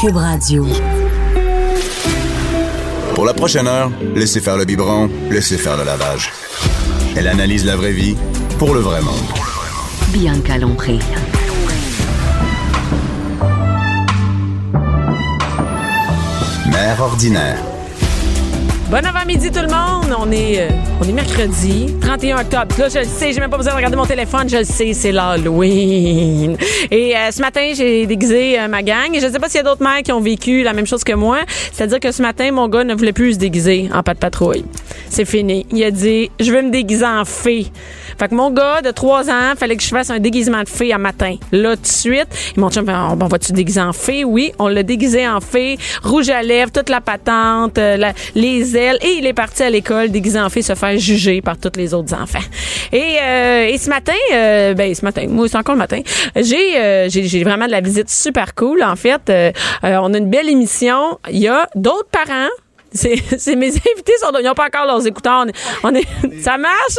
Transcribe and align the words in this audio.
Cube 0.00 0.16
Radio. 0.16 0.66
Pour 3.14 3.26
la 3.26 3.34
prochaine 3.34 3.66
heure, 3.66 3.92
laissez 4.14 4.40
faire 4.40 4.56
le 4.56 4.64
biberon, 4.64 5.10
laissez 5.30 5.58
faire 5.58 5.76
le 5.76 5.84
lavage. 5.84 6.32
Elle 7.16 7.28
analyse 7.28 7.66
la 7.66 7.76
vraie 7.76 7.92
vie 7.92 8.16
pour 8.58 8.72
le 8.72 8.80
vrai 8.80 9.02
monde. 9.02 9.14
Bianca 10.08 10.56
Lompré. 10.56 10.98
Mère 16.72 17.00
ordinaire. 17.02 17.69
Avant-midi 19.30 19.52
tout 19.52 19.64
le 19.64 19.72
monde. 19.72 20.16
On 20.18 20.32
est, 20.32 20.60
euh, 20.60 20.68
on 21.00 21.08
est 21.08 21.12
mercredi, 21.12 21.94
31 22.00 22.40
octobre. 22.40 22.74
Là, 22.76 22.88
je 22.88 22.98
le 22.98 23.04
sais, 23.04 23.32
j'ai 23.32 23.38
même 23.38 23.48
pas 23.48 23.58
besoin 23.58 23.74
de 23.74 23.76
regarder 23.76 23.96
mon 23.96 24.04
téléphone. 24.04 24.48
Je 24.48 24.56
le 24.56 24.64
sais, 24.64 24.92
c'est 24.92 25.12
l'Halloween. 25.12 26.56
Et 26.90 27.16
euh, 27.16 27.30
ce 27.30 27.40
matin, 27.40 27.70
j'ai 27.72 28.06
déguisé 28.06 28.58
euh, 28.58 28.66
ma 28.66 28.82
gang. 28.82 29.14
Et 29.14 29.20
je 29.20 29.28
sais 29.28 29.38
pas 29.38 29.48
s'il 29.48 29.58
y 29.58 29.60
a 29.60 29.62
d'autres 29.62 29.84
mères 29.84 30.02
qui 30.02 30.10
ont 30.10 30.20
vécu 30.20 30.64
la 30.64 30.72
même 30.72 30.86
chose 30.86 31.04
que 31.04 31.12
moi. 31.12 31.38
C'est-à-dire 31.72 32.00
que 32.00 32.10
ce 32.10 32.22
matin, 32.22 32.50
mon 32.50 32.66
gars 32.68 32.82
ne 32.82 32.92
voulait 32.92 33.12
plus 33.12 33.34
se 33.34 33.38
déguiser 33.38 33.88
en 33.94 34.02
pas 34.02 34.14
de 34.14 34.18
patrouille. 34.18 34.64
C'est 35.08 35.24
fini. 35.24 35.64
Il 35.70 35.84
a 35.84 35.92
dit, 35.92 36.28
je 36.40 36.50
vais 36.50 36.62
me 36.62 36.70
déguiser 36.70 37.06
en 37.06 37.24
fée. 37.24 37.68
Fait 38.18 38.28
que 38.28 38.34
mon 38.34 38.50
gars 38.50 38.82
de 38.82 38.90
3 38.90 39.30
ans, 39.30 39.52
fallait 39.56 39.76
que 39.76 39.82
je 39.82 39.88
fasse 39.88 40.10
un 40.10 40.18
déguisement 40.18 40.62
de 40.62 40.68
fée 40.68 40.92
à 40.92 40.98
matin. 40.98 41.36
Là, 41.52 41.76
tout 41.76 41.82
de 41.82 41.86
suite, 41.86 42.28
et 42.56 42.60
mon 42.60 42.70
chum 42.70 42.86
fait, 42.86 42.92
oh, 42.94 43.16
bon, 43.16 43.26
vas-tu 43.26 43.52
déguiser 43.52 43.80
en 43.80 43.92
fée? 43.92 44.24
Oui, 44.24 44.52
on 44.58 44.68
l'a 44.68 44.82
déguisé 44.82 45.26
en 45.28 45.40
fée, 45.40 45.78
rouge 46.02 46.28
à 46.30 46.42
lèvres, 46.42 46.72
toute 46.72 46.88
la 46.88 47.00
patente, 47.00 47.78
euh, 47.78 48.12
les 48.34 48.76
ailes, 48.76 48.98
et 49.02 49.18
il 49.18 49.26
est 49.26 49.32
parti 49.32 49.62
à 49.62 49.70
l'école 49.70 50.10
déguisé 50.10 50.40
en 50.40 50.48
fée 50.48 50.62
se 50.62 50.74
faire 50.74 50.98
juger 50.98 51.40
par 51.42 51.58
tous 51.58 51.76
les 51.76 51.94
autres 51.94 52.14
enfants. 52.14 52.38
Et, 52.92 53.16
euh, 53.22 53.66
et 53.66 53.78
ce 53.78 53.88
matin, 53.88 54.12
euh, 54.32 54.74
ben 54.74 54.94
ce 54.94 55.04
matin, 55.04 55.26
moi 55.28 55.48
c'est 55.48 55.56
encore 55.56 55.74
le 55.74 55.80
matin, 55.80 56.00
j'ai 56.36 56.76
euh, 56.76 57.08
j'ai 57.08 57.24
j'ai 57.24 57.44
vraiment 57.44 57.66
de 57.66 57.70
la 57.70 57.80
visite 57.80 58.10
super 58.10 58.54
cool. 58.54 58.82
En 58.82 58.96
fait, 58.96 59.32
on 59.82 60.14
a 60.14 60.18
une 60.18 60.30
belle 60.30 60.48
émission. 60.48 61.18
Il 61.30 61.38
y 61.38 61.48
a 61.48 61.68
d'autres 61.74 62.08
parents 62.10 62.48
c'est 62.92 63.16
c'est 63.38 63.56
mes 63.56 63.68
invités 63.68 64.12
sont 64.20 64.30
ils 64.38 64.44
n'ont 64.44 64.54
pas 64.54 64.66
encore 64.66 64.86
leurs 64.86 65.06
écouteurs. 65.06 65.44
On 65.44 65.48
est, 65.94 66.06
on 66.24 66.30
est- 66.30 66.40
ça 66.42 66.56
marche. 66.58 66.98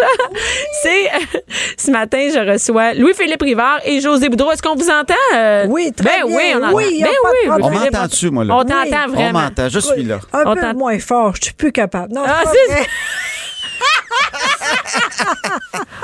C'est 0.84 1.08
euh, 1.08 1.40
ce 1.78 1.92
matin 1.92 2.30
je 2.34 2.52
reçois 2.52 2.94
Louis-Philippe 2.94 3.42
Rivard 3.42 3.80
et 3.86 4.00
José 4.02 4.30
Boudreau. 4.30 4.52
Est-ce 4.52 4.62
qu'on 4.62 4.76
vous 4.76 4.90
entend 4.90 5.14
euh? 5.36 5.66
Oui, 5.70 5.92
très 5.92 6.06
ben 6.22 6.28
bien. 6.28 6.36
Oui, 6.36 6.44
on 6.56 6.64
entend. 6.64 6.76
Oui, 6.76 7.02
ben 7.04 7.10
oui. 7.10 7.50
On 7.62 7.70
m'entend 7.70 8.08
dessus, 8.08 8.30
moi, 8.30 8.44
là? 8.46 8.56
On 8.56 8.60
Oui. 8.60 8.66
t'entend 8.68 9.06
On 9.08 9.12
vraiment. 9.12 9.40
m'entend, 9.42 9.70
je 9.70 9.80
suis 9.80 10.04
là. 10.04 10.20
Un 10.34 10.44
On 10.46 10.56
peu 10.56 10.74
moins 10.74 11.00
fort, 11.00 11.36
je 11.36 11.46
suis 11.46 11.54
plus 11.54 11.72
capable. 11.72 12.14
Non, 12.14 12.24
Ah, 12.26 12.44
c'est 12.46 12.74
c'est. 12.74 12.88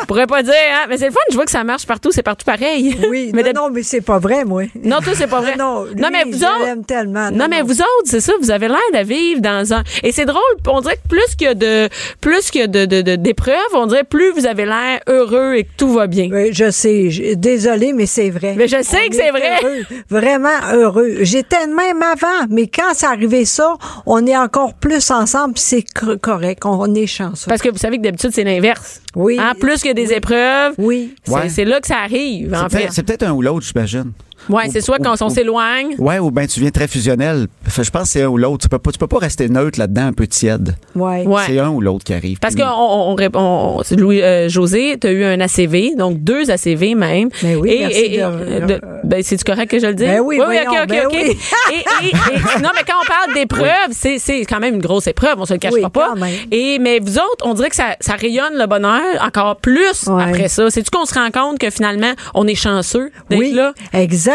Je 0.01 0.05
pourrais 0.07 0.27
pas 0.27 0.43
dire 0.43 0.53
hein, 0.71 0.85
mais 0.89 0.97
c'est 0.97 1.05
le 1.07 1.11
fun, 1.11 1.19
je 1.29 1.35
vois 1.35 1.45
que 1.45 1.51
ça 1.51 1.63
marche 1.63 1.85
partout, 1.85 2.11
c'est 2.11 2.23
partout 2.23 2.45
pareil. 2.45 2.95
Oui, 3.09 3.31
mais 3.33 3.51
non, 3.53 3.69
mais 3.69 3.83
c'est 3.83 4.01
pas 4.01 4.19
vrai, 4.19 4.45
moi. 4.45 4.63
Non, 4.83 4.99
toi, 5.01 5.13
c'est 5.15 5.27
pas 5.27 5.41
vrai. 5.41 5.55
Non, 5.57 5.85
non, 5.95 6.09
mais 6.11 6.23
vous 6.23 6.37
je 6.37 6.45
autres. 6.45 6.85
tellement. 6.85 7.31
Non, 7.31 7.47
mais 7.49 7.61
vous 7.61 7.79
autres, 7.81 8.05
c'est 8.05 8.19
ça, 8.19 8.33
vous 8.39 8.51
avez 8.51 8.67
l'air 8.67 8.77
de 8.93 8.99
vivre 9.03 9.41
dans 9.41 9.73
un. 9.73 9.83
Et 10.03 10.11
c'est 10.11 10.25
drôle, 10.25 10.41
on 10.67 10.81
dirait 10.81 10.97
que 10.97 11.07
plus 11.09 11.35
que 11.35 11.53
de, 11.53 11.89
plus 12.21 12.51
que 12.51 12.67
de, 12.67 12.85
de, 12.85 13.01
de- 13.01 13.15
d'épreuves, 13.15 13.55
on 13.73 13.87
dirait 13.87 14.03
plus 14.03 14.31
vous 14.31 14.45
avez 14.45 14.65
l'air 14.65 14.99
heureux 15.07 15.55
et 15.55 15.63
que 15.63 15.69
tout 15.77 15.91
va 15.93 16.05
bien. 16.07 16.29
Oui, 16.31 16.49
je 16.53 16.69
sais. 16.69 17.09
je- 17.09 17.33
Désolée, 17.33 17.93
mais 17.93 18.05
c'est 18.05 18.29
vrai. 18.29 18.53
Mais 18.57 18.67
je 18.67 18.81
sais 18.83 18.97
On 19.05 19.09
que 19.09 19.15
c'est 19.15 19.27
est 19.27 19.31
vrai. 19.31 19.59
heureux, 19.63 19.83
vraiment 20.09 20.49
heureux. 20.73 21.17
J'étais 21.21 21.65
de 21.67 21.73
même 21.73 22.01
avant, 22.03 22.45
mais 22.49 22.67
quand 22.67 22.91
c'est 22.93 23.05
arrivé 23.07 23.45
ça, 23.45 23.75
on 24.05 24.25
est 24.27 24.37
encore 24.37 24.73
plus 24.75 25.09
ensemble, 25.11 25.55
puis 25.55 25.63
c'est 25.65 25.81
cor- 25.83 26.19
correct. 26.21 26.63
On 26.65 26.93
est 26.93 27.07
chanceux. 27.07 27.47
Parce 27.49 27.61
que 27.61 27.69
vous 27.69 27.77
savez 27.77 27.97
que 27.97 28.03
d'habitude, 28.03 28.31
c'est 28.33 28.43
l'inverse. 28.43 28.76
Oui. 29.15 29.37
Hein, 29.39 29.53
plus 29.59 29.81
que 29.81 29.93
des 29.93 30.13
épreuves. 30.13 30.73
Oui. 30.77 31.15
C'est, 31.23 31.31
Ouais. 31.33 31.65
là 31.65 31.79
que 31.81 31.87
ça 31.87 31.97
arrive, 31.99 32.53
en 32.53 32.63
C'est 32.69 32.77
peut-être- 32.77 32.87
fait. 32.87 32.93
C'est 32.93 33.03
peut-être 33.03 33.23
un 33.23 33.31
ou 33.33 33.41
l'autre, 33.41 33.65
j'imagine. 33.65 34.11
Ouais, 34.49 34.69
c'est 34.71 34.81
soit 34.81 34.97
quand 34.99 35.13
on 35.21 35.29
s'éloigne. 35.29 35.95
Ouais, 35.97 36.19
ou 36.19 36.31
bien 36.31 36.45
tu 36.47 36.59
viens 36.59 36.69
très 36.71 36.87
fusionnel. 36.87 37.47
Fait, 37.67 37.83
Je 37.83 37.91
pense 37.91 38.03
que 38.03 38.07
c'est 38.09 38.21
un 38.23 38.27
ou 38.27 38.37
l'autre. 38.37 38.59
Tu 38.63 38.69
peux 38.69 38.79
pas, 38.79 38.91
tu 38.91 38.97
peux 38.97 39.07
pas 39.07 39.17
rester 39.19 39.49
neutre 39.49 39.79
là-dedans, 39.79 40.07
un 40.07 40.13
peu 40.13 40.27
tiède. 40.27 40.75
Ouais. 40.95 41.25
Ouais. 41.25 41.41
C'est 41.47 41.59
un 41.59 41.69
ou 41.69 41.81
l'autre 41.81 42.03
qui 42.03 42.13
arrive. 42.13 42.39
Parce 42.39 42.55
que 42.55 42.61
on, 42.61 43.11
on, 43.11 43.15
répond- 43.15 43.39
on- 43.79 43.83
c'est 43.83 43.95
Louis 43.95 44.21
euh, 44.21 44.49
José, 44.49 44.97
tu 44.99 45.07
as 45.07 45.11
eu 45.11 45.23
un 45.23 45.39
ACV, 45.41 45.95
donc 45.97 46.19
deux 46.23 46.49
ACV 46.49 46.95
même. 46.95 47.29
Ben 47.41 47.57
oui, 47.57 47.71
et, 47.71 47.79
merci 47.79 47.99
et- 47.99 48.15
et- 48.15 48.21
de- 48.61 48.65
de- 48.67 48.81
ben 49.03 49.21
c'est 49.23 49.41
correct 49.43 49.69
que 49.71 49.79
je 49.79 49.87
le 49.87 49.93
dise? 49.93 50.07
Ben 50.07 50.19
oui, 50.21 50.37
oui, 50.39 50.45
voyons, 50.45 50.71
ok, 50.71 50.77
ok, 50.83 50.87
ben 50.89 51.05
ok. 51.07 51.13
oui. 51.13 51.37
Et, 51.73 52.05
et- 52.05 52.09
et- 52.09 52.61
non, 52.61 52.69
mais 52.75 52.81
quand 52.87 52.93
on 53.01 53.07
parle 53.07 53.33
d'épreuve, 53.33 53.89
c'est 53.91 54.19
c'est 54.19 54.41
quand 54.45 54.59
même 54.59 54.75
une 54.75 54.81
grosse 54.81 55.07
épreuve, 55.07 55.35
on 55.37 55.45
se 55.45 55.53
le 55.53 55.59
cachera 55.59 55.79
Oui, 55.79 55.89
pas. 55.91 56.09
quand 56.13 56.19
même. 56.19 56.33
Et 56.51 56.79
mais 56.79 56.99
vous 56.99 57.17
autres, 57.17 57.45
on 57.45 57.53
dirait 57.53 57.69
que 57.69 57.75
ça, 57.75 57.95
ça 57.99 58.13
rayonne 58.13 58.53
le 58.57 58.65
bonheur 58.67 59.01
encore 59.21 59.57
plus 59.57 60.07
Ouais. 60.07 60.23
après 60.23 60.47
ça. 60.47 60.69
C'est 60.69 60.83
tu 60.83 60.89
qu'on 60.91 61.05
se 61.05 61.13
rend 61.13 61.29
compte 61.31 61.59
que 61.59 61.69
finalement 61.69 62.11
on 62.33 62.47
est 62.47 62.55
chanceux 62.55 63.11
d'être 63.29 63.39
Oui, 63.39 63.51
là? 63.51 63.73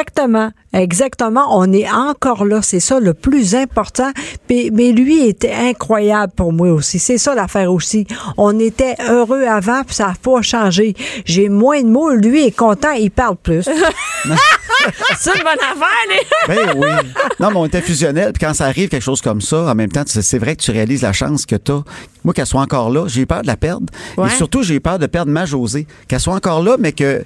Exactement. 0.02 0.52
Exactement. 0.72 1.46
On 1.50 1.72
est 1.72 1.90
encore 1.90 2.44
là. 2.44 2.60
C'est 2.62 2.80
ça 2.80 3.00
le 3.00 3.14
plus 3.14 3.54
important. 3.54 4.10
Mais 4.48 4.92
lui 4.92 5.26
était 5.26 5.52
incroyable 5.52 6.32
pour 6.34 6.52
moi 6.52 6.70
aussi. 6.72 6.98
C'est 6.98 7.18
ça 7.18 7.34
l'affaire 7.34 7.72
aussi. 7.72 8.06
On 8.36 8.58
était 8.58 8.94
heureux 9.08 9.44
avant, 9.44 9.82
puis 9.84 9.94
ça 9.94 10.08
n'a 10.08 10.14
pas 10.20 10.42
changé. 10.42 10.94
J'ai 11.24 11.48
moins 11.48 11.82
de 11.82 11.88
mots. 11.88 12.10
Lui 12.10 12.46
est 12.46 12.56
content, 12.56 12.92
il 12.92 13.10
parle 13.10 13.36
plus. 13.36 13.68
C'est 15.18 15.30
une 15.36 15.42
bonne 15.42 15.52
affaire, 15.52 15.88
les. 16.08 16.54
Ben 16.54 16.74
oui. 16.76 16.88
Non, 17.38 17.50
mais 17.50 17.56
on 17.56 17.66
était 17.66 17.80
fusionnel. 17.80 18.32
Puis 18.32 18.44
quand 18.44 18.54
ça 18.54 18.66
arrive, 18.66 18.88
quelque 18.88 19.02
chose 19.02 19.20
comme 19.20 19.40
ça, 19.40 19.70
en 19.70 19.74
même 19.74 19.90
temps, 19.90 20.02
c'est 20.06 20.38
vrai 20.38 20.56
que 20.56 20.62
tu 20.62 20.70
réalises 20.70 21.02
la 21.02 21.12
chance 21.12 21.46
que 21.46 21.56
tu 21.56 21.72
as. 21.72 21.82
Moi, 22.24 22.34
qu'elle 22.34 22.46
soit 22.46 22.60
encore 22.60 22.90
là, 22.90 23.06
j'ai 23.08 23.22
eu 23.22 23.26
peur 23.26 23.42
de 23.42 23.46
la 23.46 23.56
perdre. 23.56 23.86
Ouais. 24.16 24.28
Et 24.28 24.30
surtout, 24.30 24.62
j'ai 24.62 24.74
eu 24.74 24.80
peur 24.80 24.98
de 24.98 25.06
perdre 25.06 25.30
ma 25.30 25.44
Josée. 25.44 25.86
Qu'elle 26.08 26.20
soit 26.20 26.34
encore 26.34 26.62
là, 26.62 26.76
mais 26.78 26.92
qu'elle 26.92 27.24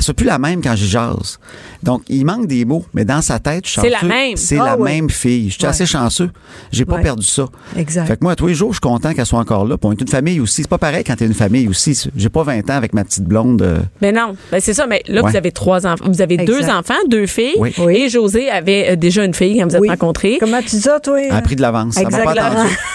soit 0.00 0.14
plus 0.14 0.26
la 0.26 0.38
même 0.38 0.62
quand 0.62 0.74
j'y 0.76 0.88
jase. 0.88 1.38
Donc, 1.82 2.02
il 2.08 2.24
manque 2.24 2.46
des 2.46 2.64
mots, 2.64 2.84
mais 2.94 3.04
dans 3.04 3.20
sa 3.22 3.38
tête, 3.38 3.64
je 3.66 3.70
suis 3.72 3.80
C'est 3.80 3.88
la 3.90 3.98
chanceux. 3.98 4.08
même. 4.08 4.36
C'est 4.36 4.58
Ah 4.58 4.64
la 4.64 4.76
ouais. 4.78 4.92
même 4.94 5.10
fille. 5.10 5.48
Je 5.50 5.54
suis 5.54 5.62
Ouais. 5.64 5.68
assez 5.70 5.86
chanceux. 5.86 6.30
J'ai 6.72 6.84
pas 6.84 6.96
Ouais. 6.96 7.02
perdu 7.02 7.26
ça. 7.26 7.46
Exact. 7.76 8.06
Fait 8.06 8.16
que 8.16 8.24
moi, 8.24 8.34
tous 8.36 8.46
les 8.46 8.54
jours, 8.54 8.70
je 8.70 8.76
suis 8.76 8.80
content 8.80 9.12
qu'elle 9.12 9.26
soit 9.26 9.38
encore 9.38 9.64
là. 9.66 9.76
Puis 9.76 9.88
on 9.88 9.92
est 9.92 10.00
une 10.00 10.08
famille 10.08 10.40
aussi. 10.40 10.62
C'est 10.62 10.68
pas 10.68 10.78
pareil 10.78 11.04
quand 11.04 11.16
t'es 11.16 11.26
une 11.26 11.34
famille 11.34 11.68
aussi. 11.68 12.08
J'ai 12.16 12.28
pas 12.28 12.42
20 12.42 12.68
ans 12.70 12.74
avec 12.74 12.92
ma 12.94 13.04
petite 13.04 13.24
blonde. 13.24 13.62
euh, 13.62 13.78
Mais 14.00 14.12
non, 14.12 14.36
ben 14.50 14.60
c'est 14.60 14.74
ça. 14.74 14.86
Mais 14.86 15.02
là, 15.08 15.22
Ouais. 15.22 15.30
vous 15.30 15.36
avez 15.36 15.52
trois 15.52 15.86
enfants. 15.86 16.04
Vous 16.08 16.22
avez 16.22 16.36
deux 16.38 16.68
enfants, 16.68 16.94
deux 17.08 17.26
filles. 17.26 17.54
Oui. 17.58 17.72
Oui. 17.78 17.96
Et 17.96 18.08
José 18.08 18.48
avait 18.50 18.90
euh, 18.92 18.96
déjà 18.96 19.24
une 19.24 19.34
fille 19.34 19.58
quand 19.58 19.68
vous 19.68 19.76
êtes 19.76 19.80
Oui. 19.82 19.88
rencontrés. 19.88 20.36
Comment 20.40 20.60
tu 20.60 20.70
dis 20.76 20.80
ça, 20.80 21.00
toi? 21.00 21.20
Elle 21.22 21.32
a 21.32 21.42
pris 21.42 21.56
de 21.56 21.62
l'avance. 21.62 21.94
Ça 21.94 22.02
m'a 22.02 22.10
pas 22.10 22.18
Exactement. 22.22 22.46
attendu. 22.60 22.76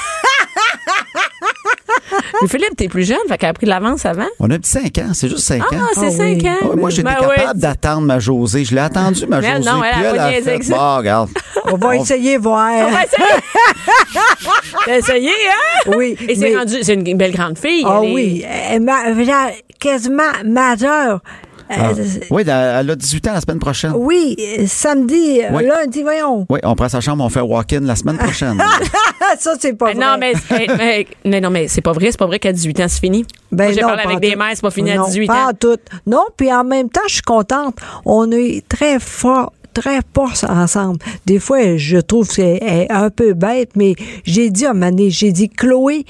Mais 2.41 2.47
Philippe, 2.47 2.75
t'es 2.75 2.87
plus 2.87 3.03
jeune, 3.07 3.17
fait 3.27 3.37
qu'elle 3.37 3.49
a 3.49 3.53
pris 3.53 3.65
de 3.65 3.71
l'avance 3.71 4.05
avant. 4.05 4.25
On 4.39 4.49
a 4.49 4.57
dit 4.57 4.67
5 4.67 4.97
ans. 4.99 5.11
C'est 5.13 5.29
juste 5.29 5.43
5 5.43 5.61
Ah, 5.71 5.75
ans. 5.75 5.77
c'est 5.93 6.05
Ah 6.07 6.11
cinq 6.11 6.39
oui. 6.41 6.49
ans. 6.49 6.67
Ouais, 6.69 6.75
moi, 6.75 6.89
j'étais 6.89 7.03
Ben 7.03 7.13
capable 7.15 7.29
ouais. 7.37 7.45
d'attendre 7.55 8.01
ma 8.01 8.19
Josée. 8.19 8.65
Je 8.65 8.73
l'ai 8.75 8.81
attendue, 8.81 9.25
ma 9.27 9.41
Josée. 9.41 9.59
non, 9.59 9.81
elle 9.83 9.91
a 10.05 10.09
puis 10.09 10.17
pas 10.17 10.31
elle 10.31 10.49
a 10.49 10.59
fait. 10.59 10.69
Bon, 10.69 10.97
regarde. 10.97 11.29
On 11.71 11.75
va 11.77 11.95
essayer 11.95 12.37
voir. 12.37 12.71
On 12.87 12.91
va 12.91 13.03
essayer. 13.03 13.41
T'as 14.85 14.97
essayé, 14.97 15.29
hein? 15.29 15.91
Oui. 15.95 16.15
Et 16.27 16.35
c'est 16.35 16.49
mais- 16.51 16.57
rendu, 16.57 16.75
c'est 16.81 16.93
une 16.93 17.17
belle 17.17 17.31
grande 17.33 17.57
fille. 17.57 17.83
Ah 17.85 17.99
elle 18.03 18.09
est- 18.09 18.13
oui. 18.13 18.45
Elle 18.69 18.81
m'a- 18.81 19.07
elle 19.07 19.53
quasiment 19.79 20.23
majeure. 20.45 21.21
Ah. 21.69 21.91
Euh, 21.91 22.03
Oui, 22.29 22.43
elle 22.45 22.49
a 22.89 22.95
18 22.95 23.27
ans 23.27 23.33
la 23.33 23.41
semaine 23.41 23.59
prochaine. 23.59 23.93
Oui, 23.95 24.35
euh, 24.39 24.63
samedi, 24.67 25.41
euh, 25.41 25.49
Oui. 25.53 25.65
lundi, 25.65 26.01
voyons. 26.03 26.45
Oui, 26.49 26.59
on 26.63 26.75
prend 26.75 26.89
sa 26.89 27.01
chambre, 27.01 27.23
on 27.23 27.29
fait 27.29 27.39
un 27.39 27.43
walk-in 27.43 27.81
la 27.81 27.95
semaine 27.95 28.17
prochaine. 28.17 28.57
Ah, 28.59 29.35
ça, 29.39 29.53
c'est 29.59 29.73
pas 29.73 29.87
Ah, 29.89 29.93
vrai. 29.93 30.05
Non, 30.05 30.15
mais, 30.19 30.33
mais, 30.49 30.67
mais- 30.77 31.07
mais 31.25 31.41
non, 31.41 31.49
mais 31.49 31.67
c'est 31.67 31.81
pas 31.81 31.91
vrai. 31.93 32.07
C'est 32.11 32.19
pas 32.19 32.25
vrai 32.25 32.39
qu'à 32.39 32.51
18 32.51 32.79
ans, 32.81 32.85
c'est 32.87 32.99
fini. 32.99 33.25
Ben 33.51 33.73
j'ai 33.73 33.81
non, 33.81 33.87
parlé 33.87 34.03
avec 34.03 34.19
des 34.19 34.35
mères, 34.35 34.51
c'est 34.53 34.61
pas 34.61 34.71
fini 34.71 34.91
à 34.91 34.95
Non, 34.97 35.05
18 35.07 35.27
pas 35.27 35.47
ans. 35.47 35.51
tout. 35.59 35.77
Non, 36.07 36.25
puis 36.37 36.51
en 36.53 36.63
même 36.63 36.89
temps, 36.89 37.01
je 37.07 37.13
suis 37.15 37.21
contente. 37.21 37.75
On 38.05 38.31
est 38.31 38.63
très 38.67 38.99
fort 38.99 39.53
très 39.73 39.99
fort 40.13 40.33
ensemble. 40.49 40.99
Des 41.25 41.39
fois, 41.39 41.77
je 41.77 41.97
trouve 41.97 42.27
que 42.27 42.33
c'est 42.33 42.87
un 42.89 43.09
peu 43.09 43.33
bête, 43.33 43.71
mais 43.77 43.95
j'ai 44.25 44.49
dit 44.49 44.65
à 44.65 44.73
donné, 44.73 45.09
j'ai 45.09 45.31
dit, 45.31 45.47
Chloé, 45.47 46.05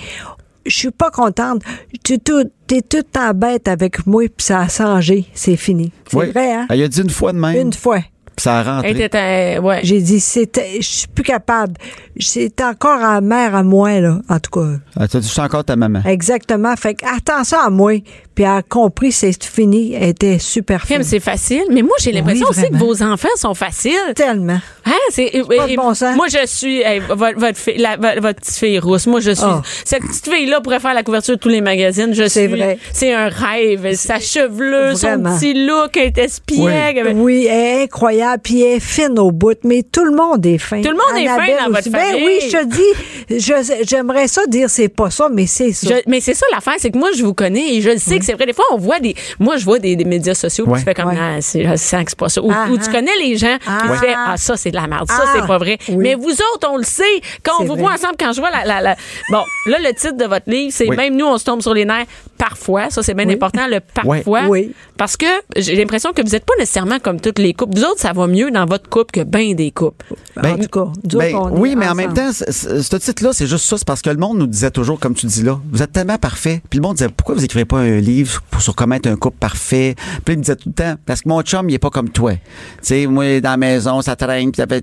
je 0.66 0.76
suis 0.76 0.90
pas 0.92 1.12
contente. 1.12 1.62
Tu 2.04 2.18
tout, 2.18 2.50
t'es 2.72 2.82
tout 2.82 2.98
le 2.98 3.04
temps 3.04 3.34
bête 3.34 3.68
avec 3.68 4.08
moi, 4.08 4.24
puis 4.30 4.46
ça 4.46 4.62
a 4.62 4.68
changé. 4.70 5.26
C'est 5.34 5.58
fini. 5.58 5.92
C'est 6.10 6.16
Oui. 6.16 6.32
vrai, 6.32 6.54
hein? 6.54 6.68
Elle 6.70 6.84
a 6.84 6.88
dit 6.88 7.02
une 7.02 7.10
fois 7.10 7.34
de 7.34 7.38
même. 7.38 7.54
Une 7.58 7.74
fois. 7.74 8.00
Ça 8.38 8.60
a 8.60 8.64
rentré. 8.64 8.90
Elle 8.92 9.02
était, 9.02 9.58
un- 9.58 9.62
ouais. 9.62 9.80
J'ai 9.84 10.02
dit, 10.02 10.20
c'était, 10.20 10.78
je 10.82 10.88
suis 10.88 11.08
plus 11.08 11.24
capable. 11.24 11.74
C'est 12.20 12.60
encore 12.62 13.02
à 13.04 13.22
mère 13.22 13.56
à 13.56 13.64
moi, 13.64 14.00
là, 14.00 14.20
en 14.30 14.40
tout 14.40 14.52
cas. 14.60 14.78
Ah, 15.00 15.08
t'as 15.08 15.20
dit, 15.20 15.28
je 15.28 15.32
suis 15.32 15.42
encore 15.42 15.64
ta 15.64 15.76
maman. 15.76 16.02
Exactement. 16.06 16.76
Fait 16.76 16.96
que, 16.96 17.06
attention 17.16 17.60
à 17.60 17.70
moi. 17.70 17.94
Puis 18.34 18.46
elle 18.46 18.50
a 18.52 18.62
compris, 18.62 19.12
c'est 19.12 19.44
fini. 19.44 19.94
Elle 19.94 20.10
était 20.10 20.40
super 20.40 20.86
fine. 20.86 21.04
c'est 21.04 21.20
facile. 21.20 21.64
Mais 21.70 21.82
moi, 21.82 21.96
j'ai 22.00 22.12
l'impression 22.14 22.48
aussi 22.50 22.70
que 22.70 22.78
vos 22.78 23.04
enfants 23.04 23.28
sont 23.36 23.54
faciles. 23.54 23.92
Tellement. 24.16 24.60
Hein, 24.86 24.92
c'est 25.10 25.30
pas 25.58 25.68
de 25.68 25.72
et- 25.74 25.76
bon 25.76 25.94
sens. 25.94 26.16
Moi 26.16 26.28
je 26.30 26.46
suis 26.48 26.80
hey, 26.82 27.00
votre 27.10 27.38
votre, 27.40 27.58
fille- 27.58 27.78
la- 27.78 27.98
votre 27.98 28.40
petite 28.40 28.56
fille 28.56 28.80
rousse. 28.80 29.06
Moi 29.06 29.20
je 29.20 29.32
suis 29.32 29.44
Ah. 29.46 29.62
cette 29.86 30.02
petite 30.04 30.28
fille 30.30 30.46
là 30.48 30.60
pourrait 30.62 30.80
faire 30.80 30.94
la 30.94 31.04
couverture 31.04 31.36
de 31.36 31.40
tous 31.40 31.50
les 31.50 31.62
magazines. 31.62 32.14
Je 32.14 32.28
C'est 32.28 32.48
vrai. 32.48 32.80
c'est 32.94 33.14
un 33.14 33.28
rêve, 33.28 33.94
sa 33.96 34.20
chevelure, 34.20 34.98
son 34.98 35.22
petit 35.24 35.54
look, 35.66 35.98
elle 35.98 36.08
est 36.08 36.18
espiègle. 36.18 37.12
Oui, 37.16 37.46
elle 37.50 37.60
est 37.60 37.84
incroyable, 37.84 38.31
puis 38.38 38.62
elle 38.62 38.78
est 38.78 38.80
fine 38.80 39.18
au 39.20 39.32
bout, 39.32 39.58
mais 39.64 39.84
tout 39.84 40.04
le 40.06 40.16
monde 40.16 40.46
est 40.46 40.58
fin. 40.58 40.82
Tout 40.82 40.90
le 40.92 40.96
monde 40.96 41.18
est 41.18 41.28
fin 41.28 41.64
dans 41.66 41.72
aussi. 41.78 41.90
votre 41.90 41.92
Ben 41.92 42.06
famille. 42.12 42.26
oui, 42.26 42.40
je 42.50 42.58
te 42.58 42.66
dis, 42.66 43.84
j'aimerais 43.88 44.28
ça 44.28 44.42
dire 44.48 44.70
c'est 44.70 44.90
pas 44.90 45.10
ça, 45.10 45.30
mais 45.32 45.46
c'est 45.48 45.72
ça. 45.74 45.88
Je- 45.90 46.02
mais 46.10 46.20
c'est 46.22 46.34
ça 46.34 46.46
l'affaire, 46.52 46.76
c'est 46.78 46.92
que 46.92 46.98
moi 46.98 47.10
je 47.16 47.24
vous 47.24 47.34
connais 47.34 47.76
et 47.76 47.82
je 47.82 47.90
le 47.90 47.98
sais 47.98 48.20
que 48.20 48.26
c'est 48.26 48.34
vrai. 48.34 48.46
Des 48.46 48.54
fois 48.54 48.66
on 48.72 48.78
voit 48.78 49.00
des, 49.00 49.16
moi 49.40 49.58
je 49.58 49.66
vois 49.66 49.80
des, 49.80 49.96
des 49.96 50.06
médias 50.06 50.34
sociaux 50.34 50.66
puis 50.66 50.80
tu 50.80 50.86
fais 50.86 50.94
comme 50.94 51.10
Ouais. 51.10 51.18
ah, 51.20 51.42
c'est, 51.42 51.64
je 51.64 51.76
sens 51.76 52.04
que 52.04 52.10
c'est 52.12 52.20
pas 52.20 52.30
ça. 52.30 52.42
Ou, 52.42 52.52
Ah, 52.54 52.68
ou 52.72 52.78
tu 52.78 52.84
ah. 52.88 52.92
connais 52.92 53.12
les 53.22 53.38
gens 53.38 53.58
Ah. 53.68 53.80
puis 53.82 53.90
tu 53.92 53.98
fais 53.98 54.14
ah 54.16 54.36
ça 54.38 54.56
c'est 54.58 54.72
de 54.72 54.76
la 54.76 54.88
merde, 54.88 55.08
ça 55.10 55.24
Ah. 55.26 55.32
c'est 55.36 55.48
pas 55.48 55.58
vrai. 55.58 55.78
Oui. 55.90 55.96
Mais 55.98 56.16
vous 56.16 56.30
autres 56.32 56.70
on 56.70 56.78
le 56.78 56.84
sait 56.84 57.04
quand 57.44 57.54
on 57.60 57.64
vous 57.66 57.74
vrai. 57.74 57.82
voit 57.82 57.92
ensemble 57.94 58.16
quand 58.20 58.32
je 58.34 58.40
vois 58.40 58.52
la, 58.52 58.66
la, 58.66 58.82
la- 58.82 58.96
bon 59.32 59.44
là 59.68 59.78
le 59.80 59.94
titre 59.94 60.16
de 60.18 60.26
votre 60.26 60.50
livre 60.50 60.72
c'est 60.74 60.88
Oui. 60.88 60.96
même 60.96 61.16
nous 61.16 61.26
on 61.26 61.38
se 61.38 61.44
tombe 61.46 61.62
sur 61.62 61.74
les 61.74 61.86
nerfs 61.86 62.06
parfois 62.38 62.90
ça 62.90 63.04
c'est 63.04 63.14
bien 63.14 63.28
Oui. 63.28 63.34
important 63.34 63.68
le 63.68 63.80
parfois 63.80 64.42
Oui. 64.48 64.72
parce 64.98 65.18
que 65.18 65.26
j'ai 65.58 65.76
l'impression 65.76 66.12
que 66.14 66.22
vous 66.22 66.36
êtes 66.36 66.46
pas 66.46 66.54
nécessairement 66.60 67.00
comme 67.00 67.20
toutes 67.20 67.40
les 67.40 67.54
couples. 67.54 67.78
Vous 67.78 67.84
autres 67.86 68.00
ça 68.00 68.11
va 68.14 68.28
mieux 68.28 68.52
dans 68.52 68.66
votre 68.66 68.90
couple 68.90 69.12
que 69.12 69.24
bien 69.24 69.54
des 69.54 69.72
couples. 69.72 70.06
en 70.52 70.58
tout 70.58 70.68
cas, 70.70 70.92
Ben, 71.20 71.32
oui, 71.60 71.76
mais 71.76 71.88
en 71.88 71.96
même 71.96 72.14
temps, 72.14 72.32
c- 72.32 72.46
c- 72.52 72.82
ce 72.84 72.96
titre-là, 72.98 73.32
c'est 73.34 73.48
juste 73.48 73.66
ça. 73.66 73.78
C'est 73.78 73.88
parce 73.88 74.02
que 74.02 74.10
le 74.10 74.18
monde 74.18 74.38
nous 74.38 74.48
disait 74.48 74.72
toujours, 74.72 75.00
comme 75.00 75.14
tu 75.14 75.26
dis 75.26 75.44
là, 75.44 75.60
vous 75.72 75.82
êtes 75.82 75.92
tellement 75.92 76.18
parfait. 76.18 76.62
Puis 76.70 76.78
le 76.80 76.84
monde 76.84 76.96
disait, 76.98 77.10
pourquoi 77.10 77.36
vous 77.36 77.44
écrivez 77.44 77.66
pas 77.66 77.78
un 77.80 78.00
livre 78.00 78.42
pour 78.52 78.62
sur 78.62 78.76
comment 78.76 78.96
être 78.96 79.08
un 79.08 79.16
couple 79.16 79.38
parfait? 79.40 79.96
Puis 80.26 80.34
il 80.36 80.38
me 80.38 80.44
disait 80.44 80.56
tout 80.56 80.70
le 80.70 80.74
temps, 80.74 80.96
parce 81.06 81.22
que 81.22 81.30
mon 81.30 81.42
chum, 81.42 81.70
il 81.70 81.74
est 81.76 81.80
pas 81.80 81.90
comme 81.90 82.10
toi. 82.10 82.34
Tu 82.34 82.40
sais, 82.82 83.08
moi, 83.08 83.40
dans 83.42 83.52
la 83.52 83.58
maison, 83.58 84.02
ça 84.02 84.16
traîne, 84.16 84.52
puis 84.52 84.62
ça 84.62 84.68
fait... 84.68 84.82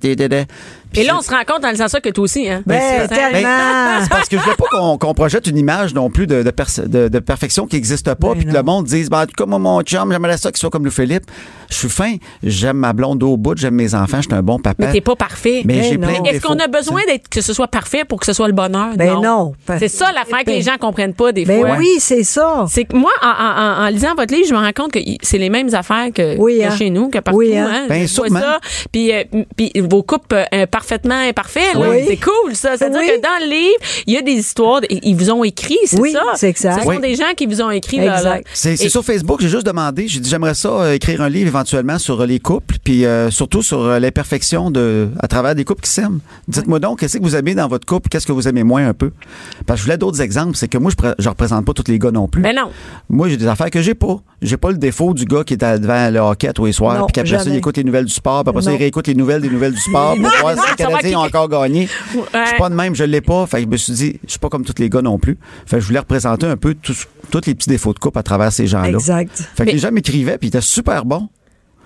Et 0.94 1.04
là 1.04 1.16
on 1.16 1.20
se 1.20 1.30
rend 1.30 1.42
compte 1.46 1.64
en 1.64 1.70
disant 1.70 1.88
ça 1.88 2.00
que 2.00 2.08
toi 2.08 2.24
aussi 2.24 2.48
hein. 2.48 2.62
Ben, 2.66 2.80
C'est- 2.80 3.08
tellement. 3.08 3.40
Ben, 3.48 3.98
c'est 4.02 4.08
parce 4.10 4.28
que 4.28 4.38
je 4.38 4.42
veux 4.42 4.56
pas 4.56 4.64
qu'on 4.70 4.98
qu'on 4.98 5.14
projette 5.14 5.46
une 5.46 5.58
image 5.58 5.94
non 5.94 6.10
plus 6.10 6.26
de, 6.26 6.42
de, 6.42 6.86
de- 6.86 7.08
de 7.08 7.18
perfection 7.18 7.66
qui 7.66 7.76
n'existe 7.76 8.06
pas, 8.14 8.28
Ben 8.28 8.34
puis 8.36 8.46
que 8.46 8.52
le 8.52 8.62
monde 8.62 8.86
dise, 8.86 9.10
ben, 9.10 9.22
en 9.22 9.26
tout 9.26 9.34
cas, 9.36 9.46
moi, 9.46 9.58
mon 9.58 9.82
chum, 9.82 10.10
j'aimerais 10.10 10.36
ça 10.38 10.50
qu'il 10.50 10.58
soit 10.58 10.70
comme 10.70 10.84
Louis 10.84 10.90
Philippe. 10.92 11.24
Je 11.70 11.76
suis 11.76 11.88
fin, 11.90 12.16
j'aime 12.42 12.78
ma 12.78 12.92
blonde 12.94 13.22
au 13.22 13.36
bout, 13.36 13.56
j'aime 13.56 13.74
mes 13.74 13.94
enfants, 13.94 14.18
je 14.18 14.28
suis 14.28 14.34
un 14.34 14.42
bon 14.42 14.58
papa. 14.58 14.86
Mais 14.86 14.92
t'es 14.92 15.00
pas 15.02 15.16
parfait. 15.16 15.62
Mais 15.66 15.74
Ben 15.80 15.82
j'ai 15.84 15.98
plein 15.98 16.24
Est-ce 16.24 16.40
qu'on 16.40 16.58
a 16.58 16.66
besoin 16.66 17.02
d'être 17.06 17.28
que 17.28 17.42
ce 17.42 17.52
soit 17.52 17.68
parfait 17.68 18.04
pour 18.06 18.18
que 18.20 18.26
ce 18.26 18.32
soit 18.32 18.46
le 18.48 18.54
bonheur? 18.54 18.96
Ben 18.96 19.20
non. 19.20 19.52
C'est 19.78 19.88
ça 19.88 20.10
l'affaire 20.12 20.44
que 20.44 20.50
les 20.50 20.62
Ben- 20.62 20.72
gens 20.72 20.78
comprennent 20.78 21.14
pas 21.14 21.32
des 21.32 21.44
Ben 21.44 21.60
fois. 21.60 21.76
oui, 21.78 21.96
c'est 21.98 22.22
ça. 22.24 22.64
C'est 22.68 22.84
que 22.84 22.96
moi, 22.96 23.10
en, 23.22 23.26
en- 23.26 23.82
en- 23.82 23.84
en 23.84 23.88
lisant 23.88 24.14
votre 24.16 24.32
livre, 24.34 24.46
je 24.48 24.54
me 24.54 24.58
rends 24.58 24.72
compte 24.74 24.92
que 24.92 24.98
c'est 25.22 25.38
les 25.38 25.50
mêmes 25.50 25.74
affaires 25.74 26.08
que, 26.14 26.36
Oui, 26.38 26.58
que 26.60 26.64
hein. 26.64 26.76
chez 26.76 26.88
nous, 26.90 27.08
que 27.10 27.18
partout. 27.18 27.38
Oui, 27.38 27.56
hein. 27.56 27.68
hein. 27.70 27.86
Ben. 27.88 28.06
Puis, 28.92 29.12
euh, 29.12 29.24
puis 29.56 29.70
vos 29.76 30.02
couples 30.02 30.46
euh, 30.54 30.66
parfaitement 30.78 31.18
imparfaits, 31.28 31.74
là, 31.74 31.90
Oui. 31.90 32.04
c'est 32.06 32.16
cool 32.18 32.54
ça. 32.54 32.76
C'est-à-dire 32.76 33.00
Oui. 33.00 33.06
que 33.08 33.20
dans 33.20 33.44
le 33.44 33.50
livre, 33.50 33.78
il 34.06 34.14
y 34.14 34.16
a 34.16 34.22
des 34.22 34.32
histoires, 34.32 34.80
ils 34.88 35.14
vous 35.16 35.30
ont 35.30 35.42
écrit, 35.42 35.76
c'est 35.86 35.98
Oui, 36.00 36.12
ça? 36.12 36.22
c'est 36.36 36.48
exact. 36.48 36.78
Ce 36.78 36.82
sont 36.84 36.88
Oui. 36.88 37.00
des 37.00 37.16
gens 37.16 37.32
qui 37.36 37.46
vous 37.46 37.60
ont 37.60 37.70
écrit. 37.70 37.96
Là, 37.98 38.04
là. 38.04 38.16
Exact. 38.18 38.46
C'est 38.52 38.76
c'est 38.76 38.86
Et- 38.86 38.88
sur 38.88 39.04
Facebook, 39.04 39.40
j'ai 39.40 39.48
juste 39.48 39.66
demandé, 39.66 40.06
j'ai 40.06 40.20
dit 40.20 40.30
j'aimerais 40.30 40.54
ça 40.54 40.68
euh, 40.68 40.92
écrire 40.94 41.20
un 41.22 41.28
livre 41.28 41.48
éventuellement 41.48 41.98
sur 41.98 42.20
euh, 42.20 42.26
les 42.26 42.38
couples, 42.38 42.76
puis 42.84 43.04
euh, 43.04 43.30
surtout 43.30 43.62
sur 43.62 43.80
euh, 43.80 43.98
l'imperfection 43.98 44.70
de 44.70 45.08
à 45.20 45.26
travers 45.26 45.54
des 45.56 45.64
couples 45.64 45.82
qui 45.82 45.90
s'aiment. 45.90 46.20
Dites-moi 46.46 46.78
donc, 46.78 47.00
qu'est-ce 47.00 47.18
que 47.18 47.22
vous 47.22 47.34
aimez 47.34 47.54
dans 47.56 47.66
votre 47.68 47.86
couple, 47.86 48.08
qu'est-ce 48.08 48.26
que 48.26 48.32
vous 48.32 48.46
aimez 48.46 48.62
moins 48.62 48.86
un 48.86 48.94
peu? 48.94 49.10
Parce 49.66 49.78
que 49.78 49.82
je 49.82 49.84
voulais 49.86 49.98
d'autres 49.98 50.20
exemples, 50.20 50.56
c'est 50.56 50.68
que 50.68 50.78
moi 50.78 50.92
je, 50.96 51.08
je 51.18 51.28
représente 51.28 51.64
pas 51.64 51.72
tous 51.72 51.90
les 51.90 51.98
gars 51.98 52.10
non 52.12 52.28
plus. 52.28 52.42
Ben 52.42 52.54
non. 52.54 52.70
Moi 53.10 53.28
j'ai 53.28 53.36
des 53.36 53.46
affaires 53.48 53.70
que 53.70 53.82
j'ai 53.82 53.94
pas. 53.94 54.16
J'ai 54.40 54.56
pas 54.56 54.70
le 54.70 54.78
défaut 54.78 55.14
du 55.14 55.24
gars 55.24 55.42
qui 55.42 55.54
est 55.54 55.62
à- 55.64 55.78
devant 55.78 56.10
le 56.12 56.20
hockey 56.20 56.52
tous 56.52 56.66
les 56.66 56.72
soirs, 56.72 57.06
puis 57.06 57.12
qu'après 57.14 57.38
ça 57.42 57.50
il 57.50 57.56
écoute 57.56 57.76
les 57.76 57.82
nouvelles 57.84 58.04
du 58.04 58.12
sport, 58.12 58.44
puis 58.44 58.50
après 58.50 58.62
ça 58.62 58.72
il 58.72 58.76
réécoute 58.78 59.06
les 59.08 59.14
nouvelles 59.14 59.40
des 59.42 59.50
nouvelles 59.50 59.72
du 59.72 59.80
sport 59.80 60.14
pour 60.14 60.30
voir 60.40 60.54
si 60.54 60.67
les 60.76 60.82
Savoir 60.84 61.00
Canadiens 61.00 61.18
ont 61.20 61.24
encore 61.24 61.48
gagné. 61.48 61.88
Ouais. 62.14 62.22
Je 62.32 62.48
suis 62.48 62.56
pas 62.58 62.68
de 62.68 62.74
même, 62.74 62.94
je 62.94 63.04
l'ai 63.04 63.20
pas. 63.20 63.46
Fait 63.46 63.58
que 63.58 63.62
je 63.64 63.68
me 63.68 63.76
suis 63.76 63.92
dit, 63.92 64.20
je 64.24 64.30
suis 64.30 64.38
pas 64.38 64.48
comme 64.48 64.64
tous 64.64 64.74
les 64.78 64.88
gars 64.90 65.02
non 65.02 65.18
plus. 65.18 65.38
Fait 65.66 65.76
que 65.76 65.80
je 65.82 65.86
voulais 65.86 65.98
représenter 65.98 66.46
un 66.46 66.56
peu 66.56 66.74
tous 66.74 67.06
les 67.46 67.54
petits 67.54 67.68
défauts 67.68 67.92
de 67.92 67.98
couple 67.98 68.18
à 68.18 68.22
travers 68.22 68.52
ces 68.52 68.66
gens-là. 68.66 68.88
Exact. 68.90 69.36
Fait 69.54 69.64
que 69.64 69.68
Mais- 69.68 69.72
les 69.72 69.78
gens 69.78 69.92
m'écrivaient, 69.92 70.38
puis 70.38 70.48
ils 70.48 70.50
étaient 70.50 70.60
super 70.60 71.04
bons. 71.04 71.28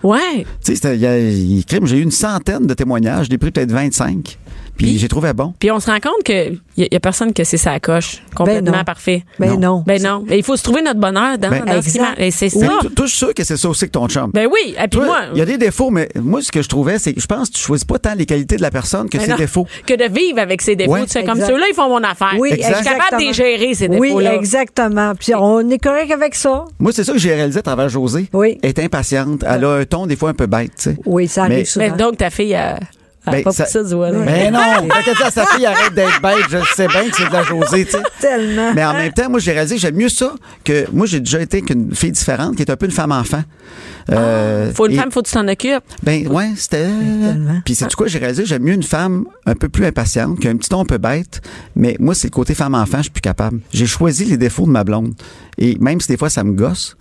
Ouais. 0.02 0.44
Tu 0.64 0.75
sais, 0.76 0.99
j'ai 0.99 1.96
eu 1.96 2.02
une 2.02 2.11
centaine 2.11 2.67
de 2.67 2.75
témoignages, 2.75 3.29
j'ai 3.31 3.38
pris 3.38 3.52
peut-être 3.52 3.70
25. 3.70 4.37
Puis 4.77 4.87
Puis- 4.87 4.99
j'ai 4.99 5.09
trouvé 5.09 5.33
bon. 5.33 5.53
Puis 5.59 5.71
on 5.71 5.79
se 5.81 5.91
rend 5.91 6.01
compte 6.01 6.23
qu'il 6.25 6.59
y, 6.79 6.83
a- 6.85 6.89
y 6.91 6.97
a 6.97 7.01
personne 7.01 7.33
que 7.33 7.45
c'est 7.45 7.57
sa 7.59 7.79
coche. 7.79 8.23
Complètement 8.35 8.79
non. 8.79 8.85
parfait. 8.85 9.23
Ben 9.39 9.59
non. 9.61 9.85
Ben 9.87 10.03
non. 10.03 10.25
Et 10.31 10.39
il 10.39 10.43
faut 10.43 10.57
se 10.57 10.63
trouver 10.63 10.81
notre 10.83 10.99
bonheur 10.99 11.37
dans, 11.39 11.51
Ben, 11.51 11.65
dans 11.65 11.77
exact. 11.77 12.19
Et 12.19 12.31
c'est 12.31 12.55
Mais 12.57 12.67
ça. 12.67 12.73
t- 12.81 12.89
Toi, 12.91 13.05
je 13.07 13.11
suis 13.11 13.19
sûr 13.19 13.35
que 13.35 13.45
c'est 13.45 13.57
ça 13.59 13.69
aussi 13.69 13.85
que 13.87 13.91
ton 13.91 14.09
chum. 14.09 14.31
Ben 14.33 14.49
oui. 14.51 14.71
Et 14.75 14.81
puis 14.89 14.91
Toi, 14.91 15.05
moi. 15.05 15.19
il 15.35 15.39
y 15.39 15.43
a 15.43 15.45
des 15.45 15.59
défauts, 15.59 15.91
mais 15.91 16.09
moi, 16.21 16.41
ce 16.43 16.51
que 16.51 16.63
je 16.63 16.69
trouvais, 16.69 16.99
c'est 16.99 17.13
que 17.13 17.21
je 17.21 17.27
pense 17.27 17.51
que 17.51 17.55
tu 17.55 17.61
choisis 17.61 17.85
pas 17.85 17.99
tant 17.99 18.15
les 18.15 18.25
qualités 18.27 18.57
de 18.57 18.63
la 18.63 18.71
personne 18.71 19.09
que 19.09 19.19
Ben 19.19 19.25
ses 19.25 19.31
non. 19.33 19.37
défauts. 19.37 19.67
Que 19.87 19.95
de 19.95 20.13
vivre 20.13 20.39
avec 20.41 20.63
ses 20.63 20.75
défauts. 20.75 20.93
Ouais. 20.93 21.03
Tu 21.05 21.11
fais 21.11 21.25
comme 21.25 21.39
Exact. 21.39 21.53
ceux-là, 21.53 21.67
ils 21.71 21.75
font 21.75 21.89
mon 21.89 22.03
affaire. 22.03 22.35
Oui, 22.39 22.51
Je 22.53 22.63
suis 22.63 22.73
capable 22.85 23.21
de 23.23 23.27
les 23.27 23.33
gérer, 23.35 23.75
ces 23.75 23.89
Oui, 23.89 24.09
défauts-là. 24.09 24.35
exactement. 24.35 25.13
Puis 25.15 25.35
on 25.35 25.69
est 25.71 25.79
correct 25.79 26.11
avec 26.11 26.35
ça. 26.35 26.65
Moi, 26.81 26.93
c'est 26.93 27.05
ça 27.05 27.13
que 27.13 27.19
j'ai 27.19 27.35
réalisé 27.35 27.59
à 27.59 27.63
travers 27.63 27.89
José. 27.91 28.29
Oui. 28.33 28.59
Elle 28.63 28.71
est 28.71 28.79
impatiente. 28.79 29.45
Elle 29.47 29.65
a 29.65 29.71
un 29.75 29.85
ton 29.85 30.07
des 30.07 30.17
fois 30.17 30.31
un 30.31 30.35
peu 30.35 30.47
bête, 30.47 30.73
tu 30.77 30.91
sais. 30.91 30.97
Oui, 31.07 31.29
ça 31.29 31.47
Mais- 31.49 31.55
arrive 31.57 31.67
souvent. 31.69 31.85
Mais 31.91 31.97
donc, 31.97 32.17
ta 32.17 32.31
fille 32.31 32.55
a 32.55 32.79
Ben, 33.31 33.43
pas 33.45 33.53
ça- 33.53 33.65
poussé 33.65 33.85
du 33.85 33.95
voisin. 33.95 34.19
Mais 34.19 34.51
non! 34.51 34.59
Sa 35.31 35.47
fille, 35.47 35.65
arrête 35.67 35.95
d'être 35.95 36.21
bête, 36.21 36.45
je 36.51 36.59
sais 36.75 36.89
bien 36.89 37.09
que 37.09 37.17
c'est 37.17 37.29
de 37.29 37.33
la 37.33 37.43
Josée, 37.45 37.85
tu 37.85 37.93
sais. 37.93 38.03
Tellement. 38.21 38.73
Mais 38.75 38.85
en 38.85 38.95
même 38.95 39.13
temps, 39.13 39.31
moi, 39.31 39.39
j'ai 39.39 39.53
réalisé 39.53 39.77
que 39.77 39.81
j'aime 39.81 39.95
mieux 39.95 40.09
ça 40.09 40.35
que 40.65 40.87
moi, 40.93 41.07
j'ai 41.07 41.21
déjà 41.21 41.41
été 41.41 41.63
qu'une 41.63 41.95
fille 41.95 42.11
différente 42.11 42.57
qui 42.57 42.63
est 42.63 42.71
un 42.71 42.77
peu 42.77 42.87
une 42.87 42.93
femme-enfant. 42.93 43.43
Euh, 44.11 44.73
Faut 44.75 44.87
une 44.87 44.93
et- 44.93 44.97
femme, 44.97 45.13
faut 45.13 45.23
que 45.23 45.29
tu 45.29 45.35
t'en 45.35 45.47
occupes. 45.47 45.85
Ben, 46.03 46.27
ouais, 46.27 46.51
c'était. 46.57 46.89
Puis, 47.65 47.75
c'est 47.77 47.87
du 47.87 47.95
quoi, 47.95 48.09
j'ai 48.09 48.19
réalisé, 48.19 48.45
j'aime 48.45 48.63
mieux 48.63 48.73
une 48.75 48.83
femme 48.83 49.27
un 49.47 49.55
peu 49.55 49.69
plus 49.69 49.87
impatiente, 49.87 50.41
qui 50.41 50.49
a 50.49 50.51
un 50.51 50.57
petit 50.57 50.69
ton 50.69 50.81
un 50.81 50.85
peu 50.85 50.99
bête. 50.99 51.41
Mais 51.77 51.97
moi, 52.01 52.15
c'est 52.15 52.27
le 52.27 52.33
côté 52.33 52.55
femme-enfant, 52.55 52.99
je 52.99 53.03
suis 53.05 53.11
plus 53.13 53.21
capable. 53.21 53.61
J'ai 53.73 53.87
choisi 53.87 54.25
les 54.25 54.37
défauts 54.37 54.67
de 54.67 54.71
ma 54.73 54.83
blonde. 54.83 55.15
Et 55.59 55.77
même 55.81 56.01
si 56.01 56.09
des 56.09 56.17
fois 56.17 56.29
ça 56.31 56.43
me 56.43 56.53
gosse, 56.53 56.97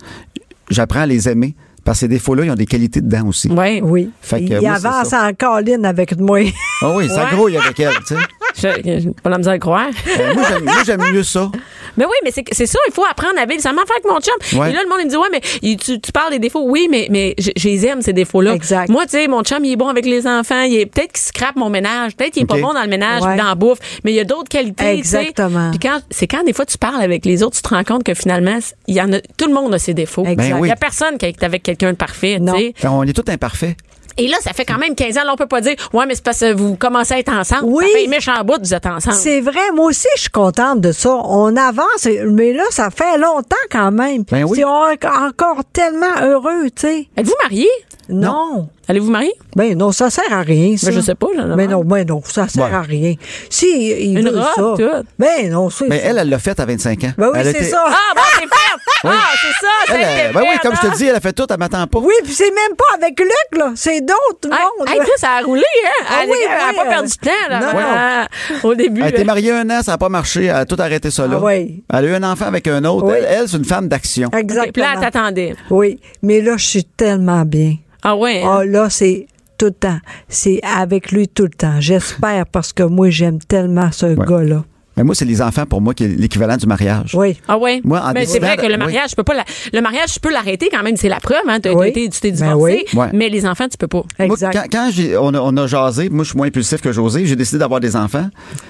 j'apprends 0.70 1.00
à 1.00 1.06
les 1.06 1.28
aimer. 1.28 1.54
Parce 1.84 1.98
que 1.98 2.00
ces 2.00 2.08
défauts-là, 2.08 2.44
ils 2.44 2.50
ont 2.50 2.54
des 2.54 2.66
qualités 2.66 3.00
dedans 3.00 3.26
aussi. 3.28 3.48
Oui. 3.50 3.80
Oui. 3.82 4.10
Fait 4.20 4.40
que 4.44 4.60
il 4.60 4.66
avance 4.66 5.08
ça. 5.08 5.26
en 5.28 5.32
colline 5.34 5.84
avec 5.84 6.16
moi. 6.18 6.38
Ah 6.82 6.92
oui, 6.96 7.08
ça 7.08 7.24
Ouais. 7.24 7.30
grouille 7.36 7.56
avec 7.56 7.78
elle, 7.80 7.94
tu 8.06 8.14
sais. 8.14 8.20
Je- 8.56 8.68
J'ai 8.84 9.08
pas 9.22 9.30
la 9.30 9.38
misère 9.38 9.52
à 9.52 9.56
le 9.56 9.60
croire. 9.60 9.88
Euh, 10.18 10.34
moi, 10.34 10.74
j'aime- 10.84 11.02
mieux 11.12 11.22
ça. 11.22 11.50
Mais 11.96 12.04
oui, 12.04 12.12
mais 12.24 12.30
c'est 12.30 12.44
c'est 12.52 12.66
ça, 12.66 12.78
il 12.88 12.92
faut 12.94 13.04
apprendre 13.04 13.34
à 13.38 13.44
vivre. 13.46 13.60
Ça 13.60 13.72
m'a 13.72 13.82
fait 13.86 13.92
avec 13.92 14.04
mon 14.04 14.18
chum. 14.20 14.60
Ouais. 14.60 14.70
Et 14.70 14.72
là, 14.72 14.80
le 14.82 14.88
monde, 14.88 14.98
il 15.00 15.06
me 15.06 15.10
dit, 15.10 15.16
ouais, 15.16 15.28
mais 15.30 15.76
tu, 15.76 16.00
tu 16.00 16.12
parles 16.12 16.30
des 16.30 16.38
défauts. 16.38 16.64
Oui, 16.64 16.88
mais, 16.90 17.08
mais 17.10 17.34
je, 17.38 17.50
je 17.56 17.68
les 17.68 17.86
aime, 17.86 18.00
ces 18.02 18.12
défauts-là. 18.12 18.54
Exact. 18.54 18.88
Moi, 18.88 19.04
tu 19.04 19.10
sais, 19.12 19.28
mon 19.28 19.42
chum, 19.42 19.64
il 19.64 19.72
est 19.72 19.76
bon 19.76 19.88
avec 19.88 20.06
les 20.06 20.26
enfants. 20.26 20.62
Il 20.62 20.74
est 20.76 20.86
peut-être 20.86 21.12
qu'il 21.12 21.22
scrape 21.22 21.56
mon 21.56 21.68
ménage. 21.70 22.16
Peut-être 22.16 22.32
qu'il 22.32 22.42
est 22.44 22.46
pas 22.46 22.58
bon 22.58 22.72
dans 22.72 22.82
le 22.82 22.88
ménage, 22.88 23.22
Ouais. 23.22 23.34
ou 23.34 23.36
dans 23.36 23.44
la 23.44 23.54
bouffe. 23.54 23.78
Mais 24.04 24.12
il 24.12 24.16
y 24.16 24.20
a 24.20 24.24
d'autres 24.24 24.48
qualités. 24.48 24.86
Exactement. 24.94 25.70
Puis 25.70 25.80
quand, 25.80 26.00
c'est 26.10 26.26
quand 26.26 26.42
des 26.44 26.52
fois 26.52 26.64
tu 26.64 26.78
parles 26.78 27.02
avec 27.02 27.24
les 27.26 27.42
autres, 27.42 27.56
tu 27.56 27.62
te 27.62 27.68
rends 27.68 27.84
compte 27.84 28.04
que 28.04 28.14
finalement, 28.14 28.58
il 28.86 28.94
y 28.94 29.00
en 29.02 29.12
a, 29.12 29.20
tout 29.36 29.46
le 29.46 29.54
monde 29.54 29.74
a 29.74 29.78
ses 29.78 29.94
défauts. 29.94 30.24
Exact. 30.24 30.36
Ben 30.50 30.56
Il 30.56 30.60
oui. 30.62 30.68
y 30.68 30.72
a 30.72 30.76
personne 30.76 31.18
qui 31.18 31.26
est 31.26 31.42
avec 31.42 31.62
quelqu'un 31.62 31.92
de 31.92 31.96
parfait, 31.96 32.36
tu 32.36 32.42
Non. 32.42 32.56
sais. 32.56 32.74
Ben, 32.82 32.90
On 32.90 33.02
est 33.02 33.12
tous 33.12 33.30
imparfaits. 33.30 33.76
Et 34.18 34.28
là, 34.28 34.36
ça 34.40 34.52
fait 34.52 34.64
quand 34.64 34.78
même 34.78 34.94
15 34.94 35.18
ans. 35.18 35.24
Là, 35.24 35.32
on 35.32 35.36
peut 35.36 35.46
pas 35.46 35.60
dire, 35.60 35.76
ouais, 35.92 36.06
mais 36.06 36.14
c'est 36.14 36.24
parce 36.24 36.40
que 36.40 36.52
vous 36.52 36.76
commencez 36.76 37.14
à 37.14 37.18
être 37.18 37.32
ensemble. 37.32 37.64
Oui. 37.66 37.84
Ça 37.92 37.98
fait 37.98 38.06
méchant 38.06 38.44
bout, 38.44 38.58
vous 38.60 38.74
êtes 38.74 38.86
ensemble. 38.86 39.16
C'est 39.16 39.40
vrai, 39.40 39.70
moi 39.74 39.86
aussi, 39.86 40.08
je 40.16 40.22
suis 40.22 40.30
contente 40.30 40.80
de 40.80 40.92
ça. 40.92 41.10
On 41.24 41.56
avance, 41.56 42.06
mais 42.26 42.52
là, 42.52 42.64
ça 42.70 42.90
fait 42.90 43.18
longtemps 43.18 43.56
quand 43.70 43.90
même. 43.92 44.24
Ben 44.30 44.44
oui. 44.44 44.58
C'est 44.58 44.64
en- 44.64 44.90
encore 45.26 45.62
tellement 45.72 46.20
heureux, 46.22 46.64
tu 46.74 46.82
sais. 46.82 47.08
Êtes-vous 47.16 47.34
marié? 47.42 47.68
Non. 48.08 48.68
Allez-vous 48.92 49.10
marier? 49.10 49.32
Ben 49.56 49.74
non, 49.76 49.90
ça 49.90 50.10
sert 50.10 50.30
à 50.30 50.42
rien, 50.42 50.76
ça. 50.76 50.88
Ben, 50.88 50.96
je 50.96 51.00
sais 51.00 51.14
pas, 51.14 51.28
je 51.34 51.40
le 51.40 51.56
Mais 51.56 51.66
non, 51.66 51.82
ben 51.82 52.06
non, 52.06 52.20
ça 52.26 52.46
sert 52.46 52.64
Ouais. 52.64 52.74
à 52.74 52.82
rien. 52.82 53.14
Si, 53.48 53.66
il 54.10 54.18
Une 54.18 54.28
veut 54.28 54.38
robe, 54.38 54.78
ça. 54.78 55.00
tout. 55.00 55.06
Ben 55.18 55.50
non, 55.50 55.70
c'est 55.70 55.88
Mais 55.88 55.98
ça. 55.98 56.04
elle, 56.08 56.18
elle 56.18 56.28
l'a 56.28 56.38
fait 56.38 56.60
à 56.60 56.66
25 56.66 57.04
ans. 57.04 57.12
Ben 57.16 57.30
oui, 57.32 57.38
c'est 57.42 57.50
était- 57.52 57.64
ça. 57.64 57.82
Ah, 57.86 58.12
bon, 58.14 58.20
c'est 58.34 58.40
fait! 58.42 59.04
Ah, 59.04 59.10
c'est 59.40 59.66
ça, 59.66 59.96
Elle, 59.96 60.00
elle- 60.28 60.32
ben 60.34 60.40
oui, 60.42 60.56
comme 60.62 60.74
je 60.80 60.86
hein? 60.86 60.90
te 60.90 60.96
dis, 60.96 61.06
elle 61.06 61.16
a 61.16 61.20
fait 61.20 61.32
tout, 61.32 61.46
elle 61.48 61.58
m'attend 61.58 61.86
pas. 61.86 61.98
Oui, 62.00 62.12
puis 62.22 62.34
c'est 62.34 62.50
même 62.50 62.76
pas 62.76 62.84
avec 62.94 63.18
Luc, 63.18 63.58
là. 63.58 63.72
C'est 63.76 64.00
d'autres 64.02 64.48
monde. 64.50 64.88
hey, 64.88 64.96
toi, 64.98 65.14
ça 65.16 65.28
a 65.38 65.42
roulé, 65.42 65.62
hein? 65.86 66.04
Ah 66.08 66.20
elle 66.24 66.30
oui, 66.30 66.36
elle 66.44 66.50
a 66.52 66.68
oui, 66.68 66.76
pas 66.76 66.82
euh, 66.86 66.88
perdu 66.90 67.08
de 67.08 67.26
temps, 67.26 67.48
là. 67.48 67.60
non. 67.60 67.66
Ah, 67.74 68.26
au 68.62 68.74
début. 68.74 69.00
Elle 69.00 69.06
a 69.06 69.08
été 69.08 69.22
hein. 69.22 69.24
mariée 69.24 69.52
un 69.52 69.70
an, 69.70 69.82
ça 69.82 69.92
n'a 69.92 69.98
pas 69.98 70.08
marché, 70.10 70.44
elle 70.44 70.50
a 70.56 70.64
tout 70.66 70.76
arrêté 70.78 71.10
ça 71.10 71.26
là. 71.26 71.38
Ah 71.40 71.44
oui. 71.44 71.82
Elle 71.92 72.04
a 72.04 72.08
eu 72.08 72.14
un 72.14 72.22
enfant 72.30 72.44
avec 72.46 72.68
un 72.68 72.84
autre. 72.84 73.06
Oui. 73.06 73.14
Elle, 73.16 73.24
elle, 73.40 73.48
c'est 73.48 73.56
une 73.56 73.64
femme 73.64 73.88
d'action. 73.88 74.28
Puis 74.28 74.36
là, 74.38 74.42
Exactement. 74.42 74.86
elle 74.94 75.00
t'attendait. 75.00 75.54
oui, 75.70 75.98
mais 76.22 76.40
là, 76.42 76.56
je 76.58 76.64
suis 76.66 76.84
tellement 76.84 77.42
bien. 77.44 77.76
Ah 78.02 78.16
ouais. 78.16 78.42
hein? 78.42 78.58
Ah, 78.60 78.64
là, 78.64 78.90
c'est 78.90 79.26
tout 79.58 79.66
le 79.66 79.72
temps. 79.72 79.98
C'est 80.28 80.60
avec 80.62 81.12
lui 81.12 81.28
tout 81.28 81.44
le 81.44 81.50
temps. 81.50 81.80
J'espère 81.80 82.46
parce 82.46 82.72
que 82.72 82.82
moi, 82.82 83.10
j'aime 83.10 83.38
tellement 83.38 83.90
ce 83.92 84.14
gars-là. 84.14 84.64
Mais 84.94 85.04
moi, 85.04 85.14
c'est 85.14 85.24
les 85.24 85.40
enfants 85.40 85.64
pour 85.64 85.80
moi 85.80 85.94
qui 85.94 86.04
est 86.04 86.08
l'équivalent 86.08 86.58
du 86.58 86.66
mariage. 86.66 87.14
Oui. 87.14 87.40
Ah 87.48 87.56
ouais? 87.56 87.80
Moi, 87.82 87.98
en 87.98 88.12
mais 88.12 88.26
c'est 88.26 88.40
décidant 88.40 88.46
vrai 88.48 88.56
que 88.58 88.66
le 88.66 88.72
oui. 88.74 88.78
mariage, 88.78 89.08
je 89.12 89.16
peux 89.16 89.22
pas 89.22 89.32
la- 89.32 89.44
le 89.72 89.80
mariage, 89.80 90.12
je 90.12 90.18
peux 90.20 90.30
l'arrêter 90.30 90.68
quand 90.70 90.82
même, 90.82 90.98
c'est 90.98 91.08
la 91.08 91.18
preuve, 91.18 91.38
hein. 91.48 91.58
Oui. 91.74 91.88
été- 91.88 92.10
tu 92.10 92.20
t'es 92.20 92.30
Ben 92.32 92.36
divorcé. 92.48 92.84
oui. 92.92 92.98
Ouais. 92.98 93.06
Mais 93.14 93.30
les 93.30 93.46
enfants, 93.46 93.68
tu 93.70 93.78
peux 93.78 93.86
pas. 93.88 94.02
Moi, 94.18 94.26
Exact. 94.28 94.68
quand 94.70 94.90
on, 95.18 95.32
a, 95.32 95.40
on 95.40 95.56
a 95.56 95.66
jasé, 95.66 96.10
moi 96.10 96.24
je 96.24 96.28
suis 96.28 96.36
moins 96.36 96.48
impulsif 96.48 96.82
que 96.82 96.92
José, 96.92 97.24
j'ai 97.24 97.36
décidé 97.36 97.58
d'avoir 97.58 97.80
des 97.80 97.96
enfants. 97.96 98.28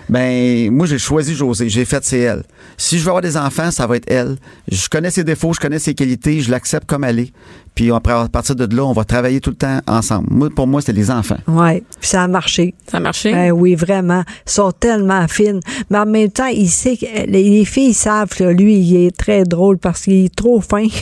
Ben 0.08 0.70
moi 0.70 0.86
j'ai 0.86 0.98
choisi 0.98 1.34
José, 1.34 1.68
j'ai 1.68 1.84
fait 1.84 2.04
c'est 2.04 2.20
elle. 2.20 2.44
Si 2.76 2.98
je 2.98 3.02
veux 3.02 3.08
avoir 3.08 3.22
des 3.22 3.36
enfants, 3.36 3.72
ça 3.72 3.88
va 3.88 3.96
être 3.96 4.08
elle. 4.08 4.36
Je 4.70 4.88
connais 4.88 5.10
ses 5.10 5.24
défauts, 5.24 5.52
je 5.52 5.58
connais 5.60 5.80
ses 5.80 5.94
qualités, 5.94 6.40
je 6.40 6.52
l'accepte 6.52 6.86
comme 6.86 7.02
elle 7.02 7.18
est. 7.18 7.32
Puis 7.74 7.90
après, 7.90 8.12
à 8.12 8.28
partir 8.28 8.54
de 8.54 8.76
là, 8.76 8.84
on 8.84 8.92
va 8.92 9.04
travailler 9.04 9.40
tout 9.40 9.50
le 9.50 9.56
temps 9.56 9.80
ensemble. 9.86 10.26
Moi 10.30 10.48
pour 10.54 10.66
moi 10.66 10.80
c'est 10.82 10.92
les 10.92 11.10
enfants. 11.10 11.38
Oui, 11.48 11.80
puis 12.00 12.08
ça 12.08 12.22
a 12.24 12.28
marché. 12.28 12.74
Ça 12.86 12.98
a 12.98 13.00
marché? 13.00 13.32
Ben 13.32 13.50
oui, 13.52 13.74
vraiment. 13.74 14.24
Ils 14.46 14.50
sont 14.50 14.72
tellement 14.72 15.26
fines. 15.28 15.60
Mais 15.90 15.98
en 15.98 16.06
même 16.06 16.30
temps, 16.30 16.46
il 16.46 16.68
sait 16.68 16.96
que 16.96 17.06
les, 17.26 17.42
les 17.50 17.64
filles 17.64 17.94
savent 17.94 18.28
que 18.28 18.44
lui, 18.44 18.76
il 18.76 19.06
est 19.06 19.16
très 19.16 19.44
drôle 19.44 19.78
parce 19.78 20.02
qu'il 20.02 20.26
est 20.26 20.34
trop 20.34 20.60
fin. 20.60 20.86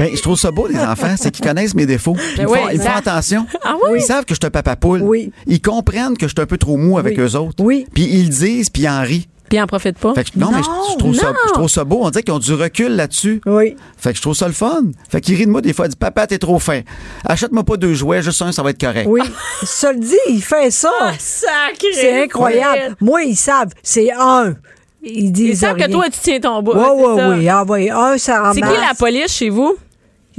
Ben, 0.00 0.14
je 0.14 0.22
trouve 0.22 0.38
ça 0.38 0.52
beau, 0.52 0.68
les 0.68 0.78
enfants, 0.78 1.16
c'est 1.18 1.32
qu'ils 1.32 1.44
connaissent 1.44 1.74
mes 1.74 1.84
défauts. 1.84 2.14
Ils, 2.36 2.36
Ben 2.36 2.46
font, 2.46 2.52
oui, 2.52 2.58
ils 2.74 2.80
font 2.80 2.92
attention. 2.94 3.46
Ah 3.64 3.74
oui? 3.82 3.98
Ils 3.98 4.02
savent 4.02 4.24
que 4.24 4.32
je 4.32 4.38
suis 4.40 4.46
un 4.46 4.50
papa 4.50 4.76
poule. 4.76 5.02
Oui. 5.02 5.32
Ils 5.48 5.60
comprennent 5.60 6.16
que 6.16 6.28
je 6.28 6.34
suis 6.36 6.40
un 6.40 6.46
peu 6.46 6.56
trop 6.56 6.76
mou 6.76 6.98
avec 6.98 7.18
Oui. 7.18 7.24
eux 7.24 7.34
autres. 7.34 7.64
Oui. 7.64 7.84
Puis 7.92 8.04
ils 8.04 8.26
le 8.26 8.28
disent, 8.28 8.70
puis 8.70 8.82
ils 8.82 8.88
en 8.88 9.02
rient. 9.02 9.26
Puis 9.48 9.58
ils 9.58 9.62
en 9.62 9.66
profitent 9.66 9.98
pas? 9.98 10.14
Fait 10.14 10.24
que, 10.24 10.30
non, 10.38 10.50
mais 10.50 10.58
je, 10.58 10.92
je 10.92 10.98
trouve 10.98 11.14
ça, 11.14 11.32
je 11.48 11.52
trouve 11.52 11.68
ça 11.68 11.84
beau. 11.84 12.00
On 12.02 12.10
dirait 12.10 12.22
qu'ils 12.22 12.34
ont 12.34 12.38
du 12.38 12.54
recul 12.54 12.94
là-dessus. 12.94 13.40
Oui. 13.46 13.76
Fait 13.96 14.10
que 14.10 14.16
je 14.16 14.22
trouve 14.22 14.34
ça 14.34 14.46
le 14.46 14.52
fun. 14.52 14.82
Fait 15.10 15.20
qu'il 15.20 15.36
rit 15.36 15.46
de 15.46 15.50
moi 15.50 15.60
des 15.60 15.72
fois. 15.72 15.86
Il 15.86 15.90
dit 15.90 15.96
Papa, 15.96 16.26
t'es 16.26 16.38
trop 16.38 16.58
fin. 16.58 16.80
Achète-moi 17.24 17.64
pas 17.64 17.76
deux 17.76 17.94
jouets, 17.94 18.22
juste 18.22 18.42
un, 18.42 18.52
ça 18.52 18.62
va 18.62 18.70
être 18.70 18.80
correct. 18.80 19.06
Oui. 19.08 19.22
Ça 19.64 19.92
le 19.92 19.98
dit, 19.98 20.14
il 20.28 20.42
fait 20.42 20.70
ça. 20.70 20.90
Ah, 21.00 21.12
sacré. 21.18 21.88
C'est 21.92 22.22
incroyable. 22.22 22.96
Moi, 23.00 23.22
ils 23.24 23.36
savent. 23.36 23.70
C'est 23.82 24.10
un. 24.12 24.54
Ils 25.02 25.30
disent 25.32 25.48
Ils 25.50 25.56
savent 25.56 25.76
que 25.76 25.90
toi, 25.90 26.04
tu 26.10 26.18
tiens 26.20 26.40
ton 26.40 26.62
bout. 26.62 26.72
Oui, 26.74 26.80
hein, 26.80 27.14
c'est 27.16 27.26
oui, 27.26 27.34
oui. 27.38 27.48
Ah, 27.48 27.64
oui. 27.68 27.90
Un, 27.90 28.18
ça 28.18 28.18
C'est 28.18 28.32
ramasse. 28.32 28.54
qui 28.56 28.62
la 28.88 28.94
police 28.98 29.32
chez 29.32 29.48
vous? 29.50 29.76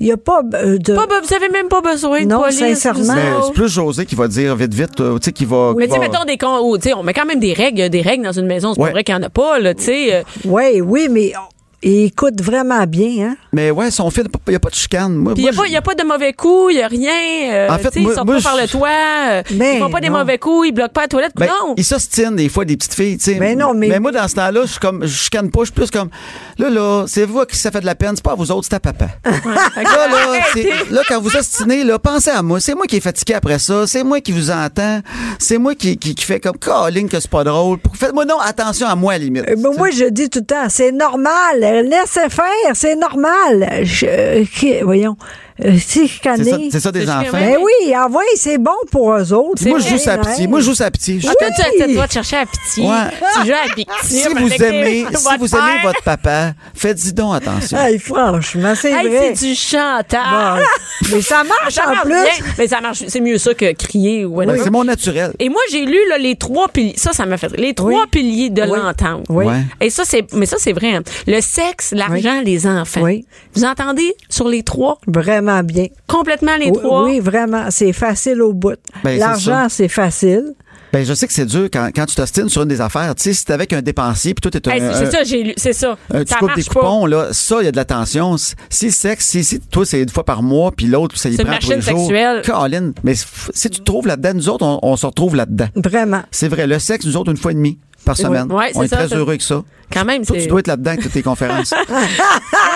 Il 0.01 0.05
n'y 0.05 0.11
a 0.13 0.17
pas 0.17 0.41
euh, 0.53 0.77
de. 0.77 0.95
Pas 0.95 1.05
be- 1.07 1.21
vous 1.27 1.33
avez 1.33 1.49
même 1.49 1.67
pas 1.67 1.81
besoin 1.81 2.21
de 2.21 2.25
Non, 2.29 2.39
police. 2.41 2.57
sincèrement. 2.57 3.13
c'est 3.45 3.53
plus 3.53 3.67
José 3.67 4.05
qui 4.05 4.15
va 4.15 4.29
dire 4.29 4.55
vite, 4.55 4.73
vite, 4.73 4.99
euh, 5.01 5.15
tu 5.19 5.25
sais, 5.25 5.31
qui 5.33 5.43
va. 5.43 5.73
Mais 5.77 5.87
qui 5.87 5.89
tu 5.89 5.93
sais, 5.95 5.99
va- 5.99 6.07
mettons 6.09 6.23
des 6.25 6.37
cons, 6.37 6.75
tu 6.77 6.83
sais, 6.83 6.93
on 6.93 7.03
met 7.03 7.13
quand 7.13 7.25
même 7.25 7.39
des 7.41 7.51
règles, 7.53 7.79
il 7.79 7.81
y 7.81 7.83
a 7.83 7.89
des 7.89 8.01
règles 8.01 8.23
dans 8.23 8.31
une 8.31 8.45
maison, 8.45 8.73
c'est 8.73 8.79
Ouais. 8.79 8.87
pas 8.87 8.93
vrai 8.93 9.03
qu'il 9.03 9.13
y 9.13 9.17
en 9.17 9.23
a 9.23 9.29
pas, 9.29 9.59
là, 9.59 9.73
tu 9.73 9.83
sais. 9.83 10.13
euh, 10.15 10.23
Oui, 10.45 10.79
oui, 10.81 11.07
mais 11.11 11.33
il 11.81 12.05
écoute 12.05 12.41
vraiment 12.41 12.85
bien, 12.85 13.29
hein? 13.29 13.35
Mais 13.53 13.71
ouais, 13.71 13.89
son 13.91 14.09
fil, 14.09 14.25
il 14.47 14.49
n'y 14.49 14.55
a 14.55 14.59
pas 14.59 14.69
de 14.69 14.75
chicane. 14.75 15.23
Il 15.37 15.41
n'y 15.43 15.75
a, 15.75 15.79
a 15.79 15.81
pas 15.81 15.95
de 15.95 16.03
mauvais 16.03 16.33
coups, 16.33 16.73
il 16.73 16.77
n'y 16.77 16.81
a 16.83 16.87
rien. 16.87 17.53
euh, 17.53 17.69
En 17.69 17.77
fait, 17.77 17.95
moi- 17.97 18.11
ils 18.11 18.15
sortent 18.15 18.27
moi, 18.27 18.35
pas 18.37 18.41
par 18.43 18.57
le 18.57 18.67
toit. 18.67 18.89
euh, 18.89 19.43
Ben, 19.51 19.75
ils 19.75 19.79
font 19.79 19.89
pas 19.89 20.01
des 20.01 20.09
mauvais 20.09 20.37
coups, 20.37 20.67
ils 20.67 20.71
bloquent 20.73 20.91
pas 20.93 21.01
la 21.01 21.07
toilette. 21.07 21.31
Ben, 21.35 21.47
non. 21.47 21.73
ils 21.77 21.83
s'ostinent 21.85 22.35
des 22.35 22.49
fois 22.49 22.65
des 22.65 22.75
petites 22.77 22.93
filles, 22.93 23.17
tu 23.17 23.25
sais. 23.25 23.35
Ben 23.35 23.57
non, 23.57 23.73
mais- 23.73 23.99
moi, 23.99 24.11
dans 24.11 24.27
ce 24.27 24.35
temps-là, 24.35 24.61
je 24.63 24.71
suis 24.71 24.79
comme, 24.79 25.05
je 25.05 25.07
chicane 25.15 25.49
pas, 25.49 25.61
je 25.61 25.65
suis 25.65 25.73
plus 25.73 25.89
comme, 25.91 26.09
là, 26.57 26.69
là, 26.69 27.05
c'est 27.07 27.25
vous 27.25 27.43
qui 27.45 27.57
ça 27.57 27.71
fait 27.71 27.81
de 27.81 27.85
la 27.85 27.95
peine, 27.95 28.11
c'est 28.15 28.23
pas 28.23 28.31
à 28.33 28.35
vous 28.35 28.51
autres, 28.51 28.67
c'est 28.69 28.75
à 28.75 28.79
papa. 28.79 29.07
là, 29.25 30.07
là, 30.07 30.41
c'est- 30.53 30.91
là, 30.91 31.01
quand 31.07 31.21
vous 31.21 31.35
ostinez, 31.35 31.83
là, 31.83 31.97
pensez 31.99 32.29
à 32.29 32.41
moi. 32.41 32.59
C'est 32.59 32.75
moi 32.75 32.85
qui 32.87 32.97
est 32.97 33.01
fatigué 33.01 33.33
après 33.35 33.59
ça. 33.59 33.87
C'est 33.87 34.03
moi 34.03 34.19
qui 34.21 34.31
vous 34.31 34.51
entends. 34.51 34.99
C'est 35.39 35.57
moi 35.57 35.75
qui, 35.75 35.97
qui, 35.97 36.13
qui 36.15 36.25
fait 36.25 36.39
comme, 36.39 36.57
Caroline, 36.57 37.07
que 37.09 37.19
c'est 37.19 37.29
pas 37.29 37.43
drôle. 37.43 37.77
Faites-moi 37.93 38.25
non 38.25 38.39
attention 38.39 38.87
à 38.87 38.95
moi, 38.95 39.13
à 39.13 39.17
la 39.17 39.23
limite. 39.23 39.45
Euh, 39.49 39.55
ben, 39.57 39.71
moi, 39.77 39.89
je 39.91 40.05
dis 40.09 40.29
tout 40.29 40.39
le 40.39 40.45
temps, 40.45 40.67
c'est 40.69 40.91
normal. 40.91 41.63
Laissez 41.71 42.29
faire, 42.29 42.73
c'est 42.73 42.95
normal. 42.95 43.83
Euh, 44.03 44.43
voyons. 44.83 45.17
Euh, 45.65 45.73
si 45.77 46.07
je 46.07 46.13
C'est 46.13 46.23
ça, 46.23 46.35
connais. 46.37 46.69
c'est 46.71 46.79
ça 46.79 46.91
des 46.91 47.09
enfants. 47.09 47.21
chiant, 47.23 47.31
Ben 47.33 47.57
oui, 47.57 47.93
ah 47.93 48.07
ouais, 48.09 48.23
c'est 48.35 48.57
bon 48.57 48.71
pour 48.91 49.13
eux 49.13 49.33
autres. 49.33 49.67
Moi, 49.67 49.79
je 49.79 49.89
joue 49.89 49.97
sa 49.97 50.17
vrai, 50.17 50.29
pitié. 50.31 50.45
hein? 50.45 50.49
Moi, 50.49 50.59
je 50.61 50.65
joue 50.65 50.73
sa 50.75 50.89
pitié. 50.91 51.19
Je- 51.19 51.27
Ah, 51.27 51.33
toi, 51.37 51.47
tu 51.75 51.81
as 51.83 51.87
le 51.87 51.93
droit 51.93 52.07
de 52.07 52.11
chercher 52.11 52.37
à 52.37 52.45
pitié? 52.45 52.83
Ouais. 52.87 52.95
Tu 53.41 53.47
joues 53.47 53.53
à 53.53 53.75
victime. 53.75 53.85
Si 54.03 54.23
vous 54.29 54.63
aimez, 54.63 55.05
si 55.09 55.23
votre 55.23 55.37
vous 55.39 55.55
aimez 55.55 55.81
votre 55.83 56.01
papa, 56.03 56.53
faites-y 56.73 57.13
donc 57.13 57.35
attention. 57.35 57.77
Hey, 57.77 57.99
franchement, 57.99 58.73
c'est 58.75 58.91
Hey, 58.91 59.07
vrai. 59.07 59.33
c'est 59.35 59.47
du 59.47 59.55
chantage. 59.55 60.63
Bon, 61.03 61.15
mais 61.15 61.21
ça 61.21 61.43
marche 61.43 61.73
Ça 61.73 61.83
en 61.85 61.89
marche 61.89 62.01
plus. 62.03 62.11
bien. 62.13 62.45
Mais 62.57 62.67
ça 62.67 62.81
marche, 62.81 63.03
c'est 63.07 63.21
mieux 63.21 63.37
ça 63.37 63.53
que 63.53 63.71
crier 63.73 64.25
ou 64.25 64.35
whatever. 64.35 64.59
c'est 64.63 64.69
mon 64.69 64.83
naturel. 64.83 65.33
Et 65.39 65.49
moi, 65.49 65.61
j'ai 65.71 65.85
lu 65.85 65.97
là, 66.09 66.17
les 66.17 66.35
trois 66.35 66.67
piliers. 66.69 66.93
Ça, 66.97 67.11
ça 67.13 67.25
m'a 67.25 67.37
fait. 67.37 67.55
Les 67.57 67.73
trois 67.73 68.05
piliers 68.09 68.49
de 68.49 68.61
Oui. 68.61 68.67
l'entente. 68.77 69.25
Oui. 69.29 69.45
Et 69.81 69.89
ça, 69.89 70.03
c'est, 70.05 70.25
mais 70.33 70.45
ça, 70.45 70.57
c'est 70.59 70.73
vrai. 70.73 70.93
hein. 70.95 71.03
Le 71.27 71.41
sexe, 71.41 71.91
l'argent, 71.93 72.41
les 72.43 72.65
enfants. 72.67 73.01
Oui. 73.01 73.25
Vous 73.55 73.65
entendez 73.65 74.13
sur 74.29 74.47
les 74.47 74.63
trois? 74.63 74.99
Vraiment 75.07 75.48
bien. 75.63 75.87
Complètement 76.07 76.55
les 76.57 76.67
Oui, 76.67 76.77
trois? 76.77 77.03
Oui, 77.05 77.19
vraiment. 77.19 77.65
C'est 77.69 77.93
facile 77.93 78.41
au 78.41 78.53
bout. 78.53 78.75
Ben, 79.03 79.11
c'est 79.13 79.17
L'argent, 79.17 79.67
c'est 79.69 79.87
facile. 79.87 80.53
Ben, 80.91 81.05
je 81.05 81.13
sais 81.13 81.27
que 81.27 81.33
c'est 81.33 81.45
dur 81.45 81.67
quand, 81.71 81.89
quand 81.95 82.07
tu 82.07 82.15
t'ostines 82.15 82.49
sur 82.49 82.63
une 82.63 82.67
des 82.67 82.81
affaires. 82.81 83.13
Tu 83.13 83.21
sais, 83.21 83.33
si 83.33 83.45
t'es 83.45 83.53
avec 83.53 83.71
un 83.73 83.81
dépensier, 83.83 84.33
puis 84.33 84.41
toi, 84.41 84.49
t'es 84.49 84.67
un, 84.67 84.71
Hey, 84.71 84.81
c'est 84.95 85.11
ça, 85.11 85.23
j'ai 85.23 85.43
lu. 85.43 85.53
C'est 85.55 85.71
ça. 85.73 85.95
un- 86.11 86.23
tu 86.23 86.33
ça 86.33 86.37
coupes 86.39 86.55
des 86.55 86.63
pas. 86.63 86.73
coupons, 86.73 87.05
là, 87.05 87.27
ça, 87.31 87.57
il 87.61 87.65
y 87.65 87.67
a 87.67 87.71
de 87.71 87.75
la 87.75 87.85
tension. 87.85 88.37
Si 88.37 88.87
le 88.87 88.91
sexe, 88.91 89.27
si, 89.27 89.43
si 89.43 89.59
toi, 89.59 89.85
c'est 89.85 90.01
une 90.01 90.09
fois 90.09 90.25
par 90.25 90.41
mois, 90.41 90.71
puis 90.75 90.87
l'autre, 90.87 91.15
ça 91.15 91.29
y 91.29 91.35
C'est 91.35 91.43
prend 91.45 91.57
tous 91.59 91.69
les 91.69 91.75
machine 91.75 91.91
jours. 91.91 91.99
sexuelle. 92.07 92.41
Caroline, 92.43 92.93
mais 93.03 93.13
si 93.15 93.69
tu 93.69 93.79
te 93.79 93.83
trouves 93.83 94.07
là-dedans, 94.07 94.33
nous 94.33 94.49
autres, 94.49 94.65
on, 94.65 94.79
on 94.81 94.95
se 94.97 95.05
retrouve 95.05 95.35
là-dedans. 95.35 95.67
Vraiment. 95.75 96.21
C'est 96.31 96.47
vrai, 96.47 96.65
le 96.65 96.79
sexe, 96.79 97.05
nous 97.05 97.17
autres, 97.17 97.29
une 97.29 97.37
fois 97.37 97.51
et 97.51 97.55
demie 97.55 97.77
par 98.09 98.17
semaine. 98.17 98.51
Ouais, 98.51 98.71
on 98.75 98.79
c'est 98.79 98.85
est 98.85 98.89
ça, 98.89 98.97
très 98.97 99.15
heureux 99.15 99.29
avec 99.29 99.41
ça. 99.41 99.61
Quand 99.91 100.05
même, 100.05 100.23
Toi, 100.23 100.35
c'est. 100.37 100.43
tu 100.43 100.49
dois 100.49 100.59
être 100.59 100.67
là-dedans 100.67 100.91
avec 100.91 101.01
toutes 101.03 101.13
tes 101.13 101.23
conférences. 101.23 101.73
Moi, 101.89 101.99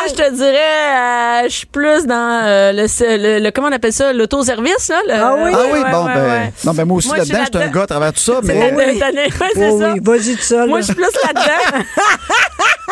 je 0.07 0.13
te 0.13 0.31
dirais, 0.35 1.43
euh, 1.45 1.47
je 1.47 1.53
suis 1.53 1.65
plus 1.67 2.05
dans 2.07 2.41
euh, 2.43 2.71
le, 2.71 2.83
le, 3.17 3.39
le- 3.43 3.51
comment 3.51 3.67
on 3.67 3.71
appelle 3.71 3.93
ça, 3.93 4.13
l'autoservice, 4.13 4.89
là. 4.89 4.99
le- 5.07 5.13
Ah 5.23 5.35
oui? 5.37 5.51
ah 5.53 5.59
oui, 5.71 5.79
ouais, 5.79 5.91
bon, 5.91 6.05
ouais, 6.05 6.13
ben. 6.15 6.23
ouais. 6.23 6.53
Non, 6.65 6.73
ben 6.73 6.85
moi 6.85 6.97
aussi 6.97 7.07
Moi, 7.09 7.17
je 7.19 7.23
suis 7.25 7.33
là-dedans, 7.33 7.49
je 7.53 7.59
suis 7.59 7.67
un 7.69 7.71
gars 7.71 7.81
à 7.83 7.87
travers 7.87 8.13
tout 8.13 8.19
ça, 8.19 8.39
mais. 8.43 8.71
la- 8.71 8.75
oui. 8.75 8.99
c'est 8.99 9.71
Oui, 9.71 9.79
ça. 9.79 9.93
oui, 9.93 9.99
vas-y 10.01 10.35
tout 10.35 10.41
seul. 10.41 10.69
Moi, 10.69 10.79
je 10.81 10.85
suis 10.85 10.95
plus 10.95 11.03
là-dedans. 11.03 11.83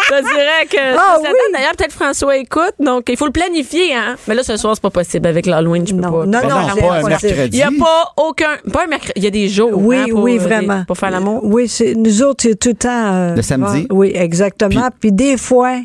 je 0.06 0.10
te 0.18 0.22
dirais 0.22 0.66
que 0.70 0.98
Ah 0.98 1.18
oui? 1.20 1.28
D'ailleurs, 1.54 1.72
peut-être 1.78 1.94
François 1.94 2.38
écoute, 2.38 2.74
donc 2.80 3.06
il 3.10 3.18
faut 3.18 3.26
le 3.26 3.32
planifier, 3.32 3.96
hein. 3.96 4.16
Mais 4.28 4.36
là, 4.36 4.44
ce 4.44 4.56
soir, 4.58 4.76
c'est 4.76 4.82
pas 4.82 4.90
possible 4.92 5.28
avec 5.28 5.46
l'Halloween, 5.48 5.86
je 5.88 5.94
peux 5.96 6.02
Non, 6.02 6.12
pas. 6.12 6.26
non, 6.26 6.40
Ben 6.42 6.42
non, 6.48 6.68
non, 6.68 6.76
pas 6.76 6.94
un 6.98 7.02
mercredi. 7.08 7.50
Il 7.52 7.56
n'y 7.56 7.64
a 7.64 7.70
pas 7.84 8.14
aucun, 8.18 8.58
pas 8.72 8.84
un 8.84 8.88
mercredi, 8.88 9.14
il 9.16 9.24
y 9.24 9.28
a 9.28 9.32
des 9.32 9.50
jours. 9.50 9.72
Oui, 9.74 9.98
hein, 9.98 10.06
pour, 10.12 10.22
oui, 10.22 10.38
euh, 10.38 10.42
vraiment. 10.44 10.80
des- 10.80 10.86
pour 10.86 10.98
faire 10.98 11.10
l'amour. 11.12 11.40
Oui, 11.44 11.68
c'est, 11.68 11.96
nous 11.96 12.22
autres, 12.24 12.31
c'est 12.40 12.60
tout 12.60 12.70
le 12.70 12.76
temps. 12.76 13.14
euh, 13.14 13.36
Le 13.36 13.42
samedi? 13.42 13.88
Oui, 13.92 14.12
exactement. 14.16 14.90
Puis, 15.00 15.12
des 15.12 15.38
fois, 15.38 15.78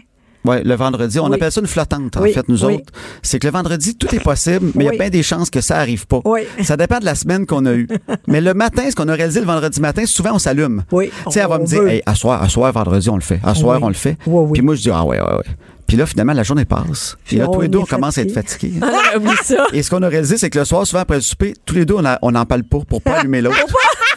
Oui, 0.44 0.56
le 0.64 0.74
vendredi. 0.76 1.18
On 1.18 1.28
Oui. 1.28 1.34
appelle 1.34 1.50
ça 1.50 1.60
une 1.60 1.66
flottante, 1.66 2.16
en 2.16 2.22
Oui, 2.22 2.32
fait, 2.32 2.48
nous 2.48 2.64
oui. 2.64 2.74
autres. 2.76 2.92
C'est 3.22 3.40
que 3.40 3.46
le 3.48 3.52
vendredi, 3.52 3.96
tout 3.96 4.14
est 4.14 4.20
possible, 4.20 4.70
mais 4.76 4.84
il 4.84 4.86
y 4.86 4.90
a 4.94 4.98
bien 4.98 5.10
des 5.10 5.24
chances 5.24 5.50
que 5.50 5.60
ça 5.60 5.76
arrive 5.78 6.06
pas. 6.06 6.20
Oui. 6.24 6.42
Ça 6.62 6.76
dépend 6.76 7.00
de 7.00 7.04
la 7.04 7.16
semaine 7.16 7.46
qu'on 7.46 7.66
a 7.66 7.72
eue. 7.74 7.88
mais 8.28 8.40
le 8.40 8.54
matin, 8.54 8.82
ce 8.88 8.94
qu'on 8.94 9.08
a 9.08 9.14
réalisé 9.14 9.40
le 9.40 9.46
vendredi 9.46 9.80
matin, 9.80 10.06
souvent, 10.06 10.30
on 10.34 10.38
s'allume. 10.38 10.84
Oui. 10.92 11.10
Tu 11.26 11.32
sais, 11.32 11.40
elle 11.40 11.48
va 11.48 11.58
me 11.58 11.66
dire, 11.66 11.84
hey, 11.88 12.00
à 12.06 12.14
soir, 12.14 12.40
à 12.40 12.48
soir, 12.48 12.72
vendredi, 12.72 13.10
on 13.10 13.16
le 13.16 13.22
fait. 13.22 13.40
À 13.42 13.54
soir, 13.56 13.80
on 13.82 13.88
le 13.88 13.94
fait. 13.94 14.16
Oui, 14.26 14.44
oui. 14.46 14.50
Puis 14.52 14.62
moi, 14.62 14.76
je 14.76 14.82
dis, 14.82 14.90
ah 14.92 15.04
ouais, 15.04 15.18
ouais, 15.20 15.26
ouais. 15.34 15.44
Puis 15.88 15.96
là, 15.96 16.04
finalement, 16.06 16.32
la 16.32 16.42
journée 16.44 16.64
passe. 16.64 17.16
Puis 17.24 17.36
là, 17.36 17.48
on 17.48 17.52
tous 17.52 17.60
les 17.62 17.68
deux, 17.68 17.78
on 17.78 17.84
commence 17.84 18.18
à 18.18 18.22
être 18.22 18.32
fatigué. 18.32 18.72
fatigués. 18.80 19.56
Ah. 19.58 19.66
Et 19.72 19.82
ce 19.84 19.90
qu'on 19.90 20.02
a 20.02 20.08
réalisé, 20.08 20.36
c'est 20.36 20.50
que 20.50 20.58
le 20.60 20.64
soir, 20.64 20.84
souvent 20.86 21.02
après 21.02 21.14
le 21.16 21.20
souper, 21.22 21.54
tous 21.64 21.74
les 21.76 21.84
deux, 21.84 21.94
on 22.22 22.30
n'en 22.32 22.44
parle 22.44 22.62
pas 22.64 22.78
pour 22.88 23.02
pas 23.02 23.14
allumer 23.20 23.40
l'autre. 23.40 23.56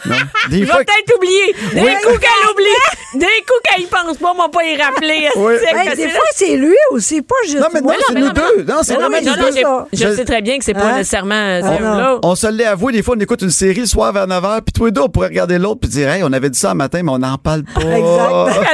Non. 0.06 0.14
Des 0.50 0.58
Il 0.58 0.64
va 0.66 0.74
fois, 0.74 0.84
peut-être 0.84 1.16
oublier. 1.16 1.54
D'un 1.74 1.94
coup 1.96 2.18
qu'elle 2.18 2.50
oublie. 2.52 3.20
D'un 3.20 3.26
coup 3.26 3.54
qu'elle 3.64 3.82
y 3.84 3.86
pense 3.86 4.16
pas, 4.18 4.32
on 4.34 4.38
va 4.38 4.48
pas 4.48 4.64
y 4.64 4.76
rappeler. 4.80 5.28
Oui. 5.36 5.54
Hey, 5.54 5.88
des 5.96 6.02
c'est- 6.02 6.08
fois, 6.10 6.20
c'est 6.34 6.56
lui 6.56 6.74
aussi, 6.92 7.22
pas 7.22 7.34
juste 7.44 7.58
Non, 7.60 7.66
mais 7.74 7.80
non, 7.80 7.90
c'est 8.06 8.14
mais 8.14 8.20
nous 8.20 8.26
mais 8.26 8.32
deux. 8.32 8.64
Non, 8.64 8.78
c'est 8.82 8.92
mais 8.92 8.98
vraiment 9.00 9.16
mais 9.18 9.20
nous 9.22 9.36
non, 9.36 9.80
deux. 9.82 9.88
Je 9.92 10.14
sais 10.14 10.24
très 10.24 10.42
bien 10.42 10.58
que 10.58 10.64
c'est 10.64 10.74
pas 10.74 10.80
Hein? 10.92 10.96
nécessairement 10.98 11.34
euh, 11.34 11.60
Ah. 11.64 12.18
On 12.22 12.34
se 12.34 12.46
l'est 12.46 12.64
avoué, 12.64 12.92
des 12.92 13.02
fois, 13.02 13.14
on 13.16 13.20
écoute 13.20 13.42
une 13.42 13.50
série 13.50 13.80
le 13.80 13.86
soir 13.86 14.12
vers 14.12 14.26
9h, 14.26 14.62
puis 14.62 14.72
tous 14.72 14.86
les 14.86 14.90
deux, 14.92 15.00
on 15.02 15.08
pourrait 15.08 15.28
regarder 15.28 15.58
l'autre, 15.58 15.80
puis 15.80 15.90
dire, 15.90 16.08
hey, 16.10 16.22
on 16.24 16.32
avait 16.32 16.50
dit 16.50 16.58
ça 16.58 16.70
un 16.70 16.74
matin, 16.74 17.02
mais 17.02 17.10
on 17.10 17.18
n'en 17.18 17.36
parle 17.38 17.64
pas. 17.64 17.80
Exact. 17.80 18.66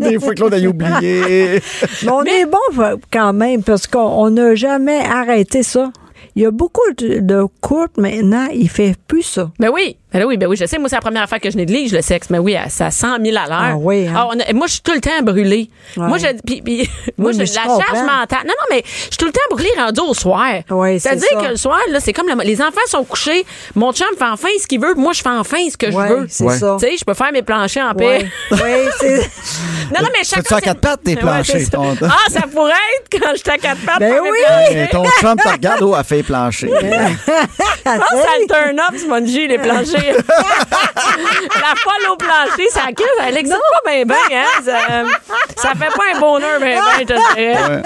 Tellement. 0.00 0.10
des 0.10 0.18
fois, 0.18 0.34
Claude 0.34 0.54
a 0.54 0.58
oublié. 0.58 1.62
Mais 2.02 2.10
on 2.10 2.22
est 2.24 2.46
bon 2.46 2.58
euh, 2.78 2.96
quand 3.12 3.32
même 3.32 3.62
parce 3.62 3.86
qu'on 3.86 4.00
on 4.00 4.30
n'a 4.30 4.54
jamais 4.54 5.00
arrêté 5.04 5.62
ça. 5.62 5.90
Il 6.34 6.42
y 6.42 6.46
a 6.46 6.50
beaucoup 6.50 6.82
de, 6.98 7.20
de 7.20 7.44
couples 7.62 8.00
maintenant, 8.00 8.48
il 8.52 8.68
fait 8.68 8.94
plus 9.08 9.22
ça. 9.22 9.50
Ben 9.58 9.70
oui, 9.72 9.96
ben 10.12 10.24
oui, 10.24 10.36
ben 10.38 10.46
oui, 10.48 10.56
je 10.56 10.64
sais. 10.66 10.78
Moi, 10.78 10.88
c'est 10.88 10.94
la 10.94 11.00
première 11.02 11.28
fois 11.28 11.38
que 11.38 11.50
je 11.50 11.56
néglige 11.56 11.92
le 11.92 12.00
sexe. 12.00 12.30
Mais 12.30 12.38
oui, 12.38 12.56
à, 12.56 12.68
c'est 12.70 12.84
à 12.84 12.90
100 12.90 13.22
000 13.22 13.36
à 13.36 13.46
l'heure. 13.48 13.58
Ah 13.60 13.76
oui, 13.76 14.06
hein? 14.08 14.28
On 14.32 14.38
a- 14.40 14.52
moi, 14.54 14.66
je 14.66 14.72
suis 14.74 14.80
tout 14.80 14.92
le 14.94 15.00
temps 15.00 15.20
brûlée. 15.22 15.68
Ouais. 15.96 16.06
Moi, 16.06 16.16
je, 16.18 16.26
puis, 16.46 16.62
puis, 16.62 16.88
moi, 17.18 17.32
je, 17.32 17.38
mais 17.38 17.44
la 17.44 17.52
charge 17.52 17.78
mentale. 18.02 18.38
Non, 18.46 18.54
non, 18.58 18.66
mais 18.70 18.82
je 18.86 18.90
suis 19.02 19.16
tout 19.18 19.26
le 19.26 19.32
temps 19.32 19.40
brûlée 19.50 19.72
rendue 19.76 20.00
au 20.00 20.14
soir. 20.14 20.46
Oui, 20.70 20.98
c'est 21.00 21.08
C'est-à-dire 21.10 21.28
ça. 21.32 21.40
que 21.44 21.50
le 21.50 21.56
soir, 21.56 21.78
là, 21.90 22.00
c'est 22.00 22.12
comme 22.12 22.28
la- 22.28 22.44
les 22.44 22.60
enfants 22.62 22.80
sont 22.86 23.04
couchés. 23.04 23.44
Mon 23.74 23.92
chum 23.92 24.06
fait 24.16 24.24
enfin 24.24 24.48
ce 24.60 24.66
qu'il 24.66 24.80
veut, 24.80 24.94
moi, 24.94 25.12
je 25.12 25.20
fais 25.22 25.28
enfin 25.28 25.58
ce 25.70 25.76
que 25.76 25.86
Ouais, 25.92 26.08
je 26.08 26.14
veux. 26.14 26.26
c'est 26.30 26.44
Ouais. 26.44 26.58
ça. 26.58 26.76
Tu 26.80 26.86
sais, 26.86 26.96
je 26.96 27.04
peux 27.04 27.14
faire 27.14 27.32
mes 27.32 27.42
planchers 27.42 27.84
en 27.86 27.94
paix. 27.94 28.26
Oui, 28.52 28.58
oui, 28.62 28.90
c'est. 29.00 29.30
Non, 29.94 30.00
non, 30.02 30.08
mais 30.12 30.24
chacun. 30.24 30.42
Fais-tu 30.42 30.54
à 30.54 30.60
quatre 30.60 30.80
pattes, 30.80 31.04
tes 31.04 31.14
planchers, 31.14 31.60
ça. 31.60 31.70
ton- 31.70 31.96
Ah, 32.02 32.28
ça 32.30 32.40
pourrait 32.52 32.72
être 32.72 33.20
quand 33.22 33.30
j'étais 33.36 33.50
à 33.52 33.58
quatre 33.58 33.80
pattes. 33.86 34.00
Ben 34.00 34.14
oui! 34.20 34.88
ton 34.90 35.04
chum 35.20 35.36
te 35.36 35.48
regarde, 35.48 35.82
oh, 35.82 35.94
elle 35.96 36.04
fait 36.04 36.22
plancher. 36.24 36.68
Je 36.68 36.74
pense 37.84 37.94
que 37.94 38.16
ça 38.16 38.32
le 38.40 38.46
turn 38.48 38.80
up, 38.80 38.98
Spongy, 38.98 39.46
les 39.46 39.58
planchers. 39.58 39.95
Plancher. 39.96 40.16
la 40.96 41.74
poêle 41.82 42.10
au 42.12 42.16
plancher, 42.16 42.68
ça 42.70 42.80
crie, 42.94 43.04
ça 43.18 43.30
l'excite 43.30 43.56
pas 43.84 43.90
bien, 43.90 44.04
bien, 44.04 44.16
hein? 44.32 44.62
Ça, 44.64 45.62
ça 45.62 45.68
fait 45.70 45.92
pas 45.94 46.04
un 46.14 46.20
bonheur, 46.20 46.60
ben, 46.60 46.78
ben, 46.78 47.00
je 47.00 47.04
te 47.04 47.34
dirais. 47.34 47.82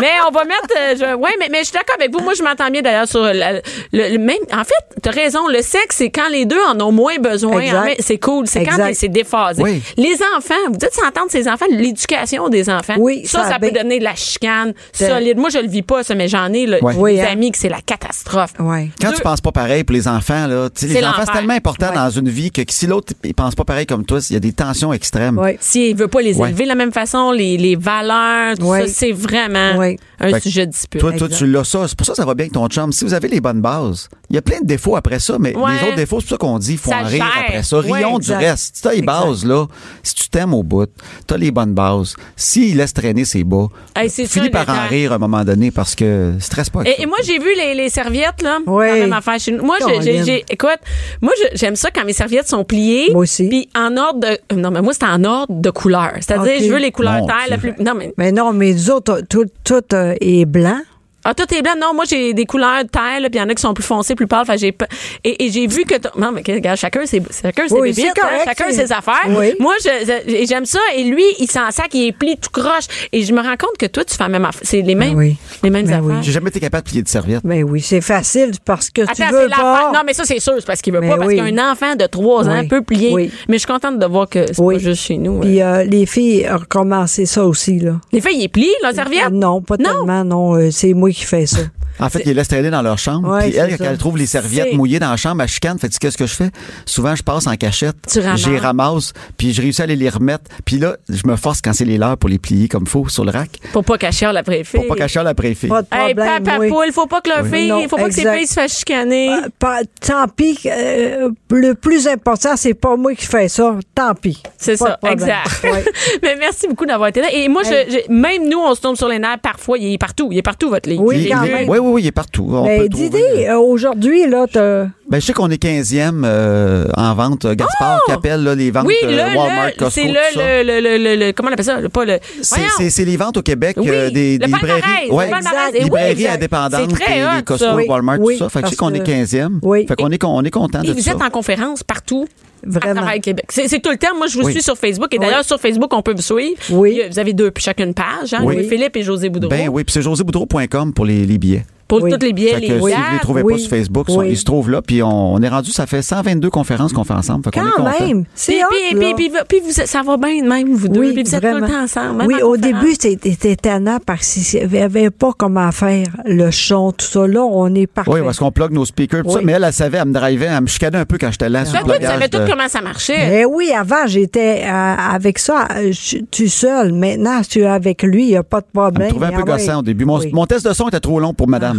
Mais 0.00 0.10
on 0.28 0.30
va 0.30 0.44
mettre. 0.44 0.68
euh, 0.78 0.94
je, 0.98 1.14
ouais, 1.16 1.30
mais, 1.38 1.48
mais 1.50 1.58
je 1.60 1.64
suis 1.64 1.72
d'accord 1.72 1.96
avec 1.98 2.12
vous. 2.12 2.20
Moi, 2.20 2.34
je 2.36 2.42
m'entends 2.42 2.70
bien 2.70 2.82
d'ailleurs 2.82 3.08
sur 3.08 3.22
la- 3.22 3.52
le, 3.54 3.60
le 3.92 4.18
même. 4.18 4.36
En 4.52 4.64
fait, 4.64 5.00
t'as 5.02 5.10
raison. 5.10 5.48
Le 5.48 5.62
sexe, 5.62 5.96
c'est 5.96 6.10
quand 6.10 6.28
les 6.30 6.44
deux 6.44 6.60
en 6.68 6.78
ont 6.80 6.92
moins 6.92 7.16
besoin. 7.18 7.60
Fait, 7.62 7.96
C'est 8.00 8.18
cool. 8.18 8.46
C'est 8.46 8.64
quand 8.64 8.76
c'est 8.92 9.08
déphasé. 9.08 9.62
Oui. 9.62 9.82
Les 9.96 10.16
enfants, 10.36 10.54
vous 10.68 10.76
dites 10.76 10.92
s'entendre 10.92 11.30
ces 11.30 11.48
enfants, 11.48 11.64
l'éducation 11.70 12.48
des 12.48 12.68
enfants. 12.68 12.94
Oui, 12.98 13.26
ça, 13.26 13.44
ça 13.48 13.58
peut 13.58 13.70
bien- 13.70 13.82
donner 13.82 13.98
de 13.98 14.04
la 14.04 14.14
chicane 14.14 14.72
De- 14.72 15.06
solide. 15.06 15.38
Moi, 15.38 15.48
je 15.50 15.58
le 15.58 15.68
vis 15.68 15.82
pas, 15.82 16.02
ça, 16.02 16.14
mais 16.14 16.28
j'en 16.28 16.52
ai 16.52 16.66
là, 16.66 16.78
Ouais. 16.82 16.92
des 16.94 16.98
Oui, 17.00 17.20
hein. 17.20 17.28
amis 17.32 17.50
que 17.52 17.58
c'est 17.58 17.68
la 17.68 17.80
catastrophe. 17.80 18.50
Ouais. 18.58 18.90
Quand 19.00 19.10
Deux- 19.10 19.16
tu 19.16 19.22
penses 19.22 19.40
pas 19.40 19.52
pareil 19.52 19.84
pour 19.84 19.94
les 19.94 20.06
enfants, 20.08 20.46
là, 20.46 20.68
tu 20.76 20.86
les 20.86 21.04
enfants, 21.04 21.22
tellement 21.38 21.54
important 21.54 21.88
Ouais. 21.88 21.94
dans 21.94 22.10
une 22.10 22.28
vie 22.28 22.50
que 22.50 22.62
si 22.68 22.86
l'autre, 22.86 23.12
il 23.24 23.34
pense 23.34 23.54
pas 23.54 23.64
pareil 23.64 23.86
comme 23.86 24.04
toi, 24.04 24.18
il 24.30 24.32
y 24.32 24.36
a 24.36 24.40
des 24.40 24.52
tensions 24.52 24.92
extrêmes. 24.92 25.38
Ouais. 25.38 25.56
S'il 25.60 25.96
veut 25.96 26.08
pas 26.08 26.20
les 26.20 26.38
élever 26.48 26.64
de 26.64 26.68
la 26.68 26.74
même 26.74 26.92
façon, 26.92 27.30
les, 27.32 27.56
les 27.56 27.76
valeurs, 27.76 28.56
tout 28.58 28.66
ça, 28.72 28.86
c'est 28.88 29.12
vraiment. 29.12 29.76
Un 30.20 30.30
Fait 30.30 30.40
sujet 30.40 30.66
de 30.66 30.72
dispute. 30.72 31.00
Toi, 31.00 31.12
toi, 31.12 31.28
tu 31.28 31.46
l'as 31.46 31.64
ça. 31.64 31.86
C'est 31.88 31.96
pour 31.96 32.06
ça 32.06 32.12
que 32.12 32.16
ça 32.16 32.24
va 32.24 32.34
bien 32.34 32.44
avec 32.44 32.52
ton 32.52 32.66
chum. 32.68 32.92
Si 32.92 33.04
vous 33.04 33.14
avez 33.14 33.28
les 33.28 33.40
bonnes 33.40 33.60
bases, 33.60 34.08
il 34.30 34.36
y 34.36 34.38
a 34.38 34.42
plein 34.42 34.60
de 34.60 34.66
défauts 34.66 34.96
après 34.96 35.18
ça, 35.18 35.36
mais 35.38 35.54
Ouais. 35.56 35.72
les 35.80 35.86
autres 35.88 35.96
défauts, 35.96 36.20
c'est 36.20 36.26
pour 36.28 36.30
ça 36.30 36.38
qu'on 36.38 36.58
dit, 36.58 36.72
il 36.72 36.78
faut 36.78 36.90
Ça 36.90 36.98
en 37.00 37.04
rire 37.04 37.24
après 37.44 37.62
ça. 37.62 37.78
Ouais, 37.80 37.92
Rions 37.92 38.18
du 38.18 38.32
reste. 38.32 38.76
Si 38.76 38.82
t'as 38.82 38.92
les 38.92 38.98
Exact. 38.98 39.06
bases, 39.26 39.44
là, 39.44 39.66
si 40.02 40.14
tu 40.14 40.28
t'aimes 40.28 40.54
au 40.54 40.62
bout, 40.62 40.88
t'as 41.26 41.36
les 41.36 41.50
bonnes 41.50 41.74
bases. 41.74 42.14
S'il 42.36 42.76
laisse 42.76 42.92
traîner 42.94 43.24
ses 43.24 43.44
bas, 43.44 43.66
Hey, 43.94 44.08
finis 44.10 44.26
ça, 44.52 44.64
par 44.64 44.68
en 44.68 44.88
rire 44.88 45.12
à 45.12 45.16
un 45.16 45.18
moment 45.18 45.44
donné 45.44 45.70
parce 45.70 45.94
que 45.94 46.34
stresse 46.40 46.70
pas. 46.70 46.82
Et, 46.84 47.06
moi, 47.06 47.18
j'ai 47.24 47.38
vu 47.38 47.54
les, 47.56 47.74
les 47.74 47.88
serviettes, 47.88 48.42
là. 48.42 48.58
Oui. 48.66 48.86
La 48.86 48.94
même 48.94 49.12
affaire 49.12 49.38
chez 49.38 49.52
nous. 49.52 49.64
Moi, 49.64 49.76
j'ai- 50.02 50.44
écoute, 50.50 50.78
moi, 51.20 51.32
j'aime 51.54 51.76
ça 51.76 51.90
quand 51.90 52.04
mes 52.04 52.12
serviettes 52.12 52.48
sont 52.48 52.64
pliées. 52.64 53.08
Moi 53.12 53.22
aussi. 53.22 53.48
Puis 53.48 53.68
en 53.76 53.96
ordre 53.96 54.20
de, 54.20 54.56
non, 54.56 54.70
mais 54.70 54.82
moi, 54.82 54.92
c'est 54.92 55.04
en 55.06 55.22
ordre 55.24 55.52
de 55.54 55.70
couleur. 55.70 56.12
C'est-à-dire, 56.20 56.54
je 56.60 56.70
veux 56.72 56.78
les 56.78 56.90
couleurs 56.92 57.20
Mon 57.20 57.26
terre, 57.26 57.36
la 57.48 57.58
plus, 57.58 57.72
non, 57.80 57.94
mais, 57.96 58.12
Mais 58.16 58.32
non, 58.32 58.52
mais 58.52 58.72
nous 58.72 58.90
autres, 58.90 59.22
tout, 59.28 59.46
tout 59.64 59.82
euh, 59.92 60.05
est 60.20 60.44
blanc. 60.44 60.80
Ah, 61.28 61.34
tout 61.34 61.52
est 61.54 61.62
blanc. 61.62 61.72
Non, 61.80 61.94
moi, 61.94 62.04
j'ai 62.08 62.32
des 62.34 62.44
couleurs 62.46 62.84
de 62.84 62.88
terre, 62.88 63.20
là, 63.20 63.28
puis 63.28 63.38
il 63.38 63.42
y 63.42 63.42
en 63.42 63.48
a 63.48 63.54
qui 63.54 63.62
sont 63.62 63.74
plus 63.74 63.84
foncées, 63.84 64.14
plus 64.14 64.26
pâles. 64.26 64.46
Fait, 64.46 64.58
j'ai, 64.58 64.72
pas- 64.72 64.86
et, 65.24 65.44
et 65.46 65.50
j'ai 65.50 65.66
vu 65.66 65.84
que, 65.84 65.94
non, 66.18 66.32
mais, 66.32 66.42
regarde, 66.46 66.78
chacun 66.78 67.04
ses, 67.06 67.22
chacun 67.42 67.68
ses 67.68 67.74
Oui, 67.74 67.90
bébites, 67.90 68.06
c'est 68.14 68.20
correct, 68.20 68.36
hein, 68.40 68.44
chacun 68.46 68.64
c'est- 68.70 68.86
ses 68.86 68.92
affaires. 68.92 69.28
Oui. 69.28 69.54
Moi, 69.60 69.74
je- 69.84 70.44
j'aime 70.46 70.66
ça. 70.66 70.78
Et 70.96 71.04
lui, 71.04 71.24
il 71.38 71.50
s'en 71.50 71.70
sac, 71.70 71.88
il 71.94 72.08
est 72.08 72.12
pli 72.12 72.36
tout 72.36 72.50
croche. 72.50 72.84
Et 73.12 73.22
je 73.22 73.32
me 73.32 73.40
rends 73.40 73.56
compte 73.56 73.76
que 73.78 73.86
toi, 73.86 74.04
tu 74.04 74.14
fais 74.14 74.22
la 74.22 74.28
même 74.28 74.44
affaire. 74.44 74.62
C'est 74.64 74.82
les 74.82 74.94
mêmes, 74.94 75.14
oui. 75.16 75.36
les 75.62 75.70
mêmes 75.70 75.86
Ben 75.86 76.00
oui. 76.02 76.12
affaires. 76.12 76.22
J'ai 76.22 76.32
jamais 76.32 76.48
été 76.50 76.60
capable 76.60 76.84
de 76.84 76.88
plier 76.90 77.02
de 77.02 77.08
serviette. 77.08 77.40
Mais 77.44 77.62
oui, 77.62 77.80
c'est 77.80 78.00
facile 78.00 78.52
parce 78.64 78.90
que 78.90 79.02
tu 79.14 79.22
veux 79.22 79.48
pas. 79.48 79.90
Non, 79.92 80.00
mais 80.06 80.14
ça, 80.14 80.24
c'est 80.24 80.40
sûr, 80.40 80.54
c'est 80.58 80.66
parce 80.66 80.80
qu'il 80.80 80.92
veut 80.92 81.00
Mais 81.00 81.08
pas, 81.08 81.16
parce 81.16 81.28
oui. 81.28 81.36
qu'un 81.36 81.70
enfant 81.72 81.94
de 81.96 82.06
3 82.06 82.48
ans 82.48 82.60
Oui. 82.60 82.68
peut 82.68 82.82
plier. 82.82 83.12
Oui. 83.12 83.30
Mais 83.48 83.54
je 83.56 83.60
suis 83.60 83.66
contente 83.66 83.98
de 83.98 84.06
voir 84.06 84.28
que 84.28 84.46
c'est 84.46 84.60
Oui. 84.60 84.74
pas 84.76 84.80
juste 84.80 85.02
chez 85.02 85.18
nous. 85.18 85.40
Puis 85.40 85.60
euh. 85.62 85.84
les 85.84 86.06
filles 86.06 86.46
ont 86.52 86.58
recommencé 86.58 87.26
ça 87.26 87.44
aussi, 87.44 87.78
là. 87.78 87.92
Les 88.12 88.20
filles, 88.20 88.42
ils 88.42 88.48
plient, 88.48 88.70
serviette? 88.94 89.26
Euh, 89.26 89.30
non, 89.30 89.60
pas 89.62 89.76
tellement, 89.76 90.24
non. 90.24 90.54
euh, 90.56 90.70
c'est 90.70 90.94
moi 90.94 91.10
qui 91.16 91.24
fais 91.24 91.46
ça. 91.46 91.58
En 91.98 92.10
fait, 92.10 92.20
ils 92.20 92.26
les 92.28 92.34
laissent 92.34 92.48
traîner 92.48 92.68
dans 92.68 92.82
leur 92.82 92.98
chambre. 92.98 93.30
Ouais, 93.30 93.48
puis 93.48 93.56
elle, 93.56 93.70
quand 93.78 93.84
ça. 93.84 93.90
elle 93.90 93.96
trouve 93.96 94.18
les 94.18 94.26
serviettes 94.26 94.74
mouillées 94.74 94.98
dans 94.98 95.08
la 95.10 95.16
chambre, 95.16 95.40
elle 95.42 95.48
chicane. 95.48 95.78
Fait 95.78 95.88
que 95.88 95.96
qu'est-ce 95.96 96.18
que 96.18 96.26
je 96.26 96.34
fais? 96.34 96.50
Souvent, 96.84 97.14
je 97.16 97.22
passe 97.22 97.46
en 97.46 97.56
cachette. 97.56 97.96
Tu 98.12 98.20
ramasses. 98.20 98.40
J'y 98.40 98.58
ramasse. 98.58 99.12
Puis 99.38 99.54
je 99.54 99.62
réussis 99.62 99.80
à 99.80 99.84
aller 99.84 99.96
les 99.96 100.10
remettre. 100.10 100.44
Puis 100.66 100.76
là, 100.78 100.96
je 101.08 101.26
me 101.26 101.36
force 101.36 101.62
quand 101.62 101.72
c'est 101.72 101.86
les 101.86 101.96
leurs 101.96 102.18
pour 102.18 102.28
les 102.28 102.38
plier 102.38 102.68
comme 102.68 102.86
faut 102.86 103.08
sur 103.08 103.24
le 103.24 103.30
rack. 103.30 103.48
Pour 103.72 103.82
pas 103.82 103.96
cacher 103.96 104.30
la 104.30 104.42
préfet. 104.42 104.76
Pour 104.76 104.88
pas 104.88 104.94
cacher 104.96 105.22
la 105.22 105.32
préfet. 105.32 105.68
Pas 105.68 105.80
de 105.80 105.88
Hey, 105.90 106.14
papa 106.14 106.58
oui. 106.60 106.68
poule, 106.68 106.92
faut 106.92 107.06
pas 107.06 107.22
que 107.22 107.30
leur 107.30 107.46
fille, 107.46 107.68
Non, 107.70 107.88
faut 107.88 107.96
pas 107.96 108.08
que 108.08 108.14
ses 108.14 108.30
filles 108.30 108.46
se 108.46 108.52
fassent 108.52 108.76
chicaner. 108.78 109.30
Euh, 109.32 109.48
pas- 109.58 109.80
tant 110.00 110.28
pis. 110.28 110.58
euh, 110.66 111.30
le 111.50 111.72
plus 111.74 112.06
important, 112.08 112.56
c'est 112.56 112.74
pas 112.74 112.96
moi 112.96 113.14
qui 113.14 113.24
fais 113.24 113.48
ça. 113.48 113.74
Tant 113.94 114.14
pis. 114.14 114.42
C'est 114.58 114.76
ça, 114.76 114.98
exact. 115.10 115.48
Ouais. 115.64 115.82
Mais 116.22 116.36
merci 116.36 116.68
beaucoup 116.68 116.84
d'avoir 116.84 117.08
été 117.08 117.22
là. 117.22 117.28
Et 117.32 117.48
moi, 117.48 117.62
je- 117.64 118.12
même 118.12 118.46
nous, 118.50 118.58
on 118.58 118.74
se 118.74 118.82
tombe 118.82 118.96
sur 118.96 119.08
les 119.08 119.18
nerfs 119.18 119.38
parfois. 119.42 119.78
Il 119.78 119.94
est 119.94 119.98
partout. 119.98 120.28
Il 120.30 120.36
est 120.36 120.42
partout, 120.42 120.68
votre 120.68 120.90
livre. 120.90 121.02
Oui, 121.06 121.20
J'ai 121.22 121.28
quand 121.30 121.42
vu. 121.42 121.52
même. 121.52 121.68
Oui, 121.68 121.78
oui, 121.78 121.90
oui, 121.92 122.02
il 122.02 122.06
est 122.08 122.12
partout. 122.12 122.46
On 122.50 122.64
Mais 122.64 122.80
le 122.80 122.88
dis 122.88 123.08
trouver. 123.10 123.48
euh, 123.48 123.58
aujourd'hui, 123.58 124.26
là, 124.28 124.46
t'as. 124.50 124.84
Ben, 125.08 125.20
je 125.20 125.26
sais 125.26 125.32
qu'on 125.32 125.50
est 125.50 125.62
15e 125.62 126.22
euh, 126.24 126.86
en 126.96 127.14
vente. 127.14 127.44
Euh, 127.44 127.54
Gaspard 127.54 128.00
qui 128.06 128.12
appelle 128.12 128.42
là, 128.42 128.54
les 128.54 128.70
ventes 128.72 128.84
Oh! 128.86 128.88
Oui, 128.88 128.96
euh, 129.04 129.16
là, 129.16 129.26
Walmart, 129.36 129.66
là, 129.66 129.72
Costco, 129.78 129.90
c'est 129.90 130.08
le, 130.08 130.14
ça. 130.34 130.62
le, 130.62 130.62
le, 130.64 130.80
le, 130.80 130.98
le- 130.98 131.26
le- 131.26 131.32
comment 131.32 131.48
on 131.50 131.52
appelle 131.52 131.64
ça? 131.64 131.80
Le- 131.80 131.88
Pas 131.88 132.04
le. 132.04 132.18
C'est- 132.42 133.04
les 133.04 133.16
ventes 133.16 133.36
au 133.36 133.42
Québec 133.42 133.76
Oui, 133.78 133.86
euh, 133.88 134.10
des, 134.10 134.32
le 134.32 134.38
des 134.38 134.46
librairies. 134.46 134.82
le 135.08 135.14
Ouais. 135.14 135.28
Et 135.28 135.32
oui, 135.74 135.82
librairies 135.84 136.10
exact. 136.12 136.34
indépendantes, 136.34 136.90
C'est 136.90 137.04
très 137.04 137.36
les 137.36 137.42
Costco, 137.44 137.64
ça. 137.64 137.74
Oui, 137.76 137.84
Walmart, 137.88 138.18
oui, 138.20 138.34
tout 138.36 138.44
ça. 138.44 138.48
Fait 138.48 138.60
que 138.62 138.66
je 138.66 138.70
sais 138.70 138.76
qu'on 138.76 138.92
est 138.94 138.98
que- 139.00 139.10
15e. 139.10 139.60
Oui. 139.62 139.86
Fait 139.86 139.94
qu'on 139.94 140.10
est, 140.10 140.22
on 140.24 140.42
est 140.44 140.50
content 140.50 140.82
Et 140.82 140.88
de 140.88 140.92
vous 140.92 141.00
ça. 141.00 141.12
êtes 141.12 141.22
en 141.22 141.30
conférence 141.30 141.82
partout. 141.84 142.26
À 142.74 142.80
travers 142.94 143.20
Québec. 143.20 143.46
C'est 143.50 143.80
tout 143.80 143.90
le 143.90 143.96
temps. 143.96 144.16
Moi, 144.16 144.26
je 144.26 144.38
vous 144.38 144.44
Oui. 144.46 144.52
suis 144.52 144.62
sur 144.62 144.76
Facebook. 144.76 145.12
Et 145.14 145.18
Oui. 145.18 145.24
d'ailleurs, 145.26 145.44
sur 145.44 145.58
Facebook, 145.60 145.92
on 145.94 146.02
peut 146.02 146.14
vous 146.14 146.22
suivre. 146.22 146.60
Oui. 146.70 147.00
Vous 147.10 147.18
avez 147.18 147.32
deux, 147.32 147.50
chacune 147.58 147.94
page. 147.94 148.32
Hein? 148.34 148.40
Oui. 148.44 148.56
Louis-Philippe 148.56 148.96
et 148.96 149.02
José 149.02 149.28
Boudreau. 149.28 149.50
Ben 149.50 149.68
oui, 149.68 149.84
puis 149.84 149.92
c'est 149.92 150.02
joséboudreau.com 150.02 150.92
pour 150.92 151.04
les, 151.04 151.26
les 151.26 151.38
billets. 151.38 151.64
Pour 151.88 152.02
Oui. 152.02 152.10
tous 152.10 152.18
les 152.26 152.32
billets, 152.32 152.58
les 152.58 152.66
que 152.68 152.72
si 152.74 152.78
vous 152.80 152.86
les 152.88 152.92
dates. 152.94 153.20
trouvez 153.22 153.44
pas 153.44 153.58
sur 153.58 153.70
Facebook, 153.70 154.06
ils 154.08 154.12
sont- 154.14 154.18
Oui. 154.20 154.26
ils 154.30 154.36
se 154.36 154.44
trouvent 154.44 154.70
là. 154.70 154.82
Puis 154.82 155.02
on, 155.04 155.34
on 155.34 155.40
est 155.40 155.48
rendu, 155.48 155.70
ça 155.70 155.86
fait 155.86 156.02
122 156.02 156.50
conférences 156.50 156.92
qu'on 156.92 157.04
fait 157.04 157.14
ensemble. 157.14 157.44
Fait 157.44 157.50
qu'on 157.60 157.66
est 157.66 157.70
Quand 157.76 157.84
même. 158.06 158.24
Puis, 158.24 158.30
C'est 158.34 158.52
puis, 158.68 158.98
puis, 159.14 159.28
là. 159.30 159.44
puis, 159.48 159.60
puis 159.60 159.60
vous, 159.64 159.70
ça 159.72 160.02
va 160.02 160.16
bien 160.16 160.42
de 160.42 160.48
même, 160.48 160.74
vous 160.74 160.88
deux. 160.88 161.00
Oui, 161.00 161.12
puis 161.12 161.22
vous 161.22 161.34
êtes 161.34 161.40
tout 161.42 161.46
le 161.60 161.60
temps 161.66 161.82
ensemble. 161.84 162.16
même 162.18 162.26
Oui, 162.26 162.42
en 162.42 162.46
au 162.46 162.56
début, 162.56 162.94
c'était 162.98 163.52
étonnant 163.52 163.98
parce 164.04 164.26
qu'il 164.34 164.68
n'y 164.68 164.78
avait 164.78 165.10
pas 165.10 165.30
comment 165.36 165.70
faire 165.70 166.06
le 166.24 166.50
son, 166.50 166.90
tout 166.92 167.06
ça. 167.06 167.26
Là, 167.26 167.42
on 167.44 167.72
est 167.74 167.86
parfait. 167.86 168.10
Oui, 168.10 168.20
parce 168.24 168.38
qu'on 168.38 168.50
plug 168.50 168.72
nos 168.72 168.84
speakers, 168.84 169.22
tout 169.22 169.30
ça. 169.30 169.40
Mais 169.44 169.52
elle, 169.52 169.64
elle 169.64 169.72
savait, 169.72 169.98
elle 169.98 170.08
me 170.08 170.12
drivait, 170.12 170.46
elle 170.46 170.62
me 170.62 170.66
chicanait 170.66 170.98
un 170.98 171.04
peu 171.04 171.18
quand 171.18 171.30
j'étais 171.30 171.48
là. 171.48 171.64
sur 171.64 171.78
Toi, 171.84 171.94
le 171.94 172.00
tu 172.00 172.06
savais 172.06 172.28
tout 172.28 172.38
comment 172.48 172.68
ça 172.68 172.80
marchait. 172.80 173.42
Eh 173.42 173.44
oui, 173.44 173.70
avant, 173.72 174.06
j'étais 174.06 174.62
euh, 174.64 174.94
avec 175.12 175.38
ça, 175.38 175.68
euh, 175.76 175.92
je- 175.92 176.18
tu 176.30 176.48
seul. 176.48 176.92
Maintenant, 176.92 177.42
si 177.44 177.50
tu 177.50 177.60
es 177.60 177.66
avec 177.66 178.02
lui, 178.02 178.24
il 178.24 178.28
n'y 178.30 178.36
a 178.36 178.42
pas 178.42 178.60
de 178.60 178.66
problème. 178.72 179.08
trouvait 179.10 179.26
un 179.26 179.30
peu 179.30 179.36
Ah 179.46 179.52
ouais. 179.52 179.58
gossant 179.58 179.78
au 179.78 179.82
début. 179.82 180.04
Mon 180.04 180.46
test 180.46 180.66
de 180.66 180.72
son 180.72 180.88
était 180.88 181.00
trop 181.00 181.20
long 181.20 181.32
pour 181.32 181.46
madame. 181.48 181.75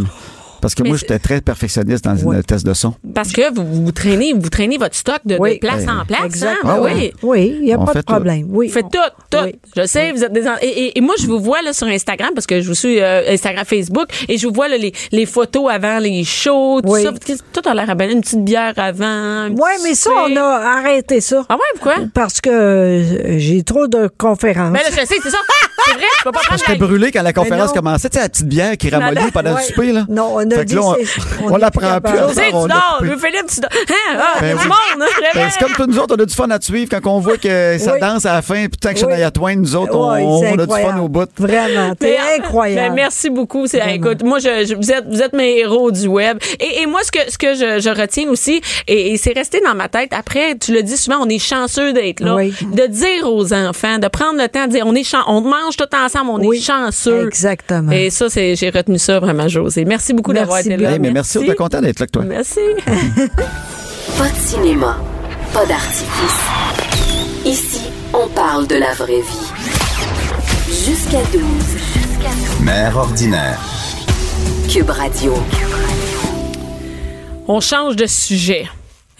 Parce 0.59 0.73
que 0.73 0.81
Mais 0.81 0.89
moi, 0.89 0.97
j'étais 0.97 1.19
très 1.19 1.39
perfectionniste 1.39 2.03
dans 2.05 2.15
Oui. 2.23 2.35
le 2.35 2.43
test 2.43 2.65
de 2.65 2.73
son. 2.73 2.95
Parce 3.13 3.31
que 3.31 3.53
vous, 3.53 3.85
vous 3.85 3.91
traînez, 3.91 4.33
vous 4.33 4.49
traînez 4.49 4.79
votre 4.79 4.95
stock 4.95 5.19
de, 5.23 5.37
place 5.59 5.83
Oui. 5.85 5.87
en 5.87 6.03
place. 6.03 6.25
Exact. 6.25 6.49
Hein? 6.49 6.57
Ben 6.63 6.69
Ah 6.73 6.81
oui. 6.81 7.11
Oui, 7.21 7.55
il 7.59 7.65
n'y 7.65 7.73
a 7.73 7.79
On 7.79 7.85
pas 7.85 7.93
de 7.93 7.99
tout. 7.99 8.05
problème. 8.11 8.47
Oui. 8.49 8.67
Vous 8.67 8.73
faites 8.73 8.89
tout, 8.91 8.97
tout. 9.29 9.43
Oui. 9.45 9.55
Je 9.75 9.85
sais, 9.85 10.11
vous 10.11 10.23
êtes 10.23 10.33
des... 10.33 10.45
Et, 10.63 10.65
et- 10.67 10.97
et 10.97 11.01
moi, 11.01 11.13
je 11.21 11.27
vous 11.27 11.39
vois 11.39 11.61
là 11.61 11.73
sur 11.73 11.85
Instagram, 11.85 12.31
parce 12.33 12.47
que 12.47 12.59
je 12.59 12.67
vous 12.67 12.73
suis 12.73 12.99
euh, 12.99 13.31
Instagram, 13.31 13.65
Facebook, 13.65 14.07
et 14.27 14.39
je 14.39 14.47
vous 14.47 14.53
vois 14.53 14.67
là, 14.67 14.77
les, 14.77 14.93
les 15.11 15.27
photos 15.27 15.69
avant 15.71 15.99
les 15.99 16.23
shows, 16.23 16.81
tout 16.81 16.89
Oui. 16.89 17.03
ça. 17.03 17.11
Tout 17.53 17.69
a 17.69 17.75
l'air 17.75 17.91
à 17.91 17.93
bien. 17.93 18.09
Une 18.09 18.21
petite 18.21 18.43
bière 18.43 18.73
avant. 18.77 19.49
Oui, 19.49 19.71
mais 19.83 19.93
ça, 19.93 20.09
on 20.27 20.35
a 20.37 20.41
arrêté 20.79 21.21
ça. 21.21 21.45
Ah 21.49 21.53
ouais, 21.53 21.61
pourquoi? 21.75 21.97
Parce 22.15 22.41
que 22.41 22.49
euh, 22.49 23.37
j'ai 23.37 23.61
trop 23.61 23.85
de 23.87 24.09
conférences. 24.17 24.71
Mais 24.73 24.79
là, 24.79 24.89
je 24.89 25.05
sais, 25.05 25.19
c'est 25.21 25.29
ça. 25.29 25.37
C'est 25.85 25.93
vrai, 25.93 26.03
je 26.19 26.23
peux 26.23 26.31
pas 26.31 26.39
prendre 26.39 26.59
J'étais 26.59 26.79
la... 26.79 26.85
brûlé 26.87 27.11
quand 27.11 27.21
la 27.21 27.33
conférence 27.33 27.67
non. 27.69 27.73
commençait. 27.75 28.09
Tu 28.09 28.17
sais, 28.17 28.23
la 28.23 28.29
petite 28.29 28.47
bière 28.47 28.77
qui 28.77 28.89
ramollit 28.89 29.31
pendant 29.31 29.53
Ouais. 29.53 29.61
le 29.61 29.67
souper, 29.67 29.91
là. 29.93 30.05
Non, 30.09 30.31
on 30.35 30.39
a 30.39 30.55
Fait 30.55 30.61
que 30.61 30.63
dit 30.65 30.75
là, 30.75 30.81
on, 30.81 30.95
c'est- 30.95 31.21
on 31.43 31.51
on 31.53 31.57
est 31.57 31.61
la 31.61 31.71
plus 31.71 31.79
prend 31.79 32.01
plus. 32.01 32.13
capable. 32.13 32.33
Tu 32.33 32.51
dors. 32.51 32.97
Louis-Philippe, 33.01 33.47
tu 33.53 33.59
dors. 33.61 33.69
Hein? 33.73 34.17
Ah, 34.19 34.37
Ben 34.41 34.57
oui. 34.57 34.63
monde, 34.67 35.01
hein? 35.03 35.05
Je 35.33 35.39
Ben, 35.39 35.49
c'est 35.51 35.59
comme 35.63 35.73
tous 35.73 35.85
nous 35.87 35.99
autres, 35.99 36.15
on 36.17 36.21
a 36.21 36.25
du 36.25 36.33
fun 36.33 36.49
à 36.49 36.59
te 36.59 36.65
suivre 36.65 36.89
quand 36.89 37.09
on 37.11 37.19
voit 37.19 37.37
que 37.37 37.77
ça 37.79 37.93
Oui. 37.93 37.99
danse 37.99 38.25
à 38.25 38.33
la 38.33 38.41
fin, 38.41 38.67
puis 38.67 38.77
tant 38.79 38.89
que 38.93 38.95
Oui. 39.05 39.11
Shania 39.11 39.31
Twain, 39.31 39.55
nous 39.55 39.75
autres, 39.75 39.95
on, 39.95 40.11
Ouais, 40.13 40.23
on 40.23 40.39
c'est 40.41 40.47
a 40.61 40.65
du 40.65 40.73
fun 40.73 40.97
au 40.99 41.07
bout. 41.09 41.29
Vraiment, 41.37 41.95
t'es 41.95 42.17
Mais, 42.17 42.43
incroyable. 42.43 42.87
ben, 42.89 42.93
merci 42.95 43.29
beaucoup. 43.29 43.67
C'est, 43.67 43.81
écoute, 43.95 44.23
moi, 44.23 44.39
je, 44.39 44.65
je- 44.67 44.75
vous 44.75 44.91
êtes, 44.91 45.05
vous 45.07 45.21
êtes 45.21 45.33
mes 45.33 45.59
héros 45.59 45.91
du 45.91 46.07
web. 46.07 46.39
Et, 46.59 46.81
et 46.81 46.85
moi, 46.87 47.01
ce 47.03 47.11
que, 47.11 47.31
ce 47.31 47.37
que 47.37 47.53
je, 47.53 47.79
je 47.79 47.89
retiens 47.89 48.27
aussi, 48.29 48.61
et, 48.87 49.13
et 49.13 49.17
c'est 49.17 49.33
resté 49.33 49.61
dans 49.61 49.75
ma 49.75 49.87
tête. 49.87 50.11
Après, 50.13 50.55
tu 50.57 50.73
le 50.73 50.83
dis 50.83 50.97
souvent, 50.97 51.17
on 51.21 51.29
est 51.29 51.39
chanceux 51.39 51.93
d'être 51.93 52.19
là. 52.19 52.35
Oui. 52.35 52.53
De 52.73 52.87
dire 52.87 53.31
aux 53.31 53.53
enfants, 53.53 53.99
de 53.99 54.07
prendre 54.07 54.39
le 54.41 54.47
temps 54.47 54.65
de 54.67 54.71
dire, 54.71 54.83
on 54.85 54.95
est 54.95 55.03
chan- 55.03 55.23
on 55.27 55.41
mange 55.67 55.77
tout 55.77 55.95
ensemble, 55.95 56.31
on 56.31 56.39
Oui. 56.47 56.57
est 56.57 56.61
chanceux. 56.61 57.27
Exactement. 57.27 57.91
Et 57.91 58.09
ça, 58.09 58.29
c'est, 58.29 58.55
j'ai 58.55 58.69
retenu 58.69 58.97
ça 58.97 59.19
vraiment, 59.19 59.47
José. 59.47 59.85
Merci 59.85 60.13
beaucoup 60.13 60.31
Merci 60.31 60.41
d'avoir 60.43 60.59
été 60.59 60.69
bien. 60.77 60.87
là. 60.89 60.93
Hey, 60.93 60.99
mais 60.99 61.11
merci, 61.11 61.37
on 61.37 61.43
est 61.43 61.55
content 61.55 61.81
d'être 61.81 61.99
là 61.99 62.03
avec 62.03 62.11
toi. 62.11 62.23
Merci. 62.23 62.59
Pas 64.17 64.29
de 64.29 64.35
cinéma, 64.37 64.97
pas 65.53 65.65
d'artifice. 65.65 66.39
Ici, 67.45 67.81
on 68.13 68.27
parle 68.29 68.65
de 68.67 68.75
la 68.75 68.93
vraie 68.93 69.21
vie. 69.21 69.51
Jusqu'à 70.69 71.21
12. 71.31 71.41
Mère 72.63 72.95
ordinaire. 72.97 73.59
Cube 74.71 74.89
Radio. 74.89 75.33
On 77.47 77.59
change 77.59 77.95
de 77.95 78.05
sujet. 78.07 78.67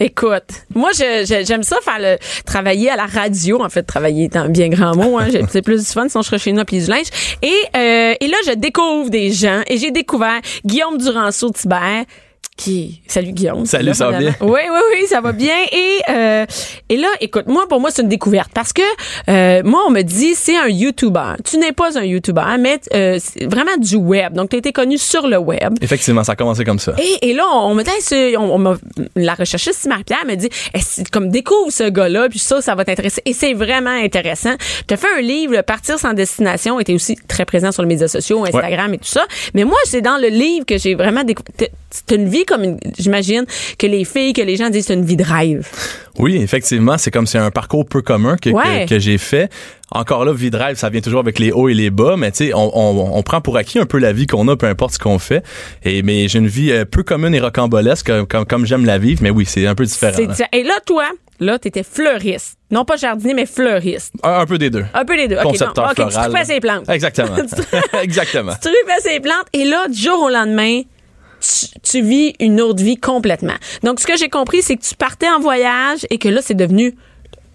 Écoute, 0.00 0.44
moi 0.74 0.90
je- 0.94 1.42
j'aime 1.44 1.62
ça 1.64 1.76
faire 1.82 1.98
le 1.98 2.16
travailler 2.46 2.88
à 2.90 2.96
la 2.96 3.06
radio, 3.06 3.60
en 3.62 3.68
fait 3.68 3.82
travailler 3.82 4.24
est 4.24 4.36
un 4.36 4.48
bien 4.48 4.68
grand 4.68 4.94
mot, 4.94 5.18
hein, 5.18 5.26
j'ai- 5.30 5.42
c'est 5.50 5.62
plus 5.62 5.84
du 5.84 5.92
fun 5.92 6.08
sinon 6.08 6.22
je 6.22 6.28
serais 6.28 6.38
chez 6.38 6.52
nous 6.52 6.64
plier 6.64 6.82
du 6.82 6.88
linge. 6.90 7.06
Et 7.42 7.48
euh, 7.76 8.14
et 8.20 8.26
là 8.28 8.36
je 8.46 8.52
découvre 8.52 9.10
des 9.10 9.32
gens 9.32 9.62
et 9.66 9.76
j'ai 9.76 9.90
découvert 9.90 10.40
Guillaume 10.64 10.98
Duranceau 10.98 11.50
Thibert 11.50 12.04
qui? 12.58 13.00
Salut 13.06 13.32
Guillaume. 13.32 13.64
Salut, 13.64 13.94
ça 13.94 14.10
va 14.10 14.18
bien? 14.18 14.34
Oui, 14.42 14.60
oui, 14.70 14.80
oui, 14.92 15.06
ça 15.08 15.20
va 15.22 15.32
bien. 15.32 15.54
Et 15.72 15.98
euh, 16.10 16.44
et 16.90 16.96
là, 16.96 17.08
écoute, 17.20 17.46
moi 17.46 17.66
pour 17.68 17.80
moi 17.80 17.90
c'est 17.90 18.02
une 18.02 18.08
découverte 18.08 18.50
parce 18.52 18.72
que 18.74 18.82
euh, 19.30 19.62
moi 19.64 19.80
on 19.86 19.90
me 19.90 20.02
dit 20.02 20.34
c'est 20.34 20.56
un 20.56 20.68
YouTuber. 20.68 21.34
Tu 21.44 21.56
n'es 21.56 21.72
pas 21.72 21.96
un 21.96 22.02
YouTuber, 22.04 22.56
mais 22.58 22.80
euh, 22.94 23.18
c'est 23.22 23.46
vraiment 23.46 23.76
du 23.78 23.96
web. 23.96 24.34
Donc 24.34 24.50
tu 24.50 24.56
as 24.56 24.58
été 24.58 24.72
connu 24.72 24.98
sur 24.98 25.26
le 25.28 25.38
web. 25.38 25.78
Effectivement, 25.80 26.24
ça 26.24 26.32
a 26.32 26.36
commencé 26.36 26.64
comme 26.64 26.78
ça. 26.80 26.94
Et, 26.98 27.30
et 27.30 27.34
là, 27.34 27.44
on, 27.50 27.70
on 27.70 27.74
me 27.74 27.82
dit, 27.84 28.36
on, 28.36 28.54
on 28.54 28.58
m'a- 28.58 28.76
la 29.14 29.34
recherchiste 29.34 29.86
Marie-Pierre 29.86 30.26
me 30.26 30.34
dit, 30.34 30.48
comme 31.12 31.30
découvre 31.30 31.70
ce 31.70 31.88
gars-là, 31.88 32.28
puis 32.28 32.40
ça, 32.40 32.60
ça 32.60 32.74
va 32.74 32.84
t'intéresser. 32.84 33.22
Et 33.24 33.32
c'est 33.32 33.54
vraiment 33.54 33.90
intéressant. 33.90 34.54
Tu 34.86 34.94
as 34.94 34.96
fait 34.96 35.06
un 35.16 35.20
livre, 35.20 35.54
le 35.54 35.62
Partir 35.62 35.98
sans 35.98 36.12
destination, 36.12 36.80
était 36.80 36.94
aussi 36.94 37.16
très 37.28 37.44
présent 37.44 37.70
sur 37.70 37.82
les 37.82 37.88
médias 37.88 38.08
sociaux, 38.08 38.44
Instagram 38.44 38.92
et 38.94 38.98
tout 38.98 39.04
ça. 39.06 39.24
Mais 39.54 39.64
moi, 39.64 39.78
c'est 39.84 40.00
dans 40.00 40.18
le 40.18 40.28
livre 40.28 40.66
que 40.66 40.76
j'ai 40.76 40.94
vraiment 40.96 41.22
découvert. 41.22 41.68
C'est 41.90 42.12
une 42.16 42.28
vie 42.28 42.44
comme, 42.48 42.64
une- 42.64 42.78
j'imagine, 42.98 43.44
que 43.78 43.86
les 43.86 44.04
filles, 44.04 44.32
que 44.32 44.42
les 44.42 44.56
gens 44.56 44.70
disent, 44.70 44.86
c'est 44.86 44.94
une 44.94 45.04
vie 45.04 45.16
de 45.16 45.24
rêve. 45.24 45.68
Oui, 46.18 46.36
effectivement, 46.36 46.98
c'est 46.98 47.10
comme 47.12 47.26
c'est 47.26 47.38
un 47.38 47.50
parcours 47.52 47.84
peu 47.86 48.02
commun 48.02 48.36
que, 48.36 48.50
que- 48.50 48.54
Ouais. 48.54 48.86
que, 48.88 48.98
j'ai 48.98 49.18
fait. 49.18 49.50
Encore 49.90 50.24
là, 50.24 50.32
vie 50.32 50.50
de 50.50 50.56
rêve, 50.56 50.76
ça 50.76 50.90
vient 50.90 51.00
toujours 51.00 51.20
avec 51.20 51.38
les 51.38 51.50
hauts 51.52 51.68
et 51.68 51.74
les 51.74 51.90
bas, 51.90 52.16
mais 52.18 52.30
tu 52.32 52.46
sais, 52.48 52.54
on, 52.54 52.76
on, 52.76 53.16
on 53.16 53.22
prend 53.22 53.40
pour 53.40 53.56
acquis 53.56 53.78
un 53.78 53.86
peu 53.86 53.98
la 53.98 54.12
vie 54.12 54.26
qu'on 54.26 54.46
a, 54.48 54.56
peu 54.56 54.66
importe 54.66 54.94
ce 54.94 54.98
qu'on 54.98 55.18
fait. 55.18 55.42
Et 55.84 56.02
mais 56.02 56.28
j'ai 56.28 56.40
une 56.40 56.48
vie 56.48 56.72
euh, 56.72 56.84
peu 56.84 57.02
commune 57.04 57.34
et 57.34 57.40
rocambolesque, 57.40 58.06
comme, 58.06 58.26
comme, 58.26 58.44
comme 58.44 58.66
j'aime 58.66 58.84
la 58.84 58.98
vivre, 58.98 59.20
mais 59.22 59.30
oui, 59.30 59.46
c'est 59.46 59.66
un 59.66 59.74
peu 59.74 59.84
différent. 59.84 60.12
C'est 60.16 60.26
là. 60.26 60.48
Et 60.52 60.62
là, 60.64 60.74
toi, 60.84 61.04
là, 61.40 61.58
t'étais 61.58 61.84
fleuriste. 61.84 62.58
Non 62.70 62.84
pas 62.84 62.96
jardinier, 62.96 63.32
mais 63.32 63.46
fleuriste. 63.46 64.12
Un, 64.22 64.40
un 64.40 64.46
peu 64.46 64.58
des 64.58 64.68
deux. 64.68 64.84
Un 64.92 65.04
peu 65.06 65.16
les 65.16 65.26
deux. 65.28 65.36
Concepteur 65.42 65.84
bon, 65.86 65.90
OK, 65.90 65.96
tu 65.96 66.02
floral. 66.12 66.30
trouvais 66.32 66.44
ses 66.44 66.60
plantes. 66.60 66.88
Exactement. 66.90 67.36
Exactement. 68.02 68.52
tu 68.60 68.68
trufais 68.68 69.00
ses 69.00 69.20
plantes 69.20 69.46
et 69.54 69.64
là, 69.64 69.86
du 69.88 69.98
jour 69.98 70.20
au 70.24 70.28
lendemain, 70.28 70.82
tu, 71.82 72.02
vis 72.02 72.34
une 72.40 72.60
autre 72.60 72.82
vie 72.82 72.96
complètement. 72.96 73.56
Donc, 73.82 74.00
ce 74.00 74.06
que 74.06 74.16
j'ai 74.16 74.28
compris, 74.28 74.62
c'est 74.62 74.76
que 74.76 74.82
tu 74.82 74.94
partais 74.94 75.28
en 75.28 75.40
voyage 75.40 76.06
et 76.10 76.18
que 76.18 76.28
là, 76.28 76.40
c'est 76.42 76.54
devenu 76.54 76.94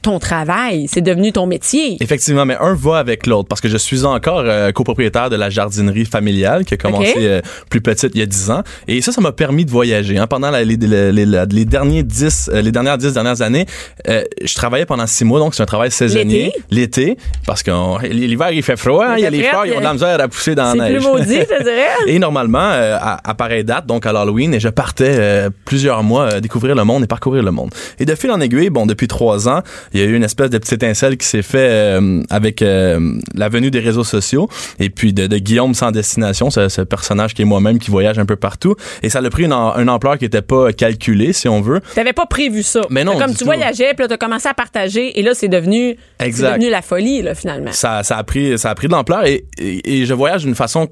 ton 0.04 0.20
travail, 0.20 0.88
c'est 0.88 1.02
devenu 1.02 1.32
ton 1.32 1.46
métier. 1.48 1.98
Effectivement, 2.02 2.46
mais 2.46 2.56
un 2.60 2.76
va 2.76 2.98
avec 2.98 3.26
l'autre 3.26 3.48
parce 3.48 3.62
que 3.62 3.68
je 3.70 3.78
suis 3.78 4.04
encore 4.06 4.44
euh, 4.46 4.72
copropriétaire 4.72 5.30
de 5.30 5.36
la 5.36 5.50
jardinerie 5.50 6.06
familiale 6.06 6.66
qui 6.66 6.76
a 6.76 6.78
commencé 6.78 7.13
euh, 7.18 7.42
plus 7.70 7.82
petite 7.82 8.12
il 8.13 8.20
y 8.20 8.22
a 8.22 8.26
10 8.28 8.52
ans 8.52 8.63
et 8.88 9.02
ça 9.02 9.12
ça 9.12 9.22
m'a 9.22 9.32
permis 9.32 9.66
de 9.66 9.72
voyager 9.72 10.18
hein. 10.18 10.28
pendant 10.28 10.52
la- 10.52 10.63
les, 10.63 10.76
les, 10.76 11.12
les, 11.12 11.26
la- 11.26 11.46
les 11.46 11.66
derniers 11.66 12.04
10 12.04 12.52
euh, 12.54 12.62
les 12.62 12.72
dernières 12.72 12.98
10 12.98 13.13
dernières 13.13 13.42
années 13.42 13.66
euh, 14.10 14.24
je 14.44 14.54
travaillais 14.56 14.86
pendant 14.86 15.08
6 15.08 15.24
mois 15.26 15.39
donc 15.39 15.56
c'est 15.56 15.63
un 15.63 15.66
travail 15.66 15.89
saisonnier 15.92 16.52
l'été? 16.70 17.18
Parce 17.48 17.63
que 17.63 17.72
l'hiver 18.08 18.52
il 18.52 18.62
fait 18.63 18.78
froid 18.78 19.16
il 19.18 19.24
y 19.24 19.26
a 19.26 19.30
les 19.30 19.44
fleurs 19.44 19.66
ils 19.66 19.74
ont 19.74 19.80
de 19.80 19.84
la 19.84 19.94
misère 19.94 20.20
à 20.22 20.28
pousser 20.28 20.54
dans 20.56 20.72
C'est 20.72 20.78
la 20.78 20.86
plus 20.86 20.94
neige 20.96 21.04
maudit, 21.04 21.39
je 21.50 21.63
dirais. 21.63 21.88
et 22.08 22.20
normalement, 22.20 22.60
à, 22.60 23.20
à 23.24 23.34
pareille 23.34 23.63
date, 23.63 23.86
donc 23.86 24.06
à 24.06 24.12
l'Halloween, 24.12 24.54
et 24.54 24.60
je 24.60 24.70
partais 24.70 25.48
plusieurs 25.66 26.04
mois 26.04 26.39
découvrir 26.42 26.76
le 26.76 26.84
monde 26.84 27.04
et 27.04 27.08
parcourir 27.08 27.44
le 27.44 27.52
monde. 27.52 27.72
Et 28.00 28.06
de 28.06 28.13
fil 28.16 28.32
en 28.32 28.39
aiguille, 28.42 28.70
bon, 28.70 28.86
depuis 28.86 29.08
trois 29.08 29.48
ans, 29.48 29.62
il 29.93 29.99
y 29.99 30.03
a 30.03 30.06
eu 30.06 30.15
une 30.15 30.23
espèce 30.23 30.49
de 30.49 30.58
petite 30.58 30.73
étincelle 30.73 31.17
qui 31.17 31.27
s'est 31.27 31.41
fait 31.41 31.69
euh, 31.69 32.21
avec 32.29 32.62
euh, 32.62 33.13
la 33.36 33.49
venue 33.49 33.71
des 33.71 33.79
réseaux 33.79 34.03
sociaux 34.03 34.49
et 34.79 34.89
puis 34.89 35.13
de, 35.13 35.27
de 35.27 35.38
Guillaume 35.38 35.73
sans 35.73 35.91
destination, 35.91 36.49
ce, 36.49 36.69
ce 36.69 36.82
personnage 36.82 37.34
qui 37.34 37.41
est 37.43 37.45
moi-même 37.45 37.79
qui 37.79 37.91
voyage 37.91 38.19
un 38.19 38.25
peu 38.25 38.36
partout. 38.36 38.75
Et 39.03 39.10
ça 39.10 39.19
a 39.19 39.29
pris 39.29 39.43
une, 39.45 39.53
une 39.53 39.89
ampleur 39.89 40.17
qui 40.17 40.25
était 40.25 40.41
pas 40.41 40.73
calculée, 40.73 41.34
si 41.34 41.47
on 41.47 41.62
veut. 41.62 41.82
T'avais 41.95 42.13
pas 42.13 42.25
prévu 42.25 42.63
ça. 42.63 42.82
Mais 42.89 43.03
non, 43.03 43.17
Comme 43.17 43.32
tu 43.32 43.38
tout. 43.39 43.45
voyageais, 43.45 43.93
puis 43.93 44.03
là, 44.03 44.08
t'as 44.08 44.17
commencé 44.17 44.47
à 44.47 44.53
partager, 44.53 45.19
et 45.19 45.23
là, 45.23 45.34
c'est 45.34 45.47
devenu, 45.47 45.95
devenu 46.19 46.69
la 46.69 46.82
folie, 46.82 47.21
là, 47.21 47.36
finalement. 47.36 47.71
ça, 47.71 48.03
ça 48.03 48.17
a 48.17 48.23
pris 48.23 48.58
ça 48.58 48.69
a 48.71 48.75
pris 48.75 48.88
de 48.88 48.93
l'ampleur 48.93 49.25
et, 49.25 49.45
et, 49.58 50.01
et 50.01 50.06
je 50.06 50.13
voyage 50.13 50.43
d'une 50.43 50.56
façon 50.56 50.88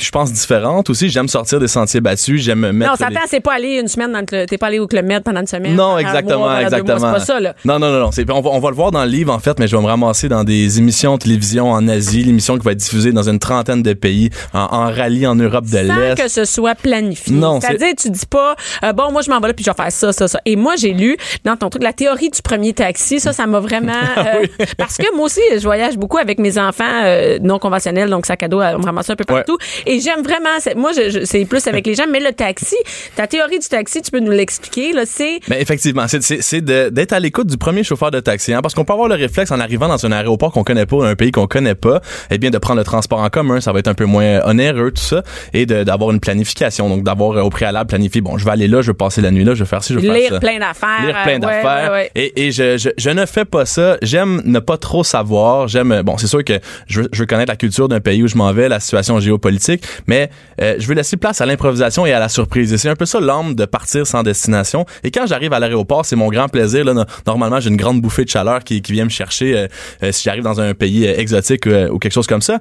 je 0.00 0.10
pense 0.10 0.32
différente 0.32 0.90
aussi 0.90 1.08
j'aime 1.08 1.28
sortir 1.28 1.60
des 1.60 1.68
sentiers 1.68 2.00
battus 2.00 2.40
j'aime 2.42 2.60
me 2.60 2.72
mettre 2.72 2.90
Non, 2.92 2.96
les- 3.08 3.14
s'entend, 3.14 3.26
c'est 3.28 3.40
pas 3.40 3.54
aller 3.54 3.78
une 3.80 3.88
semaine 3.88 4.12
dans 4.12 4.18
le, 4.20 4.24
Club- 4.26 4.48
t'es 4.48 4.58
pas 4.58 4.66
allé 4.68 4.78
au 4.78 4.86
Club 4.86 5.04
Med 5.06 5.22
pendant 5.22 5.40
une 5.40 5.46
semaine. 5.46 5.74
Non, 5.74 5.98
exactement, 5.98 6.40
mois, 6.40 6.62
exactement. 6.62 6.98
mois, 6.98 7.12
C'est 7.12 7.18
pas 7.18 7.24
ça, 7.24 7.40
là. 7.40 7.54
Non, 7.64 7.78
non, 7.78 7.90
non, 7.90 8.00
non. 8.00 8.10
On, 8.30 8.40
va, 8.40 8.50
on 8.50 8.58
va 8.60 8.70
le 8.70 8.74
voir 8.76 8.90
dans 8.90 9.04
le 9.04 9.10
livre, 9.10 9.32
en 9.32 9.38
fait, 9.38 9.58
mais 9.58 9.66
je 9.68 9.76
vais 9.76 9.82
me 9.82 9.86
ramasser 9.88 10.28
dans 10.28 10.44
des 10.44 10.78
émissions 10.78 11.14
de 11.16 11.22
télévision 11.22 11.70
en 11.70 11.86
Asie, 11.88 12.22
l'émission 12.24 12.56
qui 12.58 12.64
va 12.64 12.72
être 12.72 12.78
diffusée 12.78 13.12
dans 13.12 13.28
une 13.28 13.38
trentaine 13.38 13.82
de 13.82 13.92
pays, 13.92 14.30
en, 14.52 14.60
en 14.60 14.84
rallye 14.92 15.26
en 15.26 15.34
Europe 15.34 15.64
de 15.66 15.86
Sans 15.86 15.94
l'Est. 15.96 16.14
que 16.22 16.28
ce 16.28 16.44
soit 16.44 16.74
planifié. 16.74 17.34
Non, 17.34 17.60
C'est-à-dire, 17.60 17.94
tu 17.98 18.10
dis 18.10 18.26
pas, 18.26 18.56
euh, 18.84 18.92
bon, 18.92 19.10
moi, 19.12 19.22
je 19.22 19.30
m'en 19.30 19.40
vais 19.40 19.48
là, 19.48 19.54
puis 19.54 19.64
je 19.64 19.70
vais 19.70 19.76
faire 19.76 19.92
ça, 19.92 20.12
ça, 20.12 20.28
ça. 20.28 20.40
Et 20.44 20.56
moi, 20.56 20.74
j'ai 20.76 20.92
lu 20.92 21.16
dans 21.44 21.56
ton 21.56 21.68
truc 21.70 21.82
la 21.82 21.92
théorie 21.92 22.30
du 22.30 22.42
premier 22.42 22.72
taxi. 22.72 23.20
Ça, 23.20 23.32
ça 23.32 23.46
m'a 23.46 23.60
vraiment. 23.60 23.92
Ah 24.16 24.36
euh, 24.36 24.46
Parce 24.78 24.96
que 24.96 25.14
moi 25.16 25.26
aussi, 25.26 25.40
je 25.54 25.62
voyage 25.62 25.96
beaucoup 25.96 26.18
avec 26.18 26.38
mes 26.38 26.58
enfants 26.58 26.84
euh, 27.04 27.38
non 27.42 27.58
conventionnels, 27.58 28.08
donc 28.10 28.26
sac 28.26 28.42
à 28.42 28.48
dos, 28.48 28.60
on 28.60 28.78
me 28.78 28.84
ramasse 28.84 29.10
un 29.10 29.16
peu 29.16 29.24
partout. 29.24 29.56
Et 29.86 30.00
j'aime 30.00 30.22
vraiment. 30.22 30.50
Moi, 30.76 30.92
je, 30.96 31.10
je- 31.10 31.24
c'est 31.24 31.44
plus 31.44 31.66
avec 31.66 31.86
les 31.86 31.94
gens, 31.94 32.04
mais 32.10 32.20
le 32.20 32.32
taxi, 32.32 32.76
ta 33.16 33.26
théorie 33.26 33.58
du 33.58 33.66
taxi, 33.68 34.02
tu 34.02 34.10
peux 34.10 34.20
nous 34.20 34.30
l'expliquer, 34.30 34.92
là, 34.92 35.02
c'est. 35.06 35.40
Mais 35.48 35.60
effectivement, 35.60 36.04
c'est, 36.08 36.60
d'être 36.64 37.12
à 37.12 37.20
l'écoute 37.20 37.46
du 37.48 37.56
premier 37.56 37.82
chauffeur 37.84 38.10
de 38.10 38.20
taxi, 38.20 38.52
hein, 38.52 38.60
parce 38.62 38.74
qu'on 38.74 38.84
peut 38.84 38.92
avoir 38.92 39.08
le 39.08 39.14
réflexe 39.14 39.50
en 39.50 39.60
arrivant 39.60 39.88
dans 39.88 40.04
un 40.06 40.12
aéroport 40.12 40.52
qu'on 40.52 40.64
connaît 40.64 40.86
pas, 40.86 41.06
un 41.06 41.14
pays 41.14 41.30
qu'on 41.32 41.46
connaît 41.46 41.74
pas, 41.74 42.00
eh 42.30 42.38
bien 42.38 42.50
de 42.50 42.58
prendre 42.58 42.78
le 42.78 42.84
transport 42.84 43.20
en 43.20 43.28
commun, 43.30 43.60
ça 43.60 43.72
va 43.72 43.78
être 43.80 43.88
un 43.88 43.94
peu 43.94 44.04
moins 44.04 44.40
onéreux 44.46 44.90
tout 44.90 45.02
ça, 45.02 45.22
et 45.52 45.66
d'avoir 45.66 46.10
une 46.10 46.20
planification, 46.20 46.88
donc 46.88 47.02
d'avoir 47.04 47.36
euh, 47.38 47.42
au 47.42 47.50
préalable 47.50 47.88
planifié, 47.88 48.20
bon, 48.20 48.38
je 48.38 48.44
vais 48.44 48.50
aller 48.52 48.68
là, 48.68 48.82
je 48.82 48.88
vais 48.90 48.96
passer 48.96 49.20
la 49.20 49.30
nuit 49.30 49.44
là, 49.44 49.54
je 49.54 49.64
vais 49.64 49.68
faire 49.68 49.82
ci, 49.84 49.92
je 49.94 49.98
vais 49.98 50.06
faire 50.06 50.14
Lire 50.16 50.30
ça. 50.30 50.40
plein 50.40 50.58
d'affaires. 50.58 51.04
lire 51.06 51.22
plein 51.24 51.34
euh, 51.36 51.38
d'affaires. 51.38 51.92
ouais, 51.92 51.98
ouais. 51.98 52.10
Et, 52.14 52.46
et 52.46 52.52
je, 52.52 52.76
je, 52.78 52.90
je 52.96 53.10
ne 53.10 53.26
fais 53.26 53.44
pas 53.44 53.66
ça. 53.66 53.96
J'aime 54.02 54.42
ne 54.44 54.58
pas 54.58 54.76
trop 54.76 55.04
savoir. 55.04 55.68
J'aime, 55.68 56.02
bon, 56.02 56.16
c'est 56.18 56.26
sûr 56.26 56.44
que 56.44 56.54
je 56.86 57.02
je 57.12 57.20
veux 57.20 57.26
connaître 57.26 57.50
la 57.50 57.56
culture 57.56 57.88
d'un 57.88 58.00
pays 58.00 58.22
où 58.22 58.28
je 58.28 58.36
m'en 58.36 58.52
vais, 58.52 58.68
la 58.68 58.80
situation 58.80 59.18
géopolitique, 59.20 59.73
mais 60.06 60.30
euh, 60.60 60.76
je 60.78 60.86
veux 60.86 60.94
laisser 60.94 61.16
place 61.16 61.40
à 61.40 61.46
l'improvisation 61.46 62.06
et 62.06 62.12
à 62.12 62.18
la 62.18 62.28
surprise. 62.28 62.72
Et 62.72 62.78
c'est 62.78 62.88
un 62.88 62.96
peu 62.96 63.06
ça 63.06 63.20
l'âme 63.20 63.54
de 63.54 63.64
partir 63.64 64.06
sans 64.06 64.22
destination. 64.22 64.86
Et 65.02 65.10
quand 65.10 65.26
j'arrive 65.26 65.52
à 65.52 65.58
l'aéroport, 65.58 66.04
c'est 66.04 66.16
mon 66.16 66.28
grand 66.28 66.48
plaisir. 66.48 66.84
Normalement, 67.26 67.60
j'ai 67.60 67.70
une 67.70 67.76
grande 67.76 68.00
bouffée 68.00 68.24
de 68.24 68.30
chaleur 68.30 68.62
qui, 68.64 68.80
vient 68.80 69.04
me 69.04 69.10
chercher 69.10 69.56
euh, 69.56 69.66
euh, 70.02 70.12
si 70.12 70.22
j'arrive 70.24 70.44
dans 70.44 70.60
un 70.60 70.74
pays 70.74 71.04
exotique 71.04 71.66
ou 71.66 71.98
quelque 71.98 72.12
chose 72.12 72.26
comme 72.26 72.42
ça. 72.42 72.58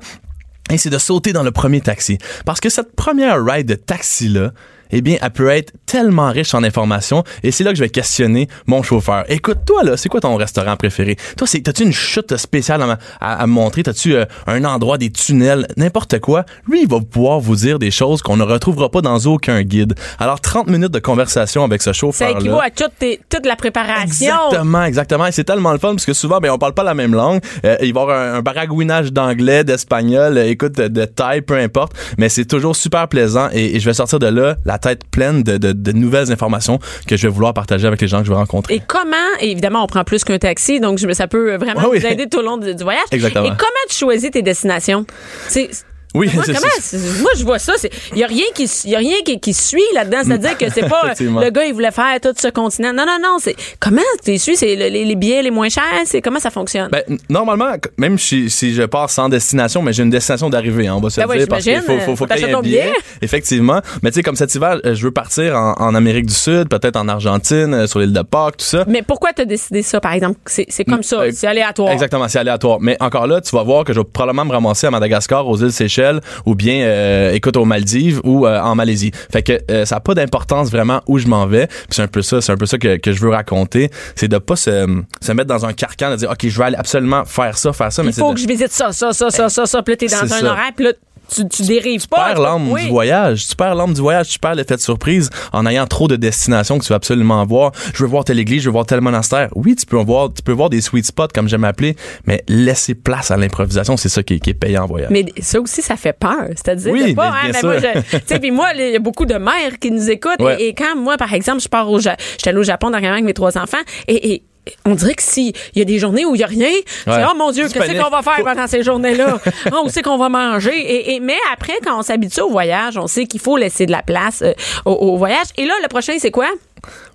Et 0.72 0.78
c'est 0.78 0.90
de 0.90 0.98
sauter 0.98 1.34
dans 1.34 1.44
le 1.44 1.52
premier 1.52 1.82
taxi. 1.82 2.18
Parce 2.46 2.60
que 2.60 2.70
cette 2.70 2.96
première 2.96 3.44
ride 3.44 3.68
de 3.68 3.76
taxi-là, 3.76 4.52
eh 4.94 5.02
bien, 5.02 5.18
elle 5.22 5.30
peut 5.32 5.50
être 5.50 5.74
tellement 5.86 6.30
riche 6.30 6.54
en 6.54 6.64
informations. 6.64 7.24
Et 7.44 7.52
c'est 7.52 7.64
là 7.64 7.72
que 7.72 7.78
je 7.78 7.84
vais 7.84 7.90
questionner 7.90 8.48
mon 8.68 8.84
chauffeur. 8.84 9.26
Écoute, 9.30 9.60
toi, 9.66 9.84
là, 9.84 9.98
c'est 9.98 10.10
quoi 10.10 10.22
ton 10.22 10.36
restaurant 10.36 10.76
préféré? 10.78 11.18
Toi, 11.38 11.48
c'est, 11.48 11.62
t'as-tu 11.62 11.84
une 11.84 11.92
chute 11.94 12.36
spéciale 12.38 12.82
à, 12.82 12.86
ma- 12.88 13.00
à- 13.20 13.42
à 13.44 13.48
me 13.48 13.52
montrer? 13.54 13.84
T'as-tu 13.84 14.16
euh, 14.16 14.26
un 14.48 14.64
endroit, 14.66 14.98
des 14.98 15.10
tunnels, 15.12 15.68
n'importe 15.78 16.20
quoi? 16.20 16.46
Lui, 16.70 16.84
il 16.84 16.88
va 16.90 17.00
pouvoir 17.00 17.40
vous 17.40 17.56
dire 17.56 17.80
des 17.80 17.92
choses 17.92 18.22
qu'on 18.22 18.38
ne 18.38 18.44
retrouvera 18.44 18.90
pas 18.90 19.02
dans 19.02 19.18
aucun 19.26 19.62
guide. 19.64 19.94
Alors, 20.20 20.40
30 20.42 20.68
minutes 20.68 20.92
de 20.92 21.00
conversation 21.00 21.64
avec 21.64 21.82
ce 21.82 21.92
Ça 21.92 21.94
chauffeur-là. 21.94 22.40
équivaut 22.40 22.60
à 22.62 22.70
toute, 22.70 22.92
tes- 23.00 23.20
toute 23.30 23.46
la 23.46 23.56
préparation. 23.56 24.34
Exactement, 24.48 24.84
exactement. 24.84 25.26
Et 25.28 25.32
c'est 25.32 25.44
tellement 25.44 25.72
le 25.72 25.80
fun 25.80 25.90
parce 25.92 26.06
que 26.06 26.14
souvent, 26.14 26.40
ben, 26.40 26.52
on 26.52 26.58
parle 26.58 26.74
pas 26.74 26.84
la 26.84 26.94
même 26.94 27.14
langue. 27.14 27.42
Euh, 27.66 27.76
il 27.82 27.94
va 27.94 28.00
y 28.02 28.04
avoir 28.04 28.20
un, 28.20 28.34
un 28.36 28.42
baragouinage 28.42 29.12
d'anglais, 29.12 29.64
d'espagnol, 29.64 30.38
euh, 30.38 30.46
écoute, 30.50 30.74
de, 30.74 30.88
de 30.88 31.06
thaï, 31.06 31.42
peu 31.42 31.58
importe. 31.58 31.94
Mais 32.18 32.30
c'est 32.30 32.46
toujours 32.46 32.76
super 32.76 33.08
plaisant 33.08 33.50
et, 33.54 33.76
et 33.76 33.80
je 33.80 33.86
vais 33.86 33.94
sortir 33.94 34.20
de 34.20 34.28
là 34.28 34.56
la 34.66 34.78
tête 34.84 35.02
pleine 35.10 35.44
de, 35.44 35.58
de- 35.58 35.72
de 35.74 35.92
nouvelles 35.94 36.32
informations 36.32 36.80
que 37.08 37.18
je 37.18 37.28
vais 37.28 37.34
vouloir 37.34 37.54
partager 37.54 37.88
avec 37.88 38.02
les 38.02 38.08
gens 38.08 38.20
que 38.20 38.26
je 38.26 38.32
vais 38.32 38.38
rencontrer. 38.38 38.76
Et 38.76 38.82
comment, 38.86 39.16
et 39.40 39.50
évidemment, 39.52 39.84
on 39.84 39.88
prend 39.88 40.04
plus 40.04 40.24
qu'un 40.24 40.38
taxi, 40.38 40.80
donc 40.80 40.98
je- 41.00 41.12
ça 41.14 41.28
peut 41.28 41.56
vraiment 41.56 41.88
oui. 41.90 42.00
vous 42.00 42.06
aider 42.06 42.28
tout 42.30 42.40
au 42.40 42.42
long 42.44 42.58
du, 42.58 42.76
du 42.76 42.84
voyage. 42.84 43.04
Exactement. 43.12 43.46
Et 43.46 43.50
comment 43.50 43.84
tu 43.90 43.96
choisis 43.96 44.30
tes 44.32 44.42
destinations? 44.42 45.06
C'est, 45.48 45.70
oui, 46.14 46.30
moi, 46.34 46.44
c'est 46.46 46.54
comment, 46.54 47.22
moi, 47.22 47.32
je 47.38 47.44
vois 47.44 47.60
ça. 47.60 47.74
Il 48.14 48.20
y 48.20 48.24
a 48.24 48.28
rien 48.28 48.46
qui, 48.54 48.70
y 48.86 48.96
a 48.96 49.00
rien 49.00 49.18
qui, 49.26 49.40
qui 49.40 49.54
suit 49.54 49.82
là-dedans. 49.96 50.20
C'est-à-dire 50.26 50.58
que 50.58 50.70
c'est 50.72 50.88
pas 50.88 51.14
le 51.20 51.50
gars, 51.50 51.66
il 51.66 51.74
voulait 51.74 51.92
faire 51.92 52.20
tout 52.22 52.34
ce 52.38 52.48
continent. 52.50 52.94
Non, 52.94 53.06
non, 53.06 53.18
non. 53.22 53.38
C'est 53.40 53.56
comment 53.80 54.02
tu 54.24 54.38
suis? 54.38 54.56
C'est 54.56 54.76
le- 54.76 54.90
les, 54.90 55.06
les 55.06 55.16
billets 55.16 55.42
les 55.42 55.52
moins 55.52 55.70
chers. 55.70 55.84
C'est 56.06 56.22
comment 56.22 56.40
ça 56.40 56.50
fonctionne? 56.52 56.90
Ben, 56.92 57.04
normalement, 57.30 57.72
même 57.98 58.18
si, 58.18 58.50
si 58.50 58.74
je 58.74 58.84
pars 58.84 59.10
sans 59.10 59.30
destination, 59.30 59.82
mais 59.82 59.94
j'ai 59.94 60.04
une 60.04 60.10
destination 60.10 60.50
d'arrivée, 60.50 60.88
hein, 60.88 60.96
on 60.98 61.02
va 61.02 61.10
se 61.10 61.20
Ben 61.22 61.28
dire, 61.38 61.48
parce 61.48 61.64
qu'il 61.64 61.82
faut, 62.16 62.26
t'acheter 62.28 62.54
un 62.54 62.62
billet. 62.62 62.82
billet. 62.84 62.94
Effectivement. 63.22 63.82
Mais 64.02 64.12
tu 64.12 64.16
sais, 64.16 64.24
comme 64.24 64.36
cet 64.36 64.54
hiver, 64.56 64.80
euh, 64.86 64.96
je 64.96 65.04
veux 65.06 65.12
partir 65.12 65.56
en, 65.58 65.74
en 65.80 65.96
Amérique 65.96 66.26
du 66.28 66.34
Sud, 66.34 66.70
peut-être 66.70 66.96
en 66.98 67.08
Argentine, 67.08 67.74
euh, 67.74 67.88
sur 67.88 68.00
l'île 68.00 68.14
de 68.14 68.22
Pâques, 68.22 68.58
tout 68.58 68.66
ça. 68.66 68.84
Mais 68.88 69.02
pourquoi 69.02 69.34
t'as 69.34 69.46
décidé 69.46 69.82
ça, 69.82 70.00
par 70.00 70.14
exemple? 70.14 70.40
C'est, 70.46 70.66
c'est 70.70 70.86
comme 70.86 71.04
ça. 71.04 71.22
Euh, 71.22 71.32
C'est 71.34 71.48
aléatoire. 71.48 71.92
Exactement, 71.92 72.28
c'est 72.28 72.40
aléatoire. 72.40 72.78
Mais 72.82 72.98
encore 73.00 73.28
là, 73.28 73.42
tu 73.42 73.56
vas 73.56 73.64
voir 73.64 73.84
que 73.84 73.94
je 73.94 74.00
vais 74.00 74.06
probablement 74.06 74.46
me 74.46 74.52
ramasser 74.52 74.88
à 74.88 74.92
Madagascar, 74.92 75.48
aux 75.48 75.58
îles 75.58 75.72
Seychelles, 75.72 76.03
ou 76.46 76.56
bien, 76.56 76.82
euh, 76.84 77.32
écoute, 77.34 77.58
aux 77.58 77.66
Maldives 77.66 78.20
ou 78.24 78.46
euh, 78.46 78.60
en 78.60 78.76
Malaisie. 78.76 79.12
Fait 79.32 79.44
que 79.44 79.60
euh, 79.72 79.86
ça 79.86 79.96
n'a 79.96 80.02
pas 80.02 80.14
d'importance 80.14 80.70
vraiment 80.72 81.02
où 81.08 81.18
je 81.18 81.28
m'en 81.28 81.46
vais. 81.48 81.68
Puis 81.68 81.78
c'est 81.92 82.02
un 82.02 82.08
peu 82.08 82.22
ça, 82.22 82.42
c'est 82.42 82.52
un 82.52 82.58
peu 82.58 82.66
ça 82.66 82.78
que, 82.78 82.98
que 82.98 83.12
je 83.12 83.22
veux 83.22 83.30
raconter, 83.30 83.90
c'est 84.16 84.28
de 84.28 84.38
pas 84.38 84.56
se, 84.56 84.86
se 85.22 85.32
mettre 85.32 85.48
dans 85.50 85.66
un 85.66 85.74
carcan, 85.74 86.12
de 86.12 86.16
dire 86.18 86.30
ok, 86.30 86.48
je 86.48 86.58
vais 86.58 86.66
aller 86.66 86.78
absolument 86.78 87.26
faire 87.26 87.58
ça, 87.58 87.74
faire 87.74 87.92
ça. 87.92 88.04
mais 88.04 88.10
Il 88.10 88.16
faut 88.16 88.30
de- 88.30 88.36
que 88.36 88.42
je 88.42 88.48
visite 88.48 88.72
ça, 88.72 88.92
ça, 88.92 89.14
ça, 89.14 89.30
ça, 89.30 89.50
ça, 89.50 89.66
ça. 89.66 89.82
Puis 89.84 89.94
là, 89.94 89.98
t'es 89.98 90.08
dans 90.08 90.24
un 90.24 90.28
ça. 90.28 90.46
horaire. 90.52 90.72
Puis 90.76 90.86
là, 90.86 90.92
tu, 91.34 91.48
tu 91.48 91.62
dérives 91.64 92.02
tu 92.02 92.08
pas. 92.08 92.26
perds 92.26 92.36
tu- 92.36 92.42
l'âme 92.42 92.72
oui. 92.72 92.84
du 92.84 92.90
voyage. 92.90 93.48
Tu 93.48 93.56
perds 93.56 93.76
l'âme 93.76 93.94
du 93.94 94.02
voyage. 94.02 94.30
Tu 94.30 94.40
perds 94.40 94.56
l'effet 94.56 94.76
de 94.76 94.82
surprise 94.82 95.30
en 95.52 95.66
ayant 95.66 95.86
trop 95.88 96.08
de 96.08 96.16
destinations 96.16 96.78
que 96.78 96.84
tu 96.84 96.90
veux 96.90 96.96
absolument 96.96 97.46
voir. 97.46 97.72
Je 97.94 98.04
veux 98.04 98.10
voir 98.10 98.24
telle 98.24 98.40
église, 98.40 98.62
je 98.62 98.70
veux 98.70 98.74
voir 98.74 98.86
tel 98.86 99.02
monastère. 99.02 99.50
Oui, 99.56 99.76
tu 99.76 99.86
peux 99.86 99.98
voir, 99.98 100.30
tu 100.34 100.42
peux 100.44 100.52
voir 100.52 100.70
des 100.70 100.82
sweet 100.82 101.06
spots, 101.06 101.28
comme 101.34 101.48
j'aime 101.48 101.64
appeler, 101.64 101.96
mais 102.26 102.44
laisser 102.48 102.96
place 102.96 103.32
à 103.32 103.38
l'improvisation, 103.38 103.98
c'est 103.98 104.10
ça 104.10 104.24
qui 104.24 104.36
est, 104.36 104.40
qui 104.40 104.50
est 104.52 104.54
payant 104.54 104.84
en 104.84 104.88
voyage. 104.88 105.10
Mais 105.12 105.26
ça 105.42 105.60
aussi, 105.60 105.82
ça 105.82 105.96
fait 105.96 106.14
peur. 106.14 106.48
C'est-à-dire 106.50 106.92
Oui, 106.92 107.14
pas, 107.14 107.30
hein, 107.30 107.52
mais 107.52 107.62
moi, 107.64 107.76
tu 107.82 108.18
sais, 108.26 108.40
puis 108.40 108.52
moi, 108.52 108.70
il 108.76 108.92
y 108.92 108.96
a 108.96 109.00
beaucoup 109.00 109.26
de 109.26 109.36
mères 109.36 109.80
qui 109.80 109.92
nous 109.92 110.10
écoutent. 110.10 110.42
Ouais. 110.42 110.58
Et, 110.62 110.68
et 110.70 110.74
quand 110.74 110.96
moi, 110.96 111.18
par 111.18 111.34
exemple, 111.34 111.62
je 111.62 111.68
pars 111.68 111.90
au 111.90 112.00
j'étais 112.00 112.50
allée 112.50 112.58
au 112.60 112.64
Japon 112.64 112.90
dernièrement 112.92 113.16
avec 113.16 113.26
mes 113.26 113.34
trois 113.34 113.58
enfants, 113.58 113.78
et, 114.08 114.34
et 114.34 114.44
on 114.86 114.96
dirait 114.96 115.14
que 115.16 115.24
s'il 115.24 115.54
y 115.76 115.82
a 115.82 115.86
des 115.86 116.00
journées 116.00 116.26
où 116.26 116.36
il 116.36 116.42
y 116.42 116.44
a 116.44 116.48
rien, 116.48 116.70
c'est 117.06 117.12
oh 117.32 117.36
mon 117.38 117.52
Dieu, 117.52 117.64
qu'est-ce 117.74 117.92
qu'on 118.04 118.10
va 118.10 118.22
faire 118.22 118.44
pendant 118.44 118.68
ces 118.68 118.84
journées-là? 118.84 119.40
Oh, 119.72 119.84
Où 119.86 119.90
c'est 119.90 120.02
qu'on 120.02 120.18
va 120.18 120.30
manger. 120.30 120.76
Et, 120.78 121.16
et- 121.16 121.20
mais 121.20 121.38
après, 121.54 121.74
quand 121.86 121.98
on 122.00 122.02
s'habitue 122.02 122.42
au 122.42 122.50
voyage, 122.50 122.98
on 122.98 123.08
sait 123.08 123.26
qu'il 123.26 123.40
faut 123.42 123.58
laisser 123.58 123.86
de 123.86 123.92
la 123.92 124.02
place 124.04 124.42
euh, 124.42 124.54
au, 124.86 124.92
au 124.92 125.18
voyage. 125.18 125.48
Et 125.58 125.66
là, 125.66 125.74
le 125.82 125.88
prochain, 125.88 126.14
c'est 126.20 126.32
quoi? 126.32 126.48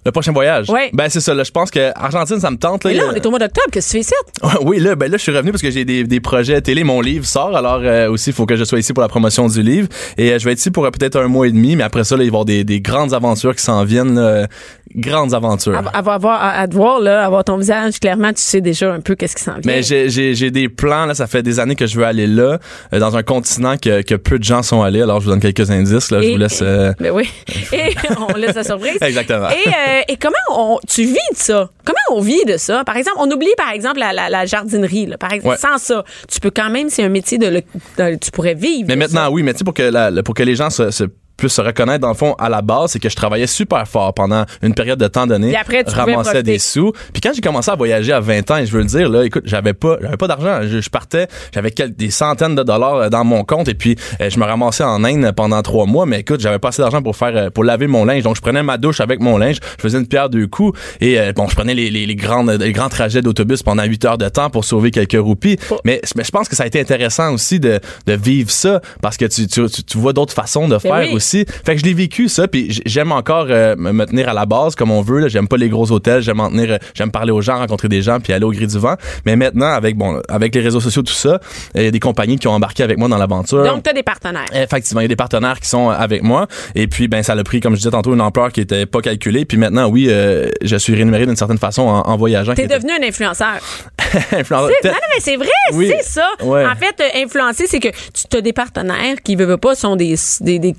Le 0.07 0.13
prochain 0.13 0.33
voyage? 0.33 0.71
Ouais. 0.71 0.91
Ben, 0.95 1.09
c'est 1.09 1.21
ça, 1.21 1.35
là. 1.35 1.43
Je 1.45 1.51
pense 1.51 1.71
que 1.71 1.91
Argentine, 1.95 2.41
ça 2.41 2.51
me 2.51 2.57
tente, 2.57 2.85
là. 2.85 2.93
Y 2.93 2.97
là, 2.97 3.05
on 3.11 3.15
est 3.15 3.27
au 3.27 3.31
mois 3.31 3.39
d'octobre. 3.39 3.67
Qu'est-ce 3.73 3.93
que 3.93 3.99
tu 3.99 4.05
fais 4.05 4.15
ici? 4.47 4.59
Oui, 4.65 4.79
là, 4.81 4.95
ben 4.95 5.11
là, 5.11 5.17
je 5.19 5.23
suis 5.23 5.33
revenu 5.33 5.51
parce 5.51 5.63
que 5.63 5.71
j'ai 5.71 5.85
des, 5.85 6.05
des 6.05 6.21
projets 6.21 6.61
télé. 6.61 6.85
Mon 6.85 7.01
livre 7.01 7.27
sort, 7.27 7.55
alors 7.57 7.81
euh, 7.83 8.09
aussi, 8.11 8.31
il 8.31 8.33
faut 8.33 8.47
que 8.47 8.57
je 8.57 8.65
sois 8.65 8.79
ici 8.79 8.93
pour 8.93 9.03
la 9.03 9.09
promotion 9.09 9.47
du 9.49 9.63
livre. 9.63 9.89
Et 10.17 10.33
euh, 10.33 10.39
je 10.39 10.45
vais 10.45 10.53
être 10.53 10.59
ici 10.61 10.71
pour 10.71 10.85
euh, 10.87 10.91
peut-être 10.91 11.17
un 11.17 11.29
mois 11.29 11.47
et 11.47 11.51
demi, 11.53 11.77
mais 11.77 11.85
après 11.85 12.05
ça, 12.05 12.17
là, 12.17 12.23
il 12.25 12.27
va 12.31 12.33
y 12.33 12.37
avoir 12.37 12.45
des, 12.45 12.65
des 12.65 12.81
grandes 12.81 13.13
aventures 13.13 13.55
qui 13.55 13.63
s'en 13.63 13.85
viennent. 13.85 14.15
là. 14.19 14.47
grandes 14.95 15.35
aventures. 15.35 15.75
À, 15.77 15.83
à, 15.93 15.99
avoir- 16.15 16.41
à, 16.43 16.51
à 16.61 16.69
te 16.69 16.75
voir 16.75 17.01
là, 17.01 17.25
à 17.27 17.29
voir 17.29 17.45
ton 17.45 17.59
visage, 17.59 18.01
clairement, 18.01 18.33
tu 18.33 18.41
sais 18.41 18.61
déjà 18.63 18.93
un 18.93 19.01
peu 19.01 19.15
qu'est-ce 19.17 19.37
qui 19.37 19.43
s'en 19.45 19.53
vient. 19.53 19.61
Mais 19.65 19.83
j'ai- 19.83 20.09
j'ai 20.09 20.35
j'ai 20.35 20.51
des 20.51 20.69
plans, 20.71 21.05
là, 21.07 21.15
ça 21.15 21.27
fait 21.27 21.43
des 21.43 21.61
années 21.61 21.75
que 21.77 21.87
je 21.87 21.99
veux 21.99 22.05
aller 22.07 22.27
là, 22.27 22.59
euh, 22.95 22.99
dans 22.99 23.17
un 23.17 23.23
continent 23.23 23.77
que, 23.77 24.01
que 24.03 24.15
peu 24.15 24.39
de 24.39 24.45
gens 24.45 24.63
sont 24.63 24.83
allés. 24.83 25.03
Alors, 25.03 25.21
je 25.21 25.27
vous 25.27 25.31
donne 25.31 25.41
quelques 25.41 25.71
indices, 25.71 26.11
là. 26.11 26.23
Je 26.23 26.29
Et- 26.29 26.33
vous 26.33 26.39
laisse... 26.39 26.61
euh, 26.63 26.93
Ben 27.01 27.11
oui. 27.13 27.29
Et 27.73 27.95
on 28.31 28.35
laisse 28.37 28.55
la 28.55 28.65
surprise. 28.65 28.97
Exactement. 29.03 29.49
Et, 29.65 29.69
euh, 29.69 30.01
et 30.09 30.17
comment 30.17 30.35
on, 30.51 30.79
tu 30.87 31.03
vis 31.05 31.15
de 31.33 31.37
ça? 31.37 31.71
Comment 31.85 31.99
on 32.19 32.21
vit 32.21 32.45
de 32.47 32.57
ça? 32.57 32.85
Par 32.85 32.97
exemple, 32.97 33.17
on 33.21 33.31
oublie, 33.31 33.49
par 33.57 33.71
exemple, 33.71 33.99
la, 33.99 34.13
la, 34.13 34.29
la 34.29 34.47
jardinerie. 34.47 35.07
Là. 35.07 35.19
Par 35.19 35.33
exemple, 35.33 35.51
Ouais. 35.55 35.57
sans 35.57 35.79
ça, 35.79 36.05
tu 36.31 36.41
peux 36.41 36.51
quand 36.51 36.71
même, 36.71 36.91
c'est 36.91 37.03
un 37.03 37.09
métier 37.09 37.39
de, 37.39 37.47
le, 37.47 37.61
de- 37.99 38.17
tu 38.17 38.31
pourrais 38.31 38.55
vivre. 38.55 38.85
Mais 38.89 38.97
maintenant, 38.97 39.25
ça. 39.25 39.31
oui, 39.31 39.43
mais 39.43 39.53
tu 39.53 39.59
sais, 39.59 39.65
pour 39.65 39.75
que, 39.75 39.83
la- 39.83 40.11
la- 40.11 40.23
pour 40.23 40.35
que 40.35 40.43
les 40.43 40.55
gens 40.55 40.71
se, 40.71 40.91
se- 40.91 41.05
puissent 41.39 41.55
se 41.55 41.63
reconnaître, 41.63 42.01
dans 42.01 42.09
le 42.09 42.15
fond, 42.15 42.35
à 42.39 42.49
la 42.49 42.61
base, 42.61 42.91
c'est 42.91 42.99
que 42.99 43.09
je 43.09 43.17
travaillais 43.17 43.47
super 43.47 43.87
fort 43.89 44.13
pendant 44.13 44.45
une 44.61 44.75
période 44.75 44.99
de 44.99 45.07
temps 45.07 45.27
donnée. 45.27 45.53
Et 45.53 45.57
après, 45.57 45.85
tu 45.85 45.95
ramassais 45.95 46.43
des 46.43 46.59
sous. 46.59 46.93
Puis 47.13 47.23
quand 47.23 47.31
j'ai 47.35 47.41
commencé 47.41 47.71
à 47.71 47.77
voyager 47.77 48.13
à 48.13 48.21
20 48.21 48.51
ans, 48.51 48.57
et 48.59 48.67
je 48.67 48.73
veux 48.73 48.81
le 48.81 48.87
dire, 48.87 49.09
là, 49.09 49.25
écoute, 49.25 49.45
j'avais 49.47 49.73
pas, 49.73 49.97
j'avais 50.03 50.17
pas 50.17 50.27
d'argent. 50.27 50.61
Je, 50.63 50.81
je 50.81 50.91
partais, 50.91 51.29
j'avais 51.55 51.71
des 51.71 52.11
centaines 52.11 52.57
de 52.57 52.63
dollars 52.63 52.97
euh, 52.97 53.09
dans 53.09 53.25
mon 53.25 53.45
compte, 53.45 53.69
et 53.69 53.75
puis 53.75 53.97
euh, 54.21 54.29
je 54.29 54.39
me 54.39 54.45
ramassais 54.45 54.85
en 54.85 55.05
Inde 55.05 55.33
pendant 55.35 55.63
trois 55.63 55.87
mois. 55.87 56.07
Mais 56.07 56.21
écoute, 56.21 56.41
j'avais 56.41 56.59
pas 56.59 56.69
assez 56.69 56.83
d'argent 56.83 57.03
pour 57.03 57.17
faire, 57.17 57.37
euh, 57.37 57.51
pour 57.51 57.65
laver 57.65 57.87
mon 57.87 58.05
linge. 58.05 58.25
Donc 58.25 58.37
je 58.37 58.43
prenais 58.43 58.63
ma 58.63 58.77
douche 58.77 59.01
avec 59.01 59.21
mon 59.21 59.39
linge, 59.39 59.59
je 59.79 59.83
faisais 59.83 59.99
une 59.99 60.09
pierre 60.09 60.29
deux 60.29 60.49
coups, 60.49 60.79
et 61.01 61.33
bon, 61.33 61.47
je 61.49 61.55
prenais 61.55 61.75
les, 61.75 61.91
les, 61.91 62.07
les 62.07 62.17
grandes, 62.17 62.51
les 62.51 62.73
grands 62.73 62.89
trajets 62.89 63.23
d'autobus 63.23 63.63
pendant 63.63 63.85
8 63.85 64.05
heures 64.05 64.19
de 64.19 64.29
temps 64.29 64.51
pour 64.51 64.65
sauver 64.65 64.91
quelques 64.91 65.21
roupies. 65.21 65.57
Mais, 65.85 66.01
mais 66.17 66.25
je 66.25 66.31
pense 66.31 66.49
que 66.49 66.57
ça 66.57 66.65
a 66.65 66.67
été 66.67 66.81
intéressant 66.81 67.33
aussi 67.33 67.61
de, 67.61 67.81
de 68.07 68.13
vivre 68.13 68.51
ça, 68.51 68.81
parce 69.01 69.17
que 69.17 69.25
tu, 69.27 69.47
tu, 69.47 69.69
tu, 69.69 69.99
vois 69.99 70.13
d'autres 70.13 70.35
façons 70.35 70.69
de 70.69 70.79
faire 70.79 71.01
oui. 71.01 71.13
aussi. 71.13 71.28
Fait 71.65 71.75
que 71.75 71.81
je 71.81 71.85
l'ai 71.85 71.95
vécu 71.95 72.29
ça, 72.29 72.49
puis 72.49 72.81
j'aime 72.87 73.13
encore 73.13 73.47
euh, 73.51 73.75
me 73.77 74.05
tenir 74.07 74.29
à 74.29 74.33
la 74.35 74.47
base 74.47 74.75
comme 74.75 74.91
on 74.91 75.03
veut. 75.03 75.29
J'aime 75.29 75.49
pas 75.49 75.57
les 75.57 75.69
gros 75.69 75.91
hôtels, 75.93 76.23
j'aime 76.23 76.41
en 76.41 76.51
tenir, 76.51 76.73
euh, 76.73 76.79
j'aime 76.95 77.11
parler 77.11 77.33
aux 77.33 77.41
gens, 77.41 77.59
rencontrer 77.59 77.89
des 77.89 78.03
gens, 78.03 78.21
puis 78.21 78.33
aller 78.33 78.45
au 78.45 78.51
gré 78.53 78.67
du 78.67 78.79
vent. 78.79 78.95
Mais 79.27 79.37
maintenant, 79.37 79.67
avec 79.73 79.97
bon, 79.97 80.21
avec 80.29 80.55
les 80.55 80.61
réseaux 80.61 80.81
sociaux, 80.81 81.03
tout 81.03 81.13
ça, 81.13 81.41
il 81.75 81.83
y 81.83 81.87
a 81.87 81.91
des 81.91 82.01
compagnies 82.01 82.39
qui 82.39 82.49
ont 82.49 82.53
embarqué 82.53 82.83
avec 82.83 82.99
moi 82.99 83.09
dans 83.09 83.19
l'aventure. 83.19 83.65
Donc, 83.65 83.83
tu 83.83 83.91
as 83.91 83.93
des 83.93 84.03
partenaires. 84.03 84.47
Effectivement, 84.55 85.01
il 85.01 85.05
y 85.05 85.07
a 85.07 85.09
des 85.09 85.17
partenaires 85.17 85.61
qui 85.61 85.69
sont 85.69 85.89
avec 85.91 86.23
moi. 86.23 86.47
Et 86.75 86.87
puis, 86.87 87.09
ben, 87.09 87.23
ça 87.23 87.33
a 87.35 87.45
pris, 87.45 87.61
comme 87.61 87.75
je 87.75 87.79
disais 87.79 87.91
tantôt, 87.91 88.13
une 88.15 88.21
ampleur 88.21 88.53
qui 88.53 88.61
était 88.61 88.87
pas 88.87 89.01
calculée. 89.01 89.45
Puis 89.45 89.57
maintenant, 89.59 89.89
oui, 89.89 90.07
euh, 90.09 90.49
je 90.63 90.77
suis 90.77 90.95
rémunéré 90.95 91.27
d'une 91.27 91.37
certaine 91.37 91.59
façon 91.59 91.83
en, 91.83 92.01
en 92.03 92.17
voyageant. 92.17 92.55
T'es 92.55 92.65
était- 92.65 92.79
devenu 92.79 92.93
un 92.93 93.07
influenceur. 93.07 93.59
influenceur. 94.33 94.71
C'est- 94.83 94.89
non, 94.89 94.95
non, 94.95 95.01
mais 95.15 95.21
c'est 95.21 95.37
vrai, 95.37 95.49
Oui. 95.75 95.91
c'est 95.99 96.05
ça. 96.05 96.29
Ouais. 96.43 96.65
En 96.67 96.75
fait, 96.75 97.01
euh, 97.01 97.23
influencer, 97.25 97.65
c'est 97.67 97.81
que 97.81 97.89
tu 97.89 98.37
as 98.37 98.41
des 98.41 98.53
partenaires 98.53 99.17
qui, 99.23 99.37
veulent 99.37 99.59
pas, 99.59 99.75
sont 99.75 99.97
des, 99.97 100.15
des, 100.41 100.59
des 100.59 100.73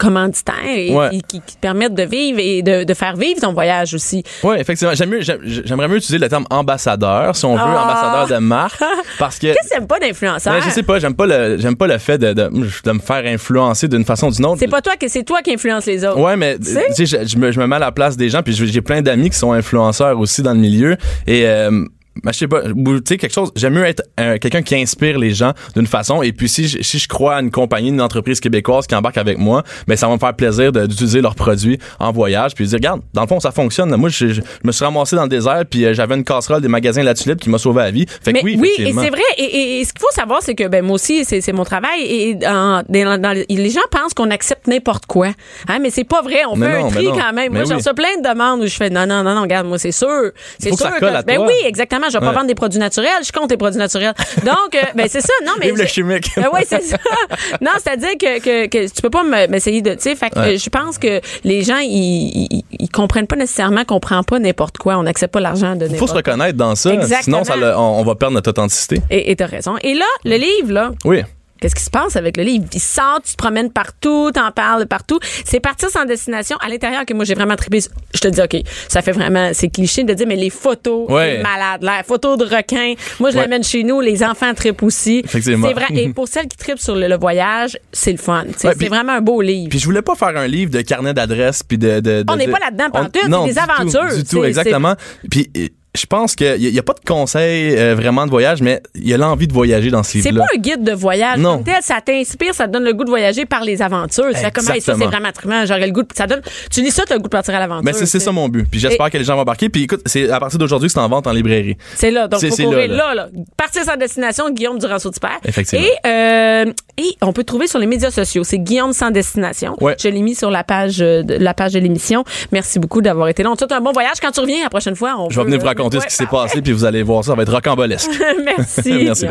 et 0.66 0.94
Ouais. 0.94 1.10
qui, 1.12 1.22
qui- 1.24 1.42
qui 1.42 1.56
te 1.56 1.62
permettent 1.62 1.94
de 1.96 2.04
vivre 2.04 2.40
et 2.40 2.62
de, 2.62 2.84
de 2.84 2.94
faire 2.94 3.16
vivre 3.16 3.40
ton 3.42 3.54
voyage 3.54 3.94
aussi. 3.94 4.24
Oui, 4.44 4.56
effectivement. 4.60 4.94
Mieux, 5.08 5.22
j'aimerais 5.22 5.88
mieux 5.88 5.98
utiliser 5.98 6.18
le 6.20 6.30
terme 6.30 6.46
ambassadeur, 6.50 7.36
si 7.36 7.46
on 7.46 7.56
veut, 7.56 7.62
Ah. 7.64 7.84
ambassadeur 7.84 8.28
de 8.40 8.44
marque. 8.44 8.82
Parce 9.20 9.38
que. 9.40 9.48
Qu'est-ce 9.48 9.70
que 9.70 9.76
t'aimes 9.76 9.88
pas 9.88 10.00
d'influenceur? 10.00 10.54
Ben, 10.54 10.62
je 10.64 10.70
sais 10.70 10.84
pas, 10.84 11.00
j'aime 11.00 11.16
pas 11.16 11.26
le, 11.26 11.58
j'aime 11.58 11.76
pas 11.76 11.88
le 11.88 11.98
fait 11.98 12.18
de, 12.18 12.34
de, 12.34 12.50
de 12.84 12.92
me 12.92 13.00
faire 13.00 13.24
influencer 13.26 13.88
d'une 13.88 14.06
façon 14.06 14.28
ou 14.28 14.32
d'une 14.32 14.46
autre. 14.46 14.58
C'est 14.60 14.68
pas 14.68 14.82
toi 14.82 14.96
que 14.96 15.08
c'est 15.08 15.24
toi 15.24 15.42
qui 15.42 15.54
influence 15.54 15.86
les 15.86 16.04
autres. 16.06 16.20
Ouais, 16.20 16.36
mais 16.38 16.58
Tu 16.60 16.66
sais? 16.66 16.86
je, 17.06 17.28
je 17.28 17.38
me, 17.38 17.52
je 17.52 17.60
me 17.60 17.68
mets 17.68 17.76
à 17.78 17.80
la 17.80 17.92
place 17.92 18.18
des 18.18 18.30
gens, 18.30 18.42
puis 18.44 18.54
j'ai 18.54 18.82
plein 18.82 19.02
d'amis 19.02 19.30
qui 19.30 19.38
sont 19.38 19.52
influenceurs 19.52 20.20
aussi 20.20 20.42
dans 20.42 20.54
le 20.54 20.60
milieu. 20.60 20.98
Et 21.28 21.46
euh, 21.48 21.86
je 22.26 22.32
sais 22.32 22.48
pas, 22.48 22.62
tu 22.64 22.74
sais, 23.06 23.18
quelque 23.18 23.34
chose, 23.34 23.52
j'aime 23.56 23.74
mieux 23.74 23.86
être 23.86 24.04
euh, 24.20 24.38
quelqu'un 24.38 24.62
qui 24.62 24.76
inspire 24.76 25.18
les 25.20 25.32
gens 25.32 25.54
d'une 25.76 25.88
façon. 25.88 26.22
Et 26.22 26.32
puis 26.34 26.50
si 26.50 26.68
je, 26.68 26.82
si 26.82 27.00
je 27.00 27.08
crois 27.08 27.36
à 27.36 27.42
une 27.42 27.52
compagnie, 27.52 27.90
une 27.90 28.02
entreprise 28.02 28.40
québécoise 28.40 28.88
qui 28.88 28.96
embarque 28.96 29.18
avec 29.18 29.38
moi, 29.38 29.64
ben 29.88 29.96
ça 29.98 30.08
va 30.08 30.14
me 30.14 30.20
faire 30.20 30.34
plaisir 30.36 30.72
de- 30.72 30.86
d'utiliser 30.86 31.22
leurs 31.22 31.36
produits 31.36 31.78
en 32.00 32.12
voyage, 32.12 32.54
puis 32.56 32.66
de 32.66 32.70
dire, 32.70 32.78
regarde, 32.78 33.02
dans 33.14 33.22
le 33.22 33.28
fond, 33.28 33.40
ça 33.40 33.52
fonctionne. 33.52 33.96
Moi, 33.96 34.10
je, 34.10 34.42
me 34.64 34.72
suis 34.72 34.86
ramassé 34.86 35.16
dans 35.16 35.24
le 35.24 35.30
désert, 35.30 35.64
puis 35.70 35.86
euh, 35.86 35.94
j'avais 35.94 36.16
une 36.16 36.24
casserole 36.24 36.62
des 36.62 36.68
magasins 36.68 37.04
La 37.04 37.14
Tulipe 37.14 37.40
qui 37.40 37.50
m'a 37.50 37.58
sauvé 37.58 37.82
la 37.84 37.92
vie. 37.92 38.06
Fait 38.22 38.34
que 38.34 38.38
Mais 38.38 38.44
oui, 38.44 38.58
oui, 38.60 38.70
et 38.80 38.94
c'est 38.94 39.10
vrai. 39.10 39.22
Et, 39.38 39.44
et- 39.44 39.80
et 39.82 39.86
ce 39.86 39.94
qu'il 39.94 40.02
faut 40.02 40.12
savoir, 40.14 40.42
c'est 40.42 40.56
que 40.56 40.68
ben 40.68 40.84
moi 40.84 40.96
aussi, 40.96 41.26
c'est 41.26 41.42
c'est 41.42 41.54
mon 41.54 41.64
travail. 41.64 42.02
Et 42.04 42.36
dans, 42.36 42.84
dans- 42.88 43.22
dans 43.22 43.32
les- 43.48 43.70
gens 43.70 43.80
pensent 43.92 44.14
qu'on 44.16 44.32
accepte 44.32 44.68
n'importe 44.68 45.06
quoi. 45.06 45.28
Hein, 45.68 45.78
mais 45.82 45.90
c'est 45.92 46.04
pas 46.04 46.22
vrai. 46.22 46.42
On 46.50 46.56
Mais 46.56 46.66
fait 46.72 46.80
non, 46.80 46.86
un 46.88 46.90
tri 46.90 47.06
quand 47.06 47.34
même. 47.34 47.52
Mais 47.54 47.60
moi, 47.60 47.64
oui. 47.68 47.74
reçu 47.76 47.94
plein 47.94 48.18
de 48.22 48.28
demandes 48.28 48.62
où 48.62 48.66
je 48.66 48.76
fais 48.76 48.90
non, 48.90 49.06
non, 49.06 49.24
non, 49.24 49.36
non, 49.36 49.42
regarde, 49.44 49.68
moi, 49.68 49.78
c'est 49.78 49.92
sûr. 49.92 50.32
C'est 50.58 50.72
que 50.72 50.76
sûr 50.78 50.90
colle 51.00 51.16
à 51.16 51.22
Ben 51.22 51.36
toi. 51.38 51.48
oui, 51.48 51.54
exactement. 51.66 52.09
Je 52.10 52.14
vais 52.14 52.20
pas 52.20 52.28
Ouais. 52.30 52.34
vendre 52.36 52.48
des 52.48 52.56
produits 52.56 52.80
naturels. 52.80 53.10
Je 53.26 53.32
compte 53.32 53.50
les 53.52 53.58
produits 53.58 53.80
naturels. 53.80 54.14
Donc, 54.46 54.76
euh, 54.76 54.80
ben 54.96 55.08
c'est 55.10 55.22
ça. 55.22 55.34
Non, 55.46 55.54
mais. 55.60 55.68
Vive 55.68 55.78
le 55.78 55.86
chimique. 55.86 56.30
Ben 56.36 56.48
oui, 56.54 56.62
c'est 56.68 56.84
ça. 56.84 56.98
Non, 57.62 57.72
c'est-à-dire 57.82 58.12
que, 58.20 58.40
que, 58.40 58.66
que 58.68 58.88
tu 58.92 59.02
peux 59.02 59.10
pas 59.10 59.24
me- 59.24 59.48
m'essayer 59.48 59.82
de, 59.82 59.92
tu 59.94 60.02
sais, 60.02 60.16
fait 60.16 60.30
que, 60.30 60.40
Ouais. 60.40 60.56
euh, 60.56 60.58
je 60.58 60.70
pense 60.70 60.98
que 60.98 61.22
les 61.44 61.64
gens, 61.64 61.78
ils, 61.80 62.48
ils, 62.52 62.64
ils 62.80 62.90
comprennent 62.90 63.28
pas 63.28 63.36
nécessairement 63.36 63.84
qu'on 63.86 64.00
prend 64.00 64.24
pas 64.24 64.40
n'importe 64.40 64.78
quoi. 64.78 64.98
On 64.98 65.04
n'accepte 65.04 65.34
pas 65.34 65.40
l'argent 65.40 65.76
de 65.76 65.88
Faut 65.90 66.08
se 66.08 66.14
reconnaître 66.14 66.58
dans 66.58 66.76
ça. 66.76 66.94
Exactement. 66.94 67.44
Sinon, 67.44 67.44
ça, 67.44 67.78
on, 67.80 68.00
on 68.00 68.04
va 68.04 68.16
perdre 68.16 68.34
notre 68.36 68.50
authenticité. 68.50 69.02
Et 69.10 69.32
et 69.32 69.36
t'as 69.36 69.46
raison. 69.48 69.76
Et 69.84 69.94
là, 69.94 70.06
le 70.26 70.36
livre, 70.38 70.72
là, 70.72 70.92
Oui. 71.06 71.22
Qu'est-ce 71.62 71.76
qui 71.76 71.84
se 71.84 71.90
passe 71.90 72.16
avec 72.16 72.38
le 72.38 72.44
livre? 72.44 72.66
Il 72.74 72.80
sort, 72.80 73.20
tu 73.24 73.32
te 73.34 73.38
promènes 73.38 73.72
partout, 73.72 74.32
t'en 74.34 74.52
parles 74.52 74.86
partout. 74.88 75.20
C'est 75.46 75.60
partir 75.60 75.90
sans 75.90 76.06
destination 76.06 76.58
à 76.62 76.70
l'intérieur 76.70 77.06
que 77.06 77.14
moi 77.14 77.26
j'ai 77.26 77.34
vraiment 77.36 77.56
trippé. 77.56 77.80
Je 78.14 78.20
te 78.20 78.28
dis, 78.28 78.42
OK, 78.42 78.56
ça 78.88 79.02
fait 79.02 79.12
vraiment, 79.12 79.52
c'est 79.54 79.70
cliché 79.70 80.04
de 80.04 80.14
dire, 80.14 80.28
mais 80.28 80.36
les 80.36 80.50
photos, 80.50 81.10
Ouais. 81.10 81.42
malade. 81.42 81.82
La 81.84 82.04
photo 82.04 82.38
de 82.38 82.44
requin, 82.46 82.94
moi 83.20 83.32
je 83.32 83.36
Ouais. 83.36 83.42
l'amène 83.44 83.64
chez 83.64 83.84
nous, 83.84 84.00
les 84.02 84.24
enfants 84.24 84.54
trippent 84.54 84.84
aussi. 84.84 85.22
Effectivement. 85.26 85.68
C'est 85.68 85.74
vrai. 85.74 85.86
Et 85.92 86.10
pour 86.10 86.28
celles 86.28 86.48
qui 86.48 86.58
trippent 86.58 86.80
sur 86.80 86.96
le, 86.96 87.08
le 87.08 87.18
voyage, 87.18 87.78
c'est 87.92 88.12
le 88.12 88.18
fun. 88.18 88.46
Ouais, 88.46 88.74
c'est 88.80 88.88
vraiment 88.88 89.14
un 89.14 89.22
beau 89.22 89.42
livre. 89.42 89.70
Puis 89.70 89.80
je 89.80 89.86
voulais 89.86 90.02
pas 90.02 90.16
faire 90.16 90.36
un 90.38 90.48
livre 90.48 90.72
de 90.72 90.82
carnet 90.82 91.14
d'adresses 91.14 91.64
puis 91.64 91.78
de, 91.78 92.00
de, 92.00 92.24
de- 92.24 92.26
On 92.32 92.36
n'est 92.36 92.48
pas 92.48 92.60
là-dedans 92.60 92.90
pantoute, 92.90 93.28
non, 93.28 93.46
c'est 93.48 93.54
des 93.54 93.60
aventures. 93.60 94.16
Du 94.16 94.24
tout, 94.24 94.44
exactement. 94.44 94.96
Puis 95.30 95.50
je 95.96 96.06
pense 96.06 96.36
qu'il 96.36 96.58
n'y 96.60 96.78
a, 96.78 96.84
pas 96.84 96.94
de 96.94 97.00
conseil 97.06 97.76
euh, 97.76 97.96
vraiment 97.96 98.26
de 98.26 98.30
voyage, 98.32 98.62
mais 98.62 98.82
il 98.94 99.08
y 99.08 99.14
a 99.14 99.18
l'envie 99.18 99.48
de 99.48 99.54
voyager 99.54 99.90
dans 99.90 100.04
ce 100.04 100.12
C'est 100.12 100.30
livre-là. 100.30 100.46
pas 100.46 100.56
un 100.56 100.62
guide 100.62 100.84
de 100.84 100.92
voyage 100.92 101.40
Non. 101.40 101.56
comme 101.56 101.64
tel, 101.64 101.82
ça 101.82 102.00
t'inspire, 102.00 102.54
ça 102.54 102.68
te 102.68 102.74
donne 102.74 102.84
le 102.84 102.94
goût 102.94 103.04
de 103.06 103.10
voyager 103.10 103.46
par 103.48 103.64
les 103.64 103.82
aventures. 103.82 104.30
Tu 104.30 104.36
fais 104.36 104.52
comme 104.52 104.70
hey, 104.70 104.82
ça 104.82 104.94
c'est 104.96 105.04
vraiment 105.06 105.30
j'aurais 105.66 105.88
le 105.88 105.92
goût 105.92 106.04
de, 106.04 106.08
ça 106.16 106.28
donne 106.28 106.42
tu 106.70 106.82
lis 106.82 106.92
ça 106.92 107.06
tu 107.06 107.14
as 107.14 107.16
le 107.16 107.22
goût 107.22 107.28
de 107.28 107.32
partir 107.32 107.56
à 107.56 107.60
l'aventure. 107.60 107.84
Mais 107.84 107.94
c'est 107.94 108.06
c'est 108.06 108.20
ça 108.20 108.32
mon 108.32 108.48
but. 108.50 108.68
Puis 108.70 108.80
j'espère 108.80 109.10
que 109.10 109.18
les 109.18 109.24
gens 109.24 109.36
vont 109.36 109.42
embarquer. 109.42 109.70
Puis 109.70 109.84
écoute, 109.84 110.02
c'est 110.06 110.30
à 110.30 110.40
partir 110.40 110.60
d'aujourd'hui 110.60 110.88
que 110.90 110.94
c'est 110.94 111.00
en 111.00 111.10
vente 111.10 111.26
en 111.26 111.32
librairie. 111.34 111.76
C'est 111.96 112.12
là, 112.12 112.28
donc 112.28 112.40
C'est- 112.40 112.50
faut 112.50 112.56
c'est 112.56 112.64
courir 112.66 112.88
là, 112.90 112.96
là, 112.96 113.16
là. 113.16 113.16
là, 113.16 113.30
Partir 113.58 113.84
sans 113.84 113.98
destination, 113.98 114.52
Guillaume 114.52 114.78
Duranceau 114.78 115.10
du 115.10 115.20
Père. 115.20 115.40
Effectivement. 115.44 115.86
Et, 115.86 116.08
euh, 116.08 116.66
et 117.00 117.18
on 117.22 117.32
peut 117.32 117.46
trouver 117.46 117.68
sur 117.68 117.80
les 117.80 117.88
médias 117.88 118.12
sociaux. 118.12 118.44
C'est 118.44 118.60
Guillaume 118.60 118.92
sans 118.92 119.10
destination. 119.10 119.76
Ouais. 119.80 119.96
Je 119.98 120.10
l'ai 120.10 120.22
mis 120.22 120.36
sur 120.36 120.52
la 120.52 120.66
page 120.66 121.02
euh, 121.02 121.24
de 121.24 121.36
la 121.36 121.54
page 121.54 121.72
de 121.72 121.80
l'émission. 121.80 122.26
Merci 122.52 122.78
beaucoup 122.78 123.02
d'avoir 123.02 123.30
été 123.30 123.42
là. 123.42 123.50
On 123.52 123.54
te 123.54 123.60
souhaite 123.60 123.72
un 123.72 123.80
bon 123.80 123.94
voyage. 123.94 124.18
Quand 124.22 124.32
tu 124.32 124.42
reviens 124.42 124.64
la 124.64 124.70
prochaine 124.70 124.96
fois, 124.96 125.16
on 125.18 125.30
Je 125.30 125.40
vais 125.40 125.46
venir 125.46 125.60
vous 125.60 125.66
euh, 125.66 125.70
raconter 125.70 126.02
ce 126.02 126.08
qui 126.08 126.16
s'est 126.16 126.26
passé, 126.26 126.62
puis 126.62 126.74
vous 126.74 126.84
allez 126.84 127.02
voir 127.02 127.24
ça, 127.24 127.32
ça 127.32 127.36
va 127.36 127.44
être 127.44 127.54
rocambolesque. 127.54 128.12
Merci. 128.46 128.92
Merci. 129.04 129.28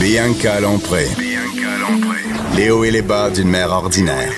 Bianca 0.00 0.60
Lompré. 0.60 1.06
Les 2.56 2.70
hauts 2.70 2.84
et 2.84 2.90
les 2.90 3.02
bas 3.02 3.30
d'une 3.30 3.48
mère 3.48 3.70
ordinaire. 3.70 4.32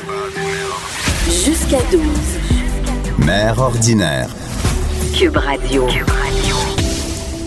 Jusqu'à 1.26 1.78
12. 1.90 2.02
Mère 3.18 3.58
ordinaire. 3.58 4.28
Cube 5.16 5.36
Radio. 5.36 5.86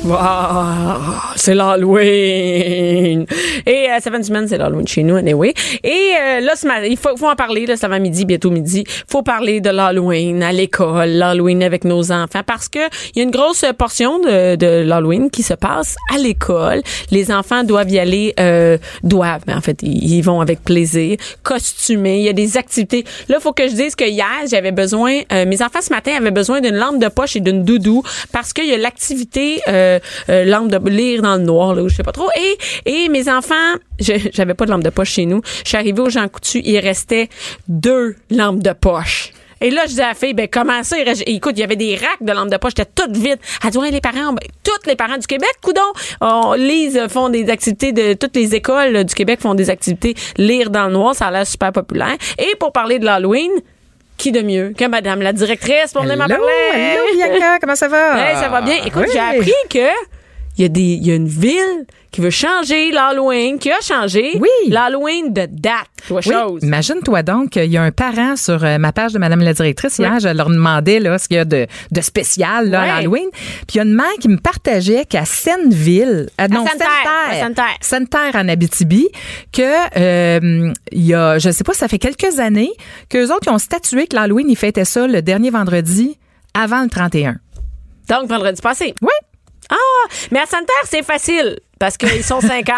Wow. 0.08 1.36
c'est 1.36 1.54
l'Halloween. 1.54 3.26
Et 3.66 3.88
euh, 3.90 4.00
ça 4.00 4.12
fait 4.12 4.18
une 4.18 4.24
semaine, 4.24 4.48
c'est 4.48 4.58
l'Halloween 4.58 4.88
chez 4.88 5.04
nous, 5.04 5.16
anyway. 5.16 5.54
Et 5.84 6.12
euh, 6.20 6.40
là, 6.42 6.54
il 6.86 6.98
faut, 6.98 7.16
faut 7.16 7.30
en 7.30 7.36
parler, 7.36 7.66
là, 7.66 7.76
va 7.76 8.00
midi, 8.00 8.26
bientôt 8.26 8.50
midi. 8.50 8.84
faut 9.10 9.24
parler 9.24 9.62
de 9.62 9.70
l'Halloween 9.70 10.44
à 10.44 10.52
l'école, 10.52 11.10
l'Halloween 11.10 11.64
avec 11.64 11.84
nos 11.84 12.12
enfants, 12.12 12.42
parce 12.46 12.68
que 12.68 12.80
il 13.14 13.18
y 13.18 13.20
a 13.22 13.24
une 13.24 13.32
grosse 13.32 13.64
portion 13.78 14.20
de, 14.20 14.56
de 14.56 14.84
l'Halloween 14.84 15.30
qui 15.30 15.44
se 15.44 15.54
passe 15.54 15.96
à 16.14 16.18
l'école. 16.18 16.82
Les 17.12 17.32
enfants 17.32 17.64
doivent 17.64 17.90
y 17.92 18.00
aller, 18.00 18.34
euh, 18.40 18.78
doivent, 19.04 19.44
mais 19.48 19.54
en 19.54 19.62
fait, 19.62 19.82
ils 19.84 20.18
ils 20.18 20.22
vont 20.22 20.42
avec 20.42 20.64
plaisir, 20.64 21.18
costumés. 21.44 22.20
Il 22.20 22.24
y 22.24 22.30
a 22.30 22.34
des 22.34 22.58
activités. 22.58 23.06
Là, 23.30 23.40
faut 23.40 23.54
que 23.54 23.68
je 23.68 23.74
dise 23.74 23.96
que 23.96 24.06
hier, 24.06 24.26
j'avais 24.50 24.72
besoin, 24.72 25.22
euh, 25.32 25.46
mes 25.46 25.62
enfants 25.62 25.82
ce 25.82 25.92
matin 25.92 26.14
avaient 26.18 26.32
besoin 26.32 26.62
d'une 26.62 26.76
lampe 26.76 27.00
de 27.00 27.08
poche 27.08 27.36
et 27.36 27.40
d'une 27.40 27.64
doudou 27.64 28.04
parce 28.32 28.54
qu'il 28.54 28.66
y 28.66 28.74
a 28.74 28.78
l'activité 28.78 29.62
euh, 29.68 29.97
lampe 30.28 30.70
de 30.70 30.90
lire 30.90 31.22
dans 31.22 31.36
le 31.36 31.44
noir, 31.44 31.76
là, 31.76 31.84
ou 31.84 31.90
je 31.90 31.96
sais 31.96 32.04
pas 32.04 32.12
trop. 32.12 32.30
Et, 32.86 33.10
mes 33.10 33.30
enfants, 33.30 33.56
j'avais 34.00 34.54
pas 34.54 34.66
de 34.66 34.72
lampe 34.72 34.84
de 34.84 34.90
poche 34.90 35.12
chez 35.12 35.26
nous. 35.26 35.42
Je 35.64 35.70
suis 35.70 35.78
arrivée 35.78 36.02
au 36.02 36.10
Jean 36.10 36.28
Coutu, 36.28 36.62
il 36.64 36.80
restait 36.80 37.30
deux 37.68 38.16
lampes 38.30 38.62
de 38.62 38.74
poche. 38.74 39.32
Et 39.62 39.72
là, 39.72 39.82
je 39.84 39.90
disais 39.90 40.04
à 40.04 40.10
la 40.10 40.14
fille, 40.14 40.34
ben, 40.34 40.48
comment 40.52 40.84
ça? 40.84 40.98
Écoute, 41.26 41.54
il 41.56 41.62
y 41.62 41.64
avait 41.64 41.76
des 41.76 41.96
racks 41.96 42.22
de 42.22 42.32
lampes 42.32 42.52
de 42.52 42.58
poche, 42.58 42.74
j'étais 42.78 42.92
toutes 42.94 43.16
vides. 43.16 43.40
Elle 43.64 43.70
dit, 43.72 43.78
ouais, 43.78 43.92
les 43.92 44.02
parents, 44.02 44.34
ben, 44.34 44.48
tous 44.64 44.88
les 44.88 44.96
parents 44.96 45.18
du 45.18 45.26
Québec, 45.26 45.50
coudon, 45.64 45.82
on, 46.22 46.54
Lise 46.54 47.08
font 47.10 47.30
des 47.30 47.50
activités 47.50 47.92
de, 47.92 48.14
toutes 48.14 48.36
les 48.36 48.56
écoles 48.56 48.96
euh, 48.96 49.04
du 49.04 49.16
Québec 49.16 49.42
font 49.42 49.56
des 49.56 49.70
activités 49.70 50.16
lire 50.38 50.70
dans 50.70 50.88
le 50.88 50.94
noir, 50.94 51.16
ça 51.16 51.28
a 51.28 51.32
l'air 51.32 51.48
super 51.48 51.72
populaire. 51.72 52.16
Et 52.38 52.56
pour 52.60 52.72
parler 52.72 53.00
de 53.00 53.06
l'Halloween, 53.06 53.52
qui 54.18 54.32
de 54.32 54.42
mieux 54.42 54.74
que 54.78 54.86
madame 54.88 55.22
la 55.22 55.32
directrice 55.34 55.94
pour 55.94 56.02
venir 56.04 56.18
m'en 56.18 56.28
parler? 56.28 56.44
allô, 56.74 57.04
Bianca, 57.16 57.60
comment 57.60 57.76
ça 57.76 57.88
va? 57.88 58.18
Hey, 58.30 58.36
ça 58.38 58.50
va 58.50 58.62
bien. 58.62 58.76
Écoute, 58.86 59.04
Oui. 59.06 59.10
j'ai 59.14 59.20
appris 59.20 59.54
que 59.70 59.88
il 60.58 60.62
y 60.62 60.66
a 60.66 60.70
des, 60.70 60.82
il 60.82 61.06
y 61.08 61.12
a 61.12 61.16
une 61.16 61.28
ville 61.28 61.86
qui 62.12 62.22
veut 62.22 62.30
changer 62.30 62.92
l'Halloween, 62.92 63.60
qui 63.60 63.70
a 63.70 63.80
changé 63.82 64.32
Oui. 64.40 64.48
l'Halloween 64.70 65.32
de 65.34 65.46
date. 65.50 65.88
Toi, 66.08 66.22
Oui, 66.26 66.34
chose. 66.34 66.64
imagine-toi 66.64 67.22
donc, 67.22 67.58
il 67.58 67.66
y 67.72 67.78
a 67.78 67.84
un 67.84 67.92
parent 67.92 68.36
sur 68.38 68.64
euh, 68.64 68.78
ma 68.78 68.92
page 68.94 69.12
de 69.14 69.20
Madame 69.20 69.42
la 69.42 69.54
directrice 69.54 70.00
hier, 70.00 70.20
je 70.20 70.30
leur 70.30 70.50
demandais 70.50 71.00
là 71.00 71.18
ce 71.18 71.28
qu'il 71.28 71.38
y 71.38 71.40
a 71.40 71.46
de, 71.46 71.68
de 71.92 72.02
spécial 72.02 72.70
là, 72.70 72.82
à 72.82 72.96
Halloween. 72.98 73.28
Puis 73.32 73.76
il 73.76 73.78
y 73.78 73.80
a 73.82 73.84
une 73.84 73.94
mère 73.94 74.06
qui 74.20 74.30
me 74.30 74.38
partageait 74.38 75.06
qu'à 75.06 75.26
Senneville, 75.26 76.30
euh, 76.42 76.48
non. 76.48 76.66
Sainte-Terre 77.82 78.36
en 78.36 78.48
Abitibi, 78.50 79.08
que 79.52 79.62
euh, 80.00 80.74
il 80.92 81.06
y 81.06 81.14
a, 81.14 81.38
je 81.40 81.50
sais 81.52 81.64
pas, 81.64 81.74
ça 81.74 81.88
fait 81.88 82.00
quelques 82.00 82.40
années 82.40 82.72
qu'eux 83.10 83.26
autres 83.32 83.48
ils 83.48 83.52
ont 83.52 83.60
statué 83.60 84.08
que 84.08 84.16
l'Halloween 84.16 84.50
ils 84.50 84.56
fêtaient 84.58 84.86
ça 84.86 85.08
le 85.08 85.22
dernier 85.22 85.50
vendredi 85.50 86.18
avant 86.54 86.82
le 86.84 86.90
31. 86.90 87.36
Donc, 88.10 88.30
vendredi 88.30 88.62
passé. 88.62 88.96
Oui. 89.02 89.10
Ah, 89.70 89.76
mais 90.32 90.40
à 90.40 90.46
Sainte-Terre, 90.46 90.86
c'est 90.86 91.04
facile. 91.04 91.60
Parce 91.80 91.98
qu'ils 91.98 92.24
sont 92.24 92.42
50. 92.42 92.76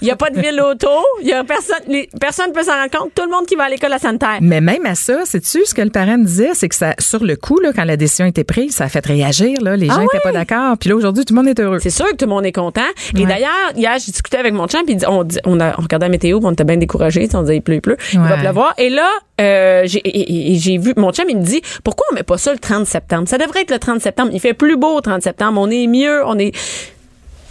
Il 0.00 0.04
n'y 0.04 0.10
a 0.10 0.16
pas 0.16 0.30
de 0.30 0.40
ville 0.40 0.60
autour. 0.60 1.04
Il 1.22 1.28
y 1.28 1.32
a 1.32 1.44
personne, 1.44 1.76
les- 1.88 2.08
personne 2.20 2.52
peut 2.52 2.62
s'en 2.62 2.72
rendre 2.72 2.90
compte. 2.90 3.12
Tout 3.14 3.22
le 3.24 3.30
monde 3.30 3.46
qui 3.46 3.54
va 3.56 3.64
à 3.64 3.68
l'école 3.68 3.92
à 3.92 3.98
Sainte-Terre. 3.98 4.38
Mais 4.40 4.60
même 4.60 4.84
à 4.86 4.94
ça, 4.94 5.24
sais-tu 5.24 5.64
ce 5.64 5.74
que 5.74 5.82
le 5.82 5.90
parent 5.90 6.18
me 6.18 6.24
disait, 6.24 6.50
c'est 6.54 6.68
que 6.68 6.74
ça, 6.74 6.94
sur 6.98 7.24
le 7.24 7.36
coup, 7.36 7.58
là, 7.60 7.70
quand 7.74 7.84
la 7.84 7.96
décision 7.96 8.26
était 8.26 8.44
prise, 8.44 8.74
ça 8.76 8.84
a 8.84 8.88
fait 8.88 9.04
réagir. 9.06 9.60
Là, 9.62 9.76
les 9.76 9.86
gens 9.86 9.94
Ah 9.96 10.00
n'étaient 10.00 10.16
ouais? 10.16 10.20
pas 10.22 10.32
d'accord. 10.32 10.76
Puis 10.78 10.88
là, 10.90 10.96
aujourd'hui, 10.96 11.24
tout 11.24 11.34
le 11.34 11.40
monde 11.42 11.48
est 11.48 11.60
heureux. 11.60 11.78
C'est 11.80 11.90
sûr 11.90 12.06
que 12.06 12.16
tout 12.16 12.24
le 12.26 12.30
monde 12.30 12.44
est 12.46 12.52
content. 12.52 12.82
Et 13.18 13.24
d'ailleurs, 13.26 13.50
hier, 13.76 13.92
j'ai 14.04 14.12
discuté 14.12 14.36
avec 14.36 14.52
mon 14.52 14.66
chum, 14.66 14.82
puis 14.86 14.96
on, 15.06 15.24
dit- 15.24 15.38
on, 15.44 15.60
a, 15.60 15.78
on 15.78 15.82
regardait 15.82 16.06
la 16.06 16.10
météo, 16.10 16.40
on 16.42 16.52
était 16.52 16.64
bien 16.64 16.76
découragés. 16.76 17.28
On 17.34 17.42
disait, 17.42 17.56
il 17.56 17.62
pleut, 17.62 17.74
il 17.76 17.80
pleut. 17.80 17.96
Il 18.12 18.18
va 18.20 18.36
pleuvoir. 18.36 18.74
Et 18.78 18.90
là, 18.90 19.08
euh, 19.40 19.82
j'ai 19.86 20.78
vu, 20.78 20.92
mon 20.96 21.12
chum, 21.12 21.24
il 21.28 21.36
me 21.38 21.42
dit, 21.44 21.62
pourquoi 21.82 22.06
on 22.12 22.14
met 22.14 22.22
pas 22.22 22.38
ça 22.38 22.52
le 22.52 22.58
30 22.58 22.86
septembre? 22.86 23.28
Ça 23.28 23.38
devrait 23.38 23.62
être 23.62 23.70
le 23.70 23.78
30 23.78 24.00
septembre. 24.00 24.30
Il 24.32 24.40
fait 24.40 24.54
plus 24.54 24.76
beau 24.76 24.96
le 24.96 25.02
30 25.02 25.22
septembre. 25.22 25.60
On 25.60 25.70
est 25.70 25.86
mieux. 25.86 26.24
On 26.26 26.38
est. 26.38 26.52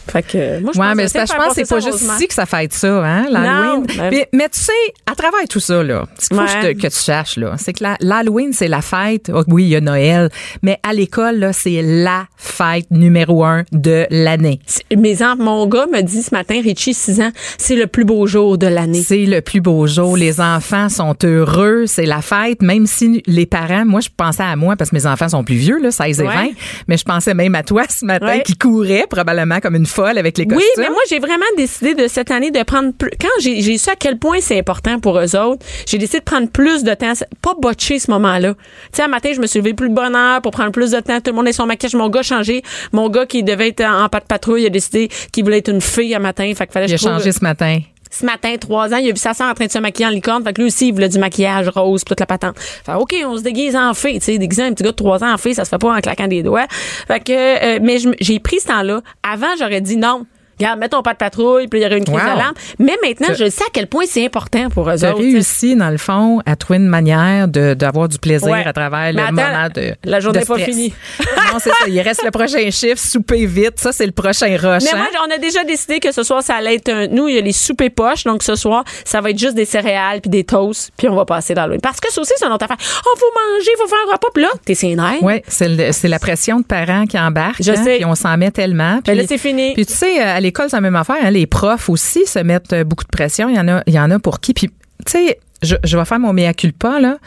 Fait 0.07 0.21
que, 0.23 0.59
moi, 0.59 0.71
je 0.75 0.79
Ouais, 0.79 0.87
pense 0.87 0.95
mais 0.95 1.03
que 1.05 1.09
c'est 1.11 1.19
je 1.25 1.33
pense 1.33 1.69
pas 1.69 1.79
juste 1.79 2.01
ici 2.01 2.27
que 2.27 2.33
ça 2.33 2.45
fête 2.45 2.73
ça, 2.73 3.03
hein, 3.05 3.25
l'Halloween. 3.29 3.85
Mais, 4.11 4.27
mais 4.33 4.49
tu 4.49 4.59
sais, 4.59 4.71
à 5.09 5.15
travers 5.15 5.47
tout 5.49 5.59
ça, 5.61 5.81
là, 5.81 6.05
ce 6.19 6.27
qu'il 6.27 6.37
faut 6.37 6.43
Ouais. 6.43 6.75
que, 6.75 6.81
tu 6.87 6.89
saches, 6.91 7.37
là, 7.37 7.53
c'est 7.57 7.73
que 7.73 7.83
l'Halloween, 8.01 8.51
c'est 8.53 8.67
la 8.67 8.81
fête. 8.81 9.31
Oh, 9.33 9.43
oui, 9.47 9.63
il 9.63 9.69
y 9.69 9.75
a 9.75 9.81
Noël, 9.81 10.29
mais 10.61 10.77
à 10.83 10.93
l'école, 10.93 11.37
là, 11.37 11.53
c'est 11.53 11.81
la 11.81 12.25
fête 12.37 12.91
numéro 12.91 13.43
un 13.45 13.63
de 13.71 14.05
l'année. 14.09 14.59
Mes 14.95 15.23
enfants, 15.23 15.35
mon 15.43 15.67
gars 15.67 15.85
me 15.91 16.01
dit 16.01 16.21
ce 16.21 16.33
matin, 16.35 16.59
Richie, 16.63 16.93
6 16.93 17.21
ans, 17.21 17.31
c'est 17.57 17.75
le 17.75 17.87
plus 17.87 18.03
beau 18.05 18.27
jour 18.27 18.57
de 18.57 18.67
l'année. 18.67 19.01
C'est 19.01 19.25
le 19.25 19.41
plus 19.41 19.61
beau 19.61 19.87
jour. 19.87 20.17
Les 20.17 20.41
enfants 20.41 20.89
sont 20.89 21.15
heureux. 21.23 21.85
C'est 21.87 22.05
la 22.05 22.21
fête. 22.21 22.61
Même 22.61 22.85
si 22.87 23.23
les 23.25 23.45
parents, 23.45 23.85
moi, 23.85 24.01
je 24.01 24.09
pensais 24.15 24.43
à 24.43 24.55
moi 24.55 24.75
parce 24.75 24.89
que 24.89 24.95
mes 24.95 25.05
enfants 25.05 25.29
sont 25.29 25.43
plus 25.43 25.55
vieux, 25.55 25.81
là, 25.81 25.91
16 25.91 26.19
et 26.19 26.23
Ouais. 26.23 26.33
20. 26.33 26.47
Mais 26.87 26.97
je 26.97 27.05
pensais 27.05 27.33
même 27.33 27.55
à 27.55 27.63
toi 27.63 27.83
ce 27.89 28.05
matin 28.05 28.25
Ouais. 28.27 28.43
qui 28.43 28.55
courait 28.57 29.05
probablement 29.09 29.59
comme 29.59 29.75
une 29.75 29.85
folle 29.93 30.17
avec 30.17 30.37
les 30.37 30.45
costumes. 30.45 30.65
Oui, 30.77 30.81
mais 30.83 30.89
moi, 30.89 30.99
j'ai 31.09 31.19
vraiment 31.19 31.45
décidé 31.57 31.93
de 31.95 32.07
cette 32.07 32.31
année 32.31 32.51
de 32.51 32.61
prendre 32.63 32.91
plus. 32.93 33.11
Quand 33.21 33.27
j'ai 33.39 33.77
su 33.77 33.89
à 33.89 33.95
quel 33.95 34.17
point 34.17 34.39
c'est 34.41 34.57
important 34.59 34.99
pour 34.99 35.19
eux 35.19 35.35
autres, 35.35 35.65
j'ai 35.87 35.97
décidé 35.97 36.19
de 36.19 36.23
prendre 36.23 36.49
plus 36.49 36.83
de 36.83 36.93
temps, 36.93 37.13
pas 37.41 37.53
botcher 37.59 37.99
ce 37.99 38.09
moment-là. 38.11 38.53
Tu 38.53 38.59
sais, 38.93 39.03
un 39.03 39.07
matin, 39.07 39.31
je 39.33 39.39
me 39.39 39.47
suis 39.47 39.59
levée 39.59 39.73
plus 39.73 39.89
de 39.89 39.93
bonne 39.93 40.15
heure 40.15 40.41
pour 40.41 40.51
prendre 40.51 40.71
plus 40.71 40.91
de 40.91 40.99
temps. 40.99 41.19
Tout 41.21 41.31
le 41.31 41.35
monde 41.35 41.47
est 41.47 41.53
son 41.53 41.65
maquillage. 41.65 41.93
Mon 41.95 42.09
gars 42.09 42.21
a 42.21 42.23
changé. 42.23 42.63
Mon 42.91 43.09
gars 43.09 43.25
qui 43.25 43.43
devait 43.43 43.69
être 43.69 43.81
en, 43.83 44.03
en 44.05 44.09
pas 44.09 44.19
de 44.19 44.25
patrouille, 44.25 44.63
il 44.63 44.65
a 44.67 44.69
décidé 44.69 45.09
qu'il 45.31 45.43
voulait 45.43 45.59
être 45.59 45.69
une 45.69 45.81
fille 45.81 46.13
un 46.15 46.19
matin. 46.19 46.43
Fait 46.55 46.65
qu'il 46.65 46.73
fallait 46.73 46.87
Il 46.87 46.93
a 46.93 46.97
trouve- 46.97 47.11
changé 47.11 47.31
ce 47.31 47.41
matin. 47.41 47.79
Ce 48.13 48.25
matin, 48.25 48.55
trois 48.59 48.93
ans, 48.93 48.97
il 48.97 49.09
a 49.09 49.11
vu 49.11 49.17
sa 49.17 49.33
sœur 49.33 49.49
en 49.49 49.53
train 49.53 49.65
de 49.65 49.71
se 49.71 49.79
maquiller 49.79 50.07
en 50.07 50.11
licorne. 50.11 50.43
Fait 50.43 50.53
que 50.53 50.61
lui 50.61 50.67
aussi, 50.67 50.89
il 50.89 50.93
voulait 50.93 51.09
du 51.09 51.17
maquillage 51.17 51.67
rose, 51.69 52.03
toute 52.03 52.19
la 52.19 52.27
patente. 52.27 52.55
Fait 52.59 52.93
OK, 52.93 53.15
on 53.25 53.37
se 53.37 53.41
déguise 53.41 53.75
en 53.75 53.93
fée. 53.93 54.13
Tu 54.19 54.25
sais, 54.25 54.37
déguiser 54.37 54.63
un 54.63 54.73
petit 54.73 54.83
gars 54.83 54.91
de 54.91 54.95
trois 54.95 55.23
ans 55.23 55.33
en 55.33 55.37
fée, 55.37 55.53
ça 55.53 55.65
se 55.65 55.69
fait 55.69 55.79
pas 55.79 55.95
en 55.95 55.99
claquant 55.99 56.27
des 56.27 56.43
doigts. 56.43 56.67
Fait 57.07 57.19
que, 57.19 57.77
euh, 57.77 57.79
mais 57.81 57.97
j'ai 58.19 58.39
pris 58.39 58.59
ce 58.59 58.67
temps-là. 58.67 59.01
Avant, 59.23 59.47
j'aurais 59.57 59.81
dit 59.81 59.97
non. 59.97 60.25
Regarde, 60.59 60.79
mets 60.79 60.89
ton 60.89 61.01
pas 61.01 61.13
de 61.13 61.17
patrouille, 61.17 61.67
puis 61.67 61.79
il 61.79 61.83
y 61.83 61.85
aurait 61.85 61.97
une 61.97 62.03
crise 62.05 62.15
Wow. 62.15 62.33
de 62.35 62.39
lampe. 62.39 62.57
Mais 62.79 62.95
maintenant, 63.03 63.33
je 63.37 63.49
sais 63.49 63.63
à 63.63 63.67
quel 63.73 63.87
point 63.87 64.03
c'est 64.07 64.25
important 64.25 64.69
pour 64.69 64.89
eux 64.89 65.05
autres. 65.05 65.17
réussi, 65.17 65.75
dans 65.75 65.89
le 65.89 65.97
fond, 65.97 66.41
à 66.45 66.55
trouver 66.55 66.79
une 66.79 66.87
manière 66.87 67.47
d'avoir 67.47 68.07
du 68.07 68.17
plaisir 68.19 68.49
Ouais. 68.49 68.63
à 68.65 68.73
travers 68.73 68.99
Mais 68.99 69.13
le 69.13 69.19
attends, 69.21 69.33
moment 69.33 69.67
de 69.73 69.93
la 70.03 70.19
journée 70.19 70.39
n'est 70.39 70.45
pas 70.45 70.57
finie. 70.59 70.93
non, 71.19 71.59
c'est 71.59 71.69
ça. 71.69 71.87
Il 71.87 71.99
reste 72.01 72.23
le 72.23 72.31
prochain 72.31 72.69
chiffre, 72.71 72.99
souper 72.99 73.45
vite. 73.45 73.79
Ça, 73.79 73.91
c'est 73.91 74.05
le 74.05 74.11
prochain 74.11 74.47
rush. 74.57 74.83
Mais 74.83 74.93
hein? 74.93 75.07
moi, 75.13 75.25
on 75.27 75.31
a 75.33 75.37
déjà 75.37 75.63
décidé 75.63 75.99
que 75.99 76.11
ce 76.11 76.23
soir, 76.23 76.43
ça 76.43 76.55
allait 76.55 76.75
être 76.75 76.89
un. 76.89 77.07
Nous, 77.07 77.27
il 77.29 77.35
y 77.35 77.37
a 77.37 77.41
les 77.41 77.51
soupers 77.51 77.89
poches. 77.89 78.23
Donc, 78.23 78.43
ce 78.43 78.55
soir, 78.55 78.83
ça 79.05 79.21
va 79.21 79.29
être 79.31 79.39
juste 79.39 79.55
des 79.55 79.65
céréales 79.65 80.21
puis 80.21 80.29
des 80.29 80.43
toasts. 80.43 80.91
Puis, 80.97 81.07
on 81.07 81.15
va 81.15 81.25
passer 81.25 81.53
dans 81.53 81.67
l'eau. 81.67 81.77
Parce 81.81 81.99
que 81.99 82.11
ça 82.11 82.21
aussi, 82.21 82.33
c'est 82.37 82.45
une 82.45 82.51
autre 82.53 82.65
affaire. 82.65 82.77
Oh, 83.05 83.09
faut 83.17 83.25
manger, 83.55 83.71
faut 83.77 83.87
faire 83.87 83.97
un 84.09 84.13
repas. 84.13 84.27
Puis 84.33 84.43
là, 84.43 84.49
t'es 84.65 84.95
nerfs. 84.95 85.21
Oui, 85.23 85.41
c'est 85.47 86.07
la 86.07 86.19
pression 86.19 86.59
de 86.59 86.65
parents 86.65 87.05
qui 87.05 87.17
embarque. 87.17 87.61
Je 87.61 87.71
hein, 87.71 87.83
sais. 87.83 87.95
Puis 87.97 88.05
on 88.05 88.15
s'en 88.15 88.37
met 88.37 88.51
tellement. 88.51 88.95
Ben 88.95 89.01
Puis, 89.03 89.15
là, 89.15 89.23
c'est 89.27 89.37
fini. 89.37 89.73
Puis 89.73 89.85
tu 89.85 89.93
sais, 89.93 90.21
euh, 90.21 90.39
l'école, 90.43 90.69
c'est 90.69 90.77
la 90.77 90.81
même 90.81 90.95
affaire. 90.95 91.17
hein, 91.21 91.31
les 91.31 91.47
profs 91.47 91.89
aussi 91.89 92.25
se 92.25 92.39
mettent 92.39 92.73
euh, 92.73 92.83
beaucoup 92.83 93.03
de 93.03 93.09
pression. 93.09 93.49
Il 93.49 93.55
y 93.55 93.59
en 93.59 93.67
a, 93.67 93.83
il 93.87 94.19
pour 94.19 94.39
qui? 94.39 94.53
Puis, 94.53 94.69
tu 95.05 95.11
sais, 95.11 95.39
je, 95.63 95.97
vais 95.97 96.05
faire 96.05 96.19
mon 96.19 96.33
mea 96.33 96.53
culpa, 96.53 96.99
là. 96.99 97.17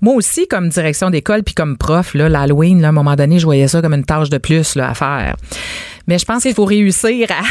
Moi 0.00 0.14
aussi, 0.14 0.46
comme 0.48 0.68
direction 0.68 1.10
d'école, 1.10 1.42
puis 1.42 1.54
comme 1.54 1.76
prof, 1.76 2.14
là, 2.14 2.28
l'Halloween, 2.28 2.80
là, 2.80 2.88
à 2.88 2.90
un 2.90 2.92
moment 2.92 3.16
donné, 3.16 3.38
je 3.38 3.44
voyais 3.44 3.68
ça 3.68 3.80
comme 3.80 3.94
une 3.94 4.04
tâche 4.04 4.30
de 4.30 4.38
plus 4.38 4.76
à 4.76 4.94
faire. 4.94 5.36
Mais 6.06 6.18
je 6.18 6.24
pense 6.24 6.42
qu'il 6.42 6.54
faut 6.54 6.64
réussir 6.64 7.28
à, 7.30 7.42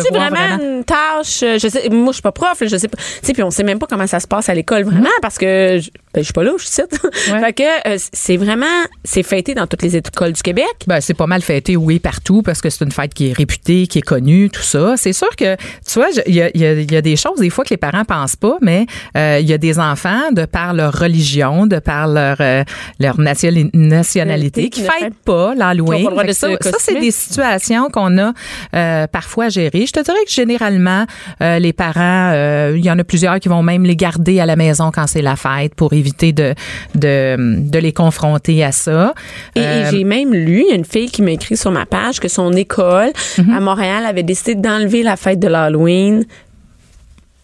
C'est-tu 0.00 0.14
voir 0.14 0.30
vraiment, 0.30 0.56
vraiment? 0.56 0.76
une 0.78 0.84
tâche? 0.84 1.42
euh, 1.42 1.58
Je 1.58 1.68
sais, 1.68 1.88
moi, 1.90 2.08
je 2.08 2.14
suis 2.14 2.22
pas 2.22 2.32
prof, 2.32 2.60
là, 2.60 2.66
je 2.68 2.76
sais 2.76 2.88
pas. 2.88 2.96
Tu 2.98 3.04
sais, 3.22 3.32
puis 3.32 3.42
on 3.42 3.50
sait 3.50 3.64
même 3.64 3.78
pas 3.80 3.86
comment 3.88 4.06
ça 4.06 4.20
se 4.20 4.26
passe 4.28 4.48
à 4.48 4.54
l'école, 4.54 4.84
vraiment, 4.84 5.08
parce 5.22 5.38
que 5.38 5.78
je, 5.82 5.90
ben, 6.14 6.20
je 6.20 6.22
suis 6.22 6.32
pas 6.32 6.44
là, 6.44 6.52
je. 6.58 6.66
Ouais. 7.32 7.40
fait 7.40 7.52
que 7.54 7.88
euh, 7.88 7.96
c'est 8.12 8.36
vraiment, 8.36 8.66
c'est 9.02 9.22
fêté 9.24 9.54
dans 9.54 9.66
toutes 9.66 9.82
les 9.82 9.96
écoles 9.96 10.32
du 10.32 10.42
Québec. 10.42 10.66
Ben, 10.86 11.00
c'est 11.00 11.14
pas 11.14 11.26
mal 11.26 11.42
fêté, 11.42 11.76
oui, 11.76 11.98
partout, 11.98 12.42
parce 12.42 12.60
que 12.60 12.70
c'est 12.70 12.84
une 12.84 12.92
fête 12.92 13.12
qui 13.14 13.30
est 13.30 13.32
réputée, 13.32 13.86
qui 13.88 13.98
est 13.98 14.02
connue, 14.02 14.48
tout 14.50 14.62
ça. 14.62 14.96
C'est 14.96 15.12
sûr 15.12 15.34
que, 15.36 15.56
tu 15.56 15.94
vois, 15.98 16.08
il 16.26 16.34
y 16.34 16.42
a, 16.42 16.50
il 16.54 16.60
y 16.60 16.66
a- 16.66 16.72
il 16.74 16.92
y 16.92 16.96
a 16.96 17.02
des 17.02 17.16
choses, 17.16 17.40
des 17.40 17.50
fois, 17.50 17.64
que 17.64 17.70
les 17.70 17.76
parents 17.76 18.04
pensent 18.04 18.36
pas, 18.36 18.58
mais 18.60 18.86
euh, 19.16 19.38
il 19.40 19.48
y 19.48 19.52
a 19.52 19.58
des 19.58 19.78
enfants, 19.80 20.30
de 20.32 20.44
par 20.44 20.72
leur 20.74 20.92
religion, 20.96 21.66
de 21.66 21.78
par 21.80 22.06
leur, 22.06 22.36
euh, 22.40 22.62
leur 23.00 23.18
nation- 23.18 23.50
nationalité, 23.74 24.70
qui 24.70 24.82
fêtent 24.82 25.14
pas 25.24 25.54
l'Halloween. 25.54 26.04
Ça, 26.32 26.48
ça, 26.70 26.76
c'est 26.78 27.00
des 27.00 27.10
situations 27.10 27.88
qu'on 27.90 28.16
a 28.18 28.32
euh, 28.74 29.06
parfois 29.08 29.46
à 29.46 29.48
gérer. 29.48 29.65
Je 29.74 29.92
te 29.92 30.00
dirais 30.00 30.24
que 30.26 30.30
généralement, 30.32 31.04
euh, 31.42 31.58
les 31.58 31.72
parents, 31.72 32.30
euh, 32.32 32.74
il 32.76 32.84
y 32.84 32.90
en 32.90 32.98
a 32.98 33.04
plusieurs 33.04 33.38
qui 33.40 33.48
vont 33.48 33.62
même 33.62 33.84
les 33.84 33.96
garder 33.96 34.40
à 34.40 34.46
la 34.46 34.56
maison 34.56 34.90
quand 34.92 35.06
c'est 35.06 35.22
la 35.22 35.36
fête 35.36 35.74
pour 35.74 35.92
éviter 35.92 36.32
de, 36.32 36.54
de, 36.94 37.36
de 37.68 37.78
les 37.78 37.92
confronter 37.92 38.64
à 38.64 38.72
ça. 38.72 39.14
Et, 39.54 39.60
et 39.60 39.64
Euh, 39.64 39.90
j'ai 39.90 40.04
même 40.04 40.32
lu, 40.32 40.62
il 40.66 40.68
y 40.70 40.72
a 40.72 40.76
une 40.76 40.84
fille 40.84 41.10
qui 41.10 41.22
m'a 41.22 41.32
écrit 41.32 41.56
sur 41.56 41.70
ma 41.70 41.86
page 41.86 42.20
que 42.20 42.28
son 42.28 42.52
école 42.52 43.12
Mhm. 43.38 43.52
à 43.54 43.60
Montréal 43.60 44.06
avait 44.06 44.22
décidé 44.22 44.54
d'enlever 44.54 45.02
la 45.02 45.16
fête 45.16 45.38
de 45.38 45.48
l'Halloween 45.48 46.24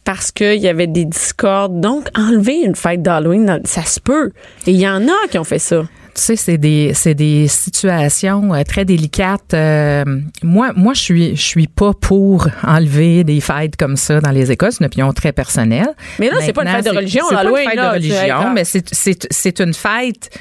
parce 0.05 0.33
qu'il 0.33 0.57
y 0.61 0.69
avait 0.69 0.87
des 0.89 1.05
discordes. 1.05 1.81
Donc, 1.81 2.09
enlever 2.17 2.61
une 2.65 2.75
fête 2.75 3.03
d'Halloween, 3.03 3.61
ça 3.65 3.83
se 3.85 4.01
peut. 4.01 4.33
Et 4.67 4.73
il 4.73 4.81
y 4.81 4.89
en 4.89 5.07
a 5.07 5.29
qui 5.31 5.39
ont 5.39 5.45
fait 5.45 5.59
ça. 5.61 5.83
Tu 6.15 6.21
sais, 6.21 6.37
c'est 6.37 6.59
des 6.59 6.93
c'est 6.95 7.15
des 7.15 7.49
situations 7.49 8.53
euh, 8.53 8.63
très 8.65 8.85
délicates. 8.85 9.55
Euh, 9.55 10.05
moi, 10.43 10.73
moi, 10.77 10.93
je 10.93 11.01
suis 11.01 11.37
je 11.37 11.43
suis 11.43 11.67
pas 11.67 11.93
pour 11.95 12.49
enlever 12.63 13.25
des 13.25 13.41
fêtes 13.41 13.77
comme 13.77 13.97
ça 13.97 14.21
dans 14.21 14.31
les 14.31 14.51
écoles. 14.51 14.73
C'est 14.73 14.81
une 14.81 14.87
opinion 14.87 15.13
très 15.13 15.33
personnelle. 15.33 15.95
Mais 16.19 16.29
là, 16.29 16.37
c'est 16.41 16.53
pas 16.53 16.65
une 16.65 16.69
fête 16.69 16.85
de 16.85 16.97
religion, 16.97 17.25
C'est 17.29 17.35
pas 17.35 17.45
une 17.45 17.57
fête 17.57 17.75
là, 17.77 17.89
de 17.91 17.95
religion, 17.95 18.53
mais 18.53 18.65
c'est 18.65 18.95
c'est 18.95 19.27
c'est 19.31 19.61
une 19.61 19.75
fête. 19.75 20.39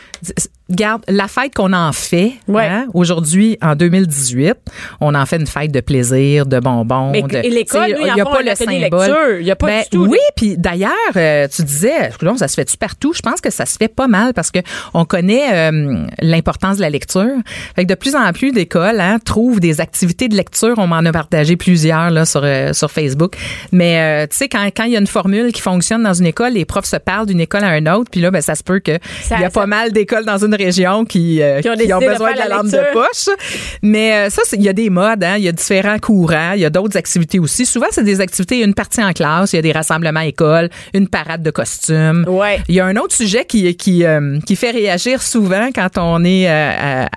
Garde 0.76 1.04
la 1.08 1.28
fête 1.28 1.54
qu'on 1.56 1.74
en 1.74 1.92
fait 1.92 2.34
Ouais. 2.48 2.66
hein, 2.66 2.88
aujourd'hui 2.94 3.58
en 3.62 3.76
2018, 3.76 4.56
on 5.00 5.14
en 5.16 5.26
fait 5.26 5.38
une 5.38 5.48
fête 5.48 5.72
de 5.72 5.82
plaisir, 5.82 6.46
de 6.46 6.60
bonbons. 6.60 7.12
Mais 7.12 7.22
de, 7.24 7.38
et 7.38 7.50
l'école, 7.50 7.94
tu 7.96 8.02
il 8.02 8.08
y 8.18 8.22
a 8.22 8.26
pas 8.26 8.42
le 8.42 8.56
symbole. 8.56 9.38
Il 9.42 9.46
y 9.48 9.52
a 9.52 9.56
pas 9.56 9.68
Ben 9.68 9.84
du 9.84 9.90
tout 9.90 10.06
Oui, 10.08 10.18
puis 10.36 10.58
d'ailleurs, 10.58 10.92
euh, 11.16 11.48
tu 11.54 11.64
disais, 11.64 12.12
ça 12.38 12.48
se 12.48 12.56
fait-tu 12.56 12.78
partout? 12.78 13.14
Je 13.14 13.22
pense 13.22 13.42
que 13.42 13.50
ça 13.50 13.66
se 13.66 13.78
fait 13.78 13.88
pas 13.88 14.08
mal 14.08 14.34
parce 14.34 14.52
que 14.52 14.60
on 14.94 15.06
connaît 15.06 15.54
euh, 15.72 16.06
l'importance 16.22 16.78
de 16.78 16.82
la 16.82 16.90
lecture. 16.90 17.28
Fait 17.76 17.84
que 17.84 17.90
de 17.90 17.96
plus 17.96 18.16
en 18.16 18.32
plus 18.34 18.52
d'écoles 18.52 19.00
hein, 19.00 19.18
trouvent 19.24 19.60
des 19.60 19.82
activités 19.82 20.28
de 20.28 20.36
lecture. 20.36 20.76
On 20.78 20.88
m'en 20.88 20.98
a 20.98 21.12
partagé 21.12 21.56
plusieurs 21.56 22.10
là 22.10 22.26
sur 22.26 22.42
euh, 22.44 22.74
sur 22.74 22.92
Facebook. 22.92 23.36
Mais 23.72 24.28
tu 24.28 24.38
sais, 24.38 24.50
quand 24.50 24.66
quand 24.76 24.84
il 24.84 24.92
y 24.94 24.96
a 24.96 25.00
une 25.00 25.08
formule 25.08 25.52
qui 25.52 25.62
fonctionne 25.62 26.04
dans 26.04 26.14
une 26.14 26.26
école, 26.26 26.54
les 26.54 26.66
profs 26.66 26.86
se 26.86 26.98
parlent 26.98 27.26
d'une 27.28 27.40
école 27.42 27.64
à 27.64 27.78
une 27.78 27.90
autre, 27.90 28.10
puis 28.12 28.22
là, 28.22 28.32
ben 28.32 28.42
ça 28.42 28.56
se 28.56 28.64
peut 28.64 28.80
que 28.80 28.92
il 28.92 29.32
y 29.32 29.34
a 29.34 29.40
ça- 29.42 29.50
pas 29.50 29.66
mal 29.66 29.92
d'écoles 29.92 30.26
dans 30.26 30.44
une 30.44 30.54
région 30.66 31.06
qui 31.06 31.42
euh, 31.42 31.62
Qui 31.62 31.70
ont 31.70 31.74
qui 31.74 31.94
ont 31.94 32.00
besoin 32.00 32.34
de, 32.34 32.38
la 32.38 32.48
la 32.48 32.58
lampe 32.58 32.68
de 32.68 32.94
poche. 32.94 33.36
Mais 33.82 34.14
euh, 34.14 34.30
ça, 34.30 34.42
il 34.54 34.62
y 34.62 34.70
a 34.70 34.74
des 34.74 34.90
modes, 34.90 35.24
hein, 35.24 35.36
il 35.38 35.44
y 35.44 35.48
a 35.48 35.52
différents 35.52 36.00
courants, 36.00 36.54
il 36.54 36.62
y 36.62 36.66
a 36.66 36.70
d'autres 36.70 36.98
activités 36.98 37.40
aussi. 37.40 37.66
Souvent, 37.66 37.88
c'est 37.92 38.04
des 38.04 38.22
activités, 38.22 38.62
une 38.62 38.74
partie 38.74 39.04
en 39.04 39.14
classe, 39.14 39.54
il 39.54 39.58
y 39.58 39.60
a 39.60 39.62
des 39.62 39.72
rassemblements 39.72 40.20
à 40.20 40.26
école, 40.26 40.70
une 40.94 41.08
parade 41.08 41.44
de 41.44 41.52
costumes. 41.52 42.26
Ouais. 42.28 42.62
Il 42.68 42.76
y 42.76 42.80
a 42.80 42.86
un 42.86 42.96
autre 42.98 43.16
sujet 43.16 43.46
qui 43.46 43.76
qui 43.76 44.06
euh, 44.06 44.40
qui 44.46 44.56
fait 44.56 44.72
réagir 44.72 45.22
souvent 45.22 45.70
quand 45.74 45.98
on 45.98 46.24
est 46.24 46.50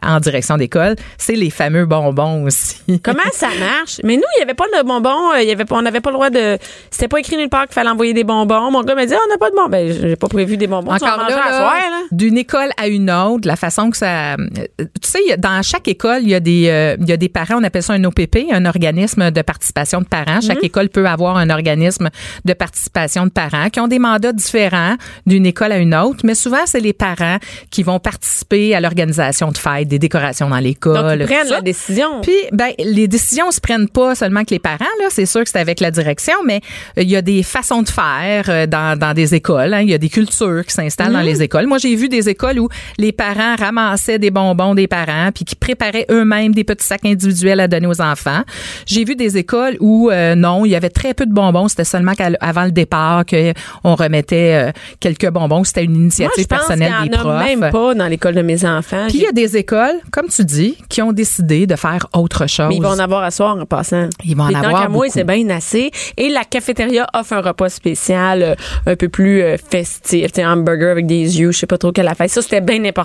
en 0.03 0.21
direction 0.21 0.57
d'école, 0.57 0.97
c'est 1.19 1.37
les 1.37 1.51
fameux 1.51 1.87
bonbons 1.87 2.45
aussi. 2.45 2.77
Comment 3.03 3.23
ça 3.33 3.49
marche? 3.59 4.01
Mais 4.05 4.17
nous, 4.17 4.23
il 4.37 4.39
n'y 4.39 4.43
avait 4.43 4.55
pas 4.55 4.67
de 4.67 4.87
bonbons. 4.87 5.35
Il 5.41 5.49
y 5.49 5.53
avait 5.53 5.65
on 5.71 5.83
n'avait 5.83 6.01
pas 6.01 6.11
le 6.11 6.15
droit 6.15 6.31
de. 6.31 6.59
C'était 6.91 7.09
pas 7.09 7.19
écrit 7.19 7.37
nulle 7.37 7.49
part 7.49 7.65
qu'il 7.65 7.75
fallait 7.75 7.91
envoyer 7.91 8.15
des 8.15 8.25
bonbons. 8.25 8.71
Mon 8.71 8.83
gars 8.83 8.95
m'a 8.95 9.07
dit, 9.07 9.15
Ah, 9.15 9.21
on 9.27 9.31
n'a 9.31 9.39
pas 9.39 9.51
de 9.51 9.57
bonbons. 9.57 9.69
Ben, 9.69 9.93
j'ai 9.93 10.17
pas 10.17 10.29
prévu 10.29 10.57
des 10.57 10.67
bonbons. 10.67 10.93
Encore 10.93 11.19
là, 11.19 11.29
là, 11.29 11.51
là. 11.51 12.03
d'une 12.13 12.39
école 12.39 12.71
à 12.77 12.89
une 12.89 13.11
autre, 13.11 13.34
la 13.45 13.57
façon 13.57 13.91
que 13.91 13.97
ça, 13.97 14.35
euh, 14.35 14.37
tu 14.79 15.11
sais, 15.11 15.37
dans 15.39 15.63
chaque 15.63 15.89
école, 15.89 16.21
il 16.23 16.29
y 16.31 16.35
a 16.35 16.41
des, 16.41 16.69
euh, 16.69 16.97
il 17.01 17.09
y 17.09 17.13
a 17.13 17.17
des 17.17 17.29
parents, 17.29 17.57
on 17.59 17.65
appelle 17.65 17.83
ça 17.83 17.93
un 17.95 18.05
OPP, 18.05 18.47
un 18.53 18.65
organisme 18.65 19.31
de 19.31 19.43
participation 19.43 20.01
de 20.01 20.07
parents. 20.07 20.41
Chaque 20.41 20.59
Mhm. 20.59 20.65
école 20.65 20.89
peut 20.89 21.07
avoir 21.07 21.37
un 21.37 21.51
organisme 21.51 22.11
de 22.45 22.53
participation 22.53 23.25
de 23.27 23.31
parents 23.31 23.69
qui 23.71 23.81
ont 23.81 23.89
des 23.89 23.99
mandats 23.99 24.33
différents 24.33 24.95
d'une 25.27 25.47
école 25.47 25.73
à 25.73 25.79
une 25.79 25.95
autre, 25.95 26.21
mais 26.25 26.35
souvent 26.35 26.65
c'est 26.67 26.81
les 26.81 26.93
parents 26.93 27.39
qui 27.71 27.83
vont 27.83 27.99
participer 27.99 28.75
à 28.75 28.81
l'organisation 28.81 29.51
de 29.51 29.59
fêtes, 29.59 29.89
des 29.89 29.99
décorations 29.99 30.49
dans 30.49 30.59
l'école. 30.59 30.95
Donc, 30.95 31.13
ils 31.21 31.27
prennent 31.27 31.49
la 31.49 31.61
décision. 31.61 32.21
Puis, 32.23 32.33
ben, 32.53 32.71
les 32.79 33.09
décisions 33.09 33.51
se 33.51 33.61
prennent 33.61 33.89
pas 33.89 34.15
seulement 34.15 34.39
avec 34.41 34.51
les 34.51 34.59
parents, 34.59 34.79
là. 35.01 35.07
C'est 35.11 35.27
sûr 35.27 35.43
que 35.45 35.51
c'est 35.51 35.59
avec 35.59 35.81
la 35.81 35.91
direction, 35.91 36.35
mais 36.45 36.61
euh, 36.99 37.03
il 37.03 37.11
y 37.11 37.17
a 37.17 37.23
des 37.23 37.43
façons 37.43 37.83
de 37.83 37.89
faire 37.89 38.69
dans, 38.69 38.99
dans 38.99 39.15
des 39.15 39.35
écoles. 39.35 39.75
hein. 39.75 39.81
Il 39.81 39.91
y 39.91 39.95
a 39.95 39.99
des 39.99 40.09
cultures 40.09 40.65
qui 40.67 40.73
s'installent 40.75 41.13
dans 41.13 41.21
les 41.21 41.43
écoles. 41.43 41.67
Moi, 41.67 41.79
j'ai 41.79 41.95
vu 41.97 42.09
des 42.09 42.29
écoles 42.29 42.59
où 42.59 42.69
les 42.99 43.13
parents 43.13 43.24
ramassaient 43.33 44.19
des 44.19 44.31
bonbons 44.31 44.75
des 44.75 44.87
parents 44.87 45.31
puis 45.35 45.45
qui 45.45 45.57
préparaient 45.57 46.07
eux-mêmes 46.11 46.55
des 46.55 46.65
petits 46.65 46.87
sacs 46.87 47.05
individuels 47.05 47.61
à 47.61 47.69
donner 47.69 47.87
aux 47.87 48.01
enfants. 48.01 48.43
J'ai 48.87 49.05
vu 49.05 49.17
des 49.17 49.37
écoles 49.37 49.77
où 49.81 50.11
euh, 50.11 50.35
non, 50.35 50.65
il 50.65 50.71
y 50.71 50.77
avait 50.77 50.91
très 50.91 51.15
peu 51.15 51.27
de 51.27 51.33
bonbons. 51.33 51.69
C'était 51.69 51.85
seulement 51.85 52.13
avant 52.41 52.65
le 52.65 52.71
départ 52.71 53.25
qu'on 53.27 53.95
remettait 53.95 54.69
euh, 54.69 54.73
quelques 55.01 55.31
bonbons. 55.31 55.65
C'était 55.65 55.85
une 55.85 55.93
Moi, 55.93 56.03
initiative 56.03 56.45
je 56.45 56.47
pense 56.47 56.59
qu'il 56.59 56.79
personnelle 56.79 56.93
n'y 57.03 57.09
des 57.11 57.17
en 57.17 57.21
profs. 57.21 57.45
même 57.45 57.71
pas 57.71 57.95
dans 57.95 58.07
l'école 58.07 58.35
de 58.35 58.43
mes 58.43 58.65
enfants. 58.65 59.07
Puis 59.09 59.19
il 59.19 59.23
y 59.23 59.27
a 59.27 59.33
des 59.33 59.57
écoles, 59.57 60.01
comme 60.11 60.29
tu 60.29 60.45
dis, 60.45 60.77
qui 60.89 61.03
ont 61.03 61.13
décidé 61.13 61.67
de 61.67 61.77
faire 61.77 62.07
autre 62.13 62.49
chose. 62.49 62.69
Mais 62.69 62.77
ils 62.77 62.83
vont 62.83 62.91
en 62.91 62.99
avoir 62.99 63.23
à 63.23 63.31
soir 63.31 63.57
en 63.57 63.65
passant. 63.67 64.09
Ils 64.25 64.37
vont 64.37 64.45
en 64.45 64.53
tant 64.53 64.63
avoir 64.63 64.91
moi, 64.91 65.07
c'est 65.09 65.25
bien 65.25 65.49
assez. 65.51 65.91
Et 66.17 66.29
la 66.29 66.45
cafétéria 66.45 67.07
offre 67.15 67.35
un 67.35 67.41
repas 67.41 67.69
spécial 67.69 68.43
euh, 68.43 68.55
un 68.87 68.97
peu 68.97 69.09
plus 69.09 69.43
festif. 69.71 70.33
Tu 70.33 70.41
sais, 70.41 70.47
hamburger 70.47 70.91
avec 70.91 71.07
des 71.07 71.41
yeux, 71.41 71.53
je 71.53 71.59
sais 71.59 71.67
pas 71.67 71.79
trop 71.79 71.93
quelle 71.93 72.09
affaire. 72.09 72.29
Ça, 72.29 72.43
c'était 72.43 72.61
bien 72.61 72.85
important. 72.85 73.04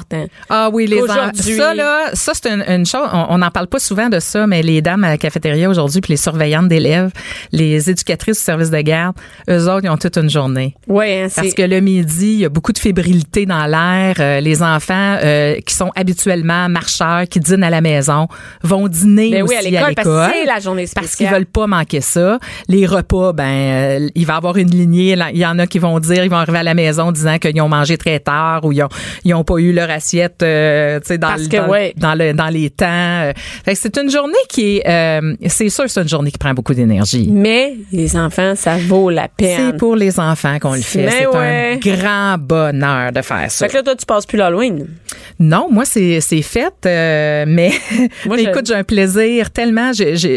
Ah 0.49 0.69
oui, 0.71 0.87
les 0.87 1.01
ça 1.07 1.73
là, 1.73 2.09
ça 2.13 2.33
c'est 2.33 2.49
une, 2.49 2.63
une 2.67 2.85
chose. 2.85 3.07
On 3.13 3.37
n'en 3.37 3.51
parle 3.51 3.67
pas 3.67 3.79
souvent 3.79 4.09
de 4.09 4.19
ça, 4.19 4.47
mais 4.47 4.61
les 4.61 4.81
dames 4.81 5.03
à 5.03 5.09
la 5.09 5.17
cafétéria 5.17 5.69
aujourd'hui, 5.69 6.01
puis 6.01 6.13
les 6.13 6.17
surveillantes 6.17 6.67
d'élèves, 6.67 7.11
les 7.51 7.89
éducatrices 7.89 8.37
du 8.37 8.43
service 8.43 8.69
de 8.69 8.81
garde, 8.81 9.15
eux 9.49 9.69
autres, 9.69 9.81
ils 9.83 9.89
ont 9.89 9.97
toute 9.97 10.17
une 10.17 10.29
journée. 10.29 10.75
Oui, 10.87 11.11
hein, 11.11 11.27
Parce 11.33 11.53
que 11.53 11.61
le 11.61 11.79
midi, 11.79 12.33
il 12.33 12.39
y 12.39 12.45
a 12.45 12.49
beaucoup 12.49 12.73
de 12.73 12.79
fébrilité 12.79 13.45
dans 13.45 13.65
l'air. 13.65 14.15
Euh, 14.19 14.39
les 14.39 14.61
enfants 14.61 15.17
euh, 15.23 15.55
qui 15.65 15.73
sont 15.73 15.91
habituellement 15.95 16.69
marcheurs, 16.69 17.23
qui 17.29 17.39
dînent 17.39 17.63
à 17.63 17.69
la 17.69 17.81
maison, 17.81 18.27
vont 18.63 18.87
dîner 18.87 19.31
Ben 19.31 19.43
aussi 19.43 19.55
oui, 19.55 19.57
à 19.57 19.69
l'école, 19.69 19.95
parce 19.95 20.07
que 20.07 20.33
c'est 20.33 20.45
la 20.45 20.59
journée 20.59 20.85
parce 20.93 21.15
qu'ils 21.15 21.29
veulent 21.29 21.45
pas 21.45 21.67
manquer 21.67 22.01
ça. 22.01 22.39
Les 22.67 22.85
repas, 22.85 23.33
ben, 23.33 23.43
euh, 23.43 24.09
il 24.15 24.25
va 24.25 24.33
y 24.33 24.37
avoir 24.37 24.57
une 24.57 24.69
lignée. 24.69 25.15
Il 25.33 25.39
y 25.39 25.45
en 25.45 25.59
a 25.59 25.67
qui 25.67 25.79
vont 25.79 25.99
dire, 25.99 26.23
ils 26.23 26.29
vont 26.29 26.37
arriver 26.37 26.59
à 26.59 26.63
la 26.63 26.73
maison 26.73 27.11
disant 27.11 27.37
qu'ils 27.37 27.61
ont 27.61 27.69
mangé 27.69 27.97
très 27.97 28.19
tard 28.19 28.63
ou 28.65 28.71
ils 28.71 28.83
ont, 28.83 28.89
ils 29.23 29.33
ont 29.33 29.43
pas 29.43 29.57
eu 29.57 29.71
leur 29.73 29.88
assiette, 29.89 30.41
euh, 30.43 30.99
dans, 31.09 31.17
Parce 31.27 31.41
le- 31.43 31.47
que, 31.49 31.57
dans, 31.57 31.65
le- 31.65 31.69
ouais. 31.71 31.93
dans 31.97 32.13
le, 32.15 32.33
dans 32.33 32.47
les 32.49 32.69
temps. 32.69 32.85
Euh, 32.89 33.33
Fait 33.65 33.73
que 33.73 33.79
c'est 33.79 33.97
une 33.97 34.09
journée 34.09 34.33
qui 34.47 34.77
est, 34.77 34.87
euh, 34.87 35.35
c'est 35.47 35.69
sûr, 35.69 35.85
que 35.85 35.91
c'est 35.91 36.01
une 36.01 36.07
journée 36.09 36.31
qui 36.31 36.37
prend 36.37 36.53
beaucoup 36.53 36.73
d'énergie. 36.73 37.27
Mais 37.31 37.75
les 37.91 38.15
enfants, 38.15 38.53
ça 38.55 38.77
vaut 38.77 39.09
la 39.09 39.27
C'est 39.39 39.45
peine. 39.57 39.77
pour 39.77 39.95
les 39.95 40.19
enfants 40.19 40.57
qu'on 40.59 40.73
le 40.75 40.81
fait. 40.81 41.09
C'est 41.09 41.27
ouais. 41.27 41.73
un 41.73 41.77
grand 41.77 42.37
bonheur 42.37 43.11
de 43.11 43.21
faire 43.21 43.49
ça. 43.51 43.65
Fait 43.65 43.71
que 43.71 43.77
là, 43.77 43.83
toi, 43.83 43.95
tu 43.95 44.05
passes 44.05 44.25
plus 44.25 44.37
l'Halloween. 44.37 44.87
Non, 45.41 45.67
moi 45.71 45.85
c'est 45.85 46.19
c'est 46.19 46.41
fait, 46.41 46.73
euh, 46.85 47.45
mais 47.47 47.71
Moi, 48.25 48.35
mais 48.35 48.43
je- 48.43 48.49
écoute, 48.49 48.65
j'ai 48.67 48.73
un 48.75 48.83
plaisir 48.83 49.51
tellement, 49.51 49.91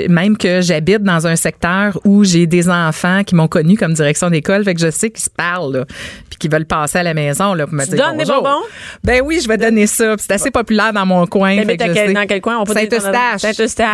même 0.08 0.36
que 0.36 0.60
j'habite 0.60 1.02
dans 1.02 1.26
un 1.26 1.34
secteur 1.36 1.98
où 2.04 2.22
j'ai 2.24 2.46
des 2.46 2.68
enfants 2.70 3.22
qui 3.24 3.34
m'ont 3.34 3.48
connu 3.48 3.76
comme 3.76 3.94
direction 3.94 4.30
d'école, 4.30 4.62
fait 4.64 4.74
que 4.74 4.80
je 4.80 4.90
sais 4.90 5.10
qu'ils 5.10 5.24
se 5.24 5.30
parlent, 5.30 5.72
là, 5.78 5.84
puis 6.30 6.38
qu'ils 6.38 6.50
veulent 6.52 6.66
passer 6.66 6.98
à 6.98 7.02
la 7.02 7.14
maison 7.14 7.54
là 7.54 7.66
pour 7.66 7.74
me 7.74 7.84
Tu 7.84 7.90
dire 7.90 8.06
donnes 8.06 8.18
des 8.18 8.24
bonbons? 8.24 8.60
Ben 9.02 9.22
oui, 9.24 9.40
je 9.42 9.48
vais 9.48 9.56
donner 9.58 9.86
ça. 9.86 10.14
C'est 10.18 10.32
assez 10.32 10.50
populaire 10.50 10.92
dans 10.92 11.06
mon 11.06 11.26
coin. 11.26 11.54
Mais 11.64 11.76
que 11.76 11.92
quel- 11.92 12.12
dans 12.14 12.26
quel 12.26 12.40
coin? 12.40 12.58
On 12.58 12.64
peut 12.64 12.72
Saint-Eustache. 12.74 13.42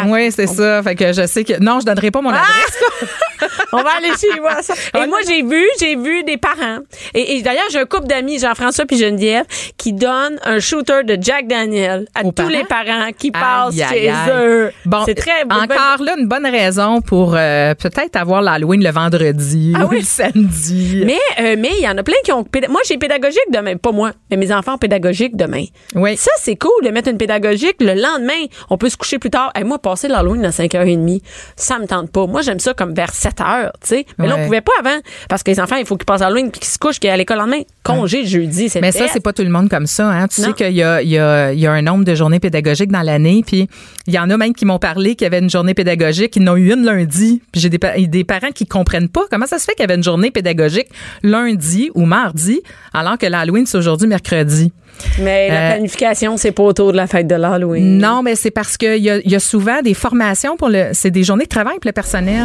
Oui, 0.08 0.30
c'est 0.32 0.46
ça. 0.46 0.82
Fait 0.82 0.94
que 0.94 1.12
je 1.12 1.26
sais 1.26 1.44
que 1.44 1.58
non, 1.60 1.80
je 1.80 1.86
donnerai 1.86 2.10
pas 2.10 2.20
mon 2.20 2.30
Ah! 2.30 2.36
adresse. 2.38 3.10
On 3.72 3.82
va 3.82 3.90
aller 3.98 4.08
chez 4.18 4.40
voir 4.40 4.62
ça. 4.62 4.74
Et 5.00 5.06
moi, 5.06 5.18
j'ai 5.26 5.42
vu, 5.42 5.64
j'ai 5.78 5.94
vu 5.94 6.24
des 6.24 6.38
parents. 6.38 6.78
Et, 7.14 7.36
et 7.36 7.42
d'ailleurs, 7.42 7.66
j'ai 7.70 7.78
un 7.80 7.84
couple 7.84 8.06
d'amis, 8.06 8.38
Jean-François 8.40 8.86
puis 8.86 8.96
Geneviève, 8.98 9.44
qui 9.76 9.92
donnent 9.92 10.38
un 10.44 10.58
shooter 10.58 11.04
de 11.04 11.16
Jack 11.20 11.46
Daniel 11.46 12.06
à 12.14 12.20
Aux 12.22 12.28
tous 12.28 12.32
parents? 12.32 12.48
les 12.48 12.64
parents? 12.64 13.10
qui 13.16 13.30
passent 13.30 13.74
Aïe, 13.74 13.82
aïe, 13.82 14.12
chez 14.26 14.32
eux. 14.34 14.70
Bon, 14.86 15.02
c'est 15.04 15.14
très 15.14 15.42
encore 15.44 16.02
là 16.02 16.14
une 16.18 16.26
bonne 16.26 16.46
raison 16.46 17.00
pour 17.00 17.34
euh, 17.36 17.74
peut-être 17.74 18.16
avoir 18.16 18.42
l'Halloween 18.42 18.82
le 18.82 18.90
vendredi 18.90 19.72
Ah 19.76 19.84
ou 19.84 19.90
oui? 19.90 19.98
le 19.98 20.04
samedi. 20.04 21.02
Mais 21.06 21.18
euh, 21.40 21.56
mais 21.58 21.70
il 21.78 21.82
y 21.84 21.88
en 21.88 21.96
a 21.96 22.02
plein 22.02 22.14
qui 22.24 22.32
ont 22.32 22.44
moi 22.70 22.80
j'ai 22.86 22.96
pédagogique 22.98 23.38
demain 23.52 23.76
pas 23.76 23.92
moi 23.92 24.12
mais 24.30 24.36
mes 24.36 24.52
enfants 24.52 24.74
ont 24.74 24.78
pédagogique 24.78 25.36
demain. 25.38 25.64
Oui. 25.94 26.16
Ça 26.18 26.30
c'est 26.38 26.56
cool 26.56 26.84
de 26.84 26.90
mettre 26.90 27.08
une 27.08 27.16
pédagogique 27.18 27.76
le 27.80 27.94
lendemain, 27.94 28.44
on 28.68 28.76
peut 28.76 28.90
se 28.90 28.96
coucher 28.98 29.18
plus 29.18 29.30
tard. 29.30 29.50
Et 29.58 29.64
moi 29.64 29.78
passer 29.78 30.08
l'Halloween 30.08 30.44
à 30.44 30.50
5h30, 30.50 31.22
ça 31.56 31.78
me 31.78 31.86
tente 31.86 32.10
pas. 32.12 32.26
Moi 32.26 32.42
j'aime 32.42 32.58
ça 32.60 32.74
comme 32.74 32.92
vers 32.94 33.10
7h, 33.12 33.70
tu 33.80 33.88
sais. 33.88 34.06
Mais 34.18 34.26
là 34.26 34.34
Ouais. 34.34 34.42
on 34.42 34.44
pouvait 34.46 34.60
pas 34.60 34.72
avant 34.80 34.98
parce 35.30 35.42
que 35.42 35.50
les 35.50 35.60
enfants 35.60 35.76
il 35.76 35.86
faut 35.86 35.96
qu'ils 35.96 36.04
passent 36.04 36.20
l'Halloween 36.20 36.50
puis 36.50 36.60
qu'ils 36.60 36.68
se 36.70 36.78
couchent 36.78 36.98
qu'ils 37.00 37.08
à 37.10 37.16
l'école 37.16 37.38
le 37.38 37.42
lendemain. 37.44 37.62
Congé 37.84 38.26
jeudi, 38.26 38.68
c'est 38.68 38.80
Mais 38.82 38.92
ça, 38.92 39.06
c'est 39.10 39.20
pas 39.20 39.32
tout 39.32 39.42
le 39.42 39.48
monde 39.48 39.70
comme 39.70 39.86
ça. 39.86 40.10
Hein? 40.10 40.28
Tu 40.28 40.42
Non. 40.42 40.48
sais 40.48 40.52
qu'il 40.52 40.74
y 40.76 40.82
a, 40.82 41.00
il 41.00 41.08
y, 41.08 41.16
a, 41.18 41.52
il 41.52 41.58
y 41.60 41.66
a 41.66 41.72
un 41.72 41.80
nombre 41.80 42.04
de 42.04 42.14
journées 42.14 42.40
pédagogiques 42.40 42.90
dans 42.92 43.00
l'année, 43.02 43.42
puis 43.46 43.66
il 44.06 44.12
y 44.12 44.18
en 44.18 44.28
a 44.28 44.36
même 44.36 44.52
qui 44.54 44.66
m'ont 44.66 44.78
parlé 44.78 45.14
qu'il 45.14 45.24
y 45.24 45.26
avait 45.26 45.38
une 45.38 45.48
journée 45.48 45.72
pédagogique, 45.72 46.36
ils 46.36 46.42
n'ont 46.42 46.56
eu 46.56 46.72
une 46.74 46.84
lundi. 46.84 47.40
Puis 47.52 47.60
j'ai 47.62 47.70
des, 47.70 47.78
des 48.06 48.24
parents 48.24 48.50
qui 48.54 48.66
comprennent 48.66 49.08
pas 49.08 49.22
comment 49.30 49.46
ça 49.46 49.58
se 49.58 49.64
fait 49.64 49.72
qu'il 49.72 49.82
y 49.82 49.84
avait 49.84 49.94
une 49.94 50.02
journée 50.04 50.30
pédagogique 50.30 50.88
lundi 51.22 51.90
ou 51.94 52.04
mardi, 52.04 52.60
alors 52.92 53.16
que 53.18 53.26
l'Halloween, 53.26 53.66
c'est 53.66 53.78
aujourd'hui 53.78 54.06
mercredi. 54.08 54.72
Mais 55.20 55.48
la 55.48 55.54
Euh, 55.54 55.70
planification 55.72 56.36
c'est 56.36 56.52
pas 56.52 56.62
autour 56.62 56.92
de 56.92 56.96
la 56.96 57.06
fête 57.06 57.26
de 57.26 57.34
l'Halloween. 57.34 57.98
Non, 57.98 58.22
mais 58.22 58.34
c'est 58.36 58.50
parce 58.50 58.76
qu'il 58.76 58.98
y 58.98 59.10
a, 59.10 59.16
il 59.18 59.30
y 59.30 59.34
a 59.36 59.40
souvent 59.40 59.80
des 59.82 59.94
formations 59.94 60.56
pour 60.56 60.68
le. 60.68 60.90
C'est 60.92 61.10
des 61.10 61.22
journées 61.24 61.44
de 61.44 61.48
travail 61.48 61.74
pour 61.74 61.88
le 61.88 61.92
personnel. 61.92 62.44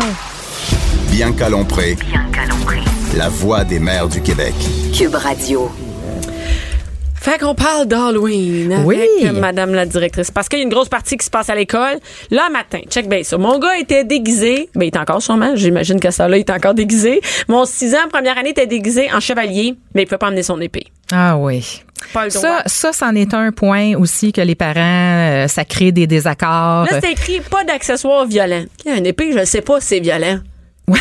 Bianca 1.11 1.49
Lompré, 1.49 1.95
la 3.15 3.29
voix 3.29 3.63
des 3.63 3.79
mères 3.79 4.07
du 4.07 4.21
Québec. 4.21 4.53
Cube 4.97 5.15
Radio. 5.15 5.69
Fait 7.23 7.37
qu'on 7.39 7.55
parle 7.55 7.85
d'Halloween 7.87 8.73
avec 8.73 8.85
Oui. 8.85 8.99
euh, 9.23 9.31
Madame 9.31 9.73
la 9.73 9.85
directrice. 9.85 10.29
Parce 10.29 10.49
qu'il 10.49 10.59
y 10.59 10.61
a 10.61 10.65
une 10.65 10.69
grosse 10.69 10.89
partie 10.89 11.15
qui 11.15 11.25
se 11.25 11.29
passe 11.31 11.49
à 11.49 11.55
l'école. 11.55 11.99
Là, 12.31 12.49
matin, 12.51 12.79
check 12.89 13.07
bien 13.07 13.23
ça. 13.23 13.37
Mon 13.37 13.59
gars 13.59 13.77
était 13.79 14.03
déguisé. 14.03 14.67
Ben, 14.75 14.83
il 14.83 14.87
est 14.87 14.97
encore 14.97 15.21
sûrement. 15.21 15.55
J'imagine 15.55 16.01
que 16.01 16.11
ça 16.11 16.27
là, 16.27 16.35
il 16.35 16.41
est 16.41 16.49
encore 16.49 16.73
déguisé. 16.73 17.21
Mon 17.47 17.63
6 17.63 17.95
ans, 17.95 18.09
première 18.11 18.37
année, 18.37 18.49
était 18.49 18.67
déguisé 18.67 19.07
en 19.13 19.21
chevalier, 19.21 19.75
mais 19.95 20.01
il 20.01 20.05
pouvait 20.05 20.17
pas 20.17 20.27
emmener 20.27 20.43
son 20.43 20.59
épée. 20.59 20.87
Ah 21.13 21.37
oui. 21.37 21.81
Pas 22.13 22.25
le 22.25 22.31
droit. 22.31 22.41
Ça, 22.41 22.63
ça, 22.65 22.91
c'en 22.91 23.15
est 23.15 23.33
un 23.33 23.53
point 23.53 23.93
aussi 23.95 24.33
que 24.33 24.41
les 24.41 24.55
parents, 24.55 24.73
euh, 24.81 25.47
ça 25.47 25.63
crée 25.63 25.93
des 25.93 26.07
désaccords. 26.07 26.87
Là, 26.91 26.99
c'est 27.01 27.11
écrit 27.13 27.39
pas 27.39 27.63
d'accessoires 27.63 28.25
violents. 28.25 28.65
Il 28.83 28.91
y 28.91 28.93
a 28.93 28.97
un 28.99 29.03
épée, 29.05 29.31
je 29.31 29.45
sais 29.45 29.61
pas 29.61 29.79
si 29.79 29.87
c'est 29.87 29.99
violent. 30.01 30.39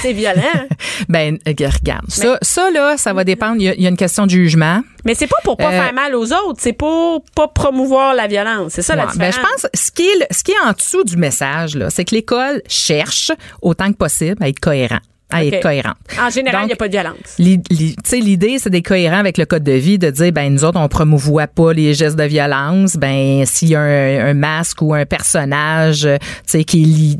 C'est 0.00 0.12
violent. 0.12 0.42
Ben, 1.08 1.38
euh, 1.48 1.52
regarde. 1.58 2.04
Ça, 2.08 2.38
ça, 2.42 2.70
là, 2.70 2.96
ça 2.96 3.12
va 3.12 3.24
dépendre. 3.24 3.56
Il 3.58 3.64
y, 3.64 3.68
a, 3.68 3.74
il 3.74 3.82
y 3.82 3.86
a 3.86 3.88
une 3.88 3.96
question 3.96 4.24
de 4.26 4.30
jugement. 4.30 4.82
Mais 5.04 5.14
c'est 5.14 5.26
pas 5.26 5.36
pour 5.42 5.56
pas 5.56 5.68
Euh, 5.68 5.70
faire 5.70 5.92
mal 5.92 6.14
aux 6.14 6.32
autres, 6.32 6.58
c'est 6.60 6.72
pour 6.72 7.24
pas 7.34 7.48
promouvoir 7.48 8.14
la 8.14 8.28
violence. 8.28 8.72
C'est 8.74 8.82
ça 8.82 8.94
la 8.94 9.06
Ouais. 9.06 9.12
Ben, 9.16 9.30
différence. 9.30 9.46
je 9.60 9.62
pense, 9.62 9.70
ce 9.74 9.90
qui 9.90 10.02
est, 10.02 10.32
ce 10.32 10.44
qui 10.44 10.52
est 10.52 10.60
en 10.64 10.72
dessous 10.72 11.02
du 11.04 11.16
message, 11.16 11.74
là, 11.74 11.90
c'est 11.90 12.04
que 12.04 12.14
l'école 12.14 12.62
cherche, 12.68 13.32
autant 13.60 13.90
que 13.90 13.96
possible, 13.96 14.36
à 14.42 14.48
être 14.48 14.60
cohérent. 14.60 15.00
À 15.32 15.40
OK. 15.44 15.52
être 15.52 15.62
cohérente. 15.62 15.96
En 16.20 16.30
général, 16.30 16.62
il 16.64 16.66
n'y 16.66 16.72
a 16.72 16.76
pas 16.76 16.88
de 16.88 16.92
violence. 16.92 17.36
L'idée, 17.38 18.56
c'est 18.58 18.70
d'être 18.70 18.86
cohérent 18.86 19.18
avec 19.18 19.38
le 19.38 19.44
code 19.46 19.64
de 19.64 19.72
vie, 19.72 19.98
de 19.98 20.10
dire, 20.10 20.32
ben 20.32 20.52
nous 20.52 20.64
autres, 20.64 20.78
on 20.80 20.88
promouvoit 20.88 21.46
pas 21.46 21.72
les 21.72 21.94
gestes 21.94 22.16
de 22.16 22.24
violence. 22.24 22.96
Ben 22.96 23.44
s'il 23.46 23.70
y 23.70 23.74
a 23.74 23.80
un, 23.80 24.26
un 24.30 24.34
masque 24.34 24.82
ou 24.82 24.94
un 24.94 25.04
personnage, 25.06 26.04
euh, 26.06 26.16
tu 26.20 26.28
sais, 26.46 26.64
qui 26.64 26.82
est 26.82 26.86
li- 26.86 27.18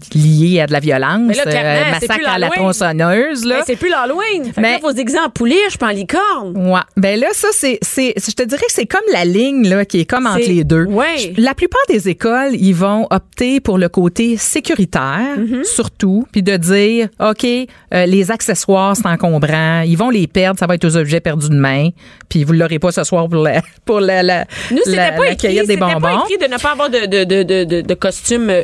lié 0.50 0.60
à 0.60 0.66
de 0.66 0.72
la 0.72 0.80
violence, 0.80 1.20
Mais 1.26 1.34
là, 1.34 1.42
euh, 1.46 1.90
massacre 1.90 2.28
à 2.28 2.38
la 2.38 2.50
tronçonneuse, 2.50 3.44
là. 3.44 3.56
Mais 3.58 3.62
c'est 3.66 3.76
plus 3.76 3.88
l'Halloween. 3.90 4.52
Mais- 4.58 4.80
déguiser 4.94 5.18
en 5.18 5.30
pouliche, 5.30 5.78
puis 5.78 5.88
en 5.88 5.92
licorne. 5.92 6.52
Ouais. 6.70 6.80
Ben 6.96 7.18
là, 7.18 7.28
ça, 7.32 7.48
c'est, 7.52 7.78
c'est, 7.82 8.12
je 8.16 8.32
te 8.32 8.42
dirais 8.42 8.60
que 8.66 8.72
c'est 8.72 8.86
comme 8.86 9.00
la 9.12 9.24
ligne, 9.24 9.66
là, 9.68 9.84
qui 9.86 10.00
est 10.00 10.04
comme 10.04 10.26
entre 10.26 10.38
les 10.46 10.64
deux. 10.64 10.84
ouais. 10.84 11.32
La 11.38 11.54
plupart 11.54 11.80
des 11.88 12.08
écoles, 12.10 12.50
ils 12.54 12.74
vont 12.74 13.06
opter 13.10 13.60
pour 13.60 13.78
le 13.78 13.88
côté 13.88 14.36
sécuritaire, 14.36 15.20
Mm-hmm. 15.38 15.64
surtout, 15.64 16.26
puis 16.32 16.42
de 16.42 16.56
dire, 16.56 17.08
OK, 17.20 17.44
euh, 17.44 18.01
les 18.06 18.30
accessoires, 18.30 18.96
c'est 18.96 19.06
encombrant, 19.06 19.80
ils 19.82 19.96
vont 19.96 20.10
les 20.10 20.26
perdre, 20.26 20.58
ça 20.58 20.66
va 20.66 20.74
être 20.74 20.84
aux 20.84 20.96
objets 20.96 21.20
perdus 21.20 21.48
de 21.48 21.54
main, 21.56 21.88
puis 22.28 22.44
vous 22.44 22.52
l'aurez 22.52 22.78
pas 22.78 22.92
ce 22.92 23.04
soir 23.04 23.28
pour 23.28 23.42
la, 23.42 23.62
pour 23.84 24.00
la, 24.00 24.22
la, 24.22 24.44
Nous, 24.70 24.78
c'était 24.84 24.96
la- 24.96 25.12
pas 25.12 25.24
la 25.24 25.32
écrit, 25.32 25.66
des 25.66 25.76
pas 25.76 25.94
bonbons. 25.94 26.24
écrit 26.26 26.38
de 26.38 26.52
ne 26.52 26.58
pas 26.58 26.72
avoir 26.72 26.90
de, 26.90 27.06
de, 27.06 27.42
de, 27.64 27.80
de, 27.82 27.94
costume 27.94 28.50
euh, 28.50 28.62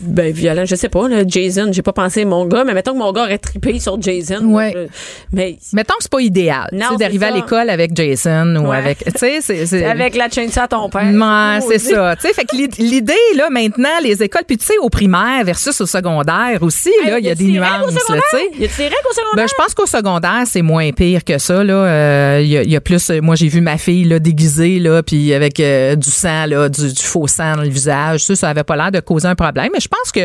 ben, 0.00 0.32
violent. 0.32 0.64
Je 0.64 0.74
sais 0.74 0.88
pas, 0.88 1.08
là, 1.08 1.22
Jason, 1.26 1.68
j'ai 1.72 1.82
pas 1.82 1.92
pensé 1.92 2.24
mon 2.24 2.46
gars, 2.46 2.64
mais 2.64 2.74
mettons 2.74 2.92
que 2.92 2.98
mon 2.98 3.12
gars 3.12 3.22
aurait 3.22 3.38
trippé 3.38 3.78
sur 3.78 4.00
Jason. 4.00 4.44
Ouais. 4.46 4.88
mais 5.32 5.58
Mettons 5.72 5.94
que 5.96 6.02
c'est 6.02 6.10
pas 6.10 6.20
idéal, 6.20 6.68
d'arriver 6.98 7.26
à 7.26 7.30
l'école 7.30 7.70
avec 7.70 7.94
Jason 7.96 8.56
ou 8.56 8.68
Ouais. 8.70 8.76
avec, 8.78 9.04
tu 9.04 9.10
sais, 9.18 9.40
c'est, 9.40 9.66
c'est- 9.66 9.84
avec 9.96 10.16
la 10.16 10.28
chainsaw 10.28 10.62
à 10.62 10.68
ton 10.68 10.88
père. 10.88 11.02
Ouais, 11.04 11.60
c'est 11.68 11.78
ça. 11.78 12.16
Tu 12.16 12.26
sais, 12.28 12.34
fait 12.34 12.44
que 12.44 12.56
l'id- 12.56 12.78
l'idée 12.78 13.12
là 13.36 13.48
maintenant, 13.50 13.88
les 14.02 14.22
écoles, 14.22 14.42
puis 14.46 14.56
tu 14.56 14.64
sais, 14.66 14.78
au 14.80 14.88
primaire 14.88 15.44
versus 15.44 15.80
au 15.80 15.86
secondaire 15.86 16.58
aussi, 16.62 16.90
là, 17.06 17.18
il 17.18 17.24
y 17.24 17.30
a 17.30 17.34
des 17.34 17.44
nuances, 17.44 17.92
tu 17.94 18.14
sais. 18.30 18.45
Y 18.58 18.64
a-tu 18.64 18.76
des 18.76 18.82
règles 18.84 18.94
au 19.10 19.14
secondaire? 19.14 19.34
Ben, 19.36 19.46
je 19.48 19.54
pense 19.56 19.74
qu'au 19.74 19.86
secondaire, 19.86 20.42
c'est 20.46 20.62
moins 20.62 20.90
pire 20.92 21.24
que 21.24 21.38
ça. 21.38 21.54
Euh, 21.54 22.40
il 22.42 22.48
y, 22.48 22.56
a, 22.56 22.62
y 22.62 22.76
a 22.76 22.80
plus. 22.80 23.10
euh, 23.10 23.20
Moi, 23.20 23.34
j'ai 23.36 23.48
vu 23.48 23.60
ma 23.60 23.78
fille 23.78 24.04
là 24.04 24.18
déguisée 24.18 24.78
là, 24.78 25.02
puis 25.02 25.32
avec 25.34 25.60
euh, 25.60 25.96
du 25.96 26.10
sang 26.10 26.46
là, 26.46 26.68
du, 26.68 26.92
du 26.92 27.02
faux 27.02 27.26
sang 27.26 27.56
dans 27.56 27.62
le 27.62 27.68
visage. 27.68 28.20
Ça, 28.24 28.36
ça 28.36 28.48
avait 28.48 28.64
pas 28.64 28.76
l'air 28.76 28.90
de 28.92 29.00
causer 29.00 29.28
un 29.28 29.34
problème. 29.34 29.68
Mais 29.72 29.80
je 29.80 29.88
pense 29.88 30.12
que 30.12 30.20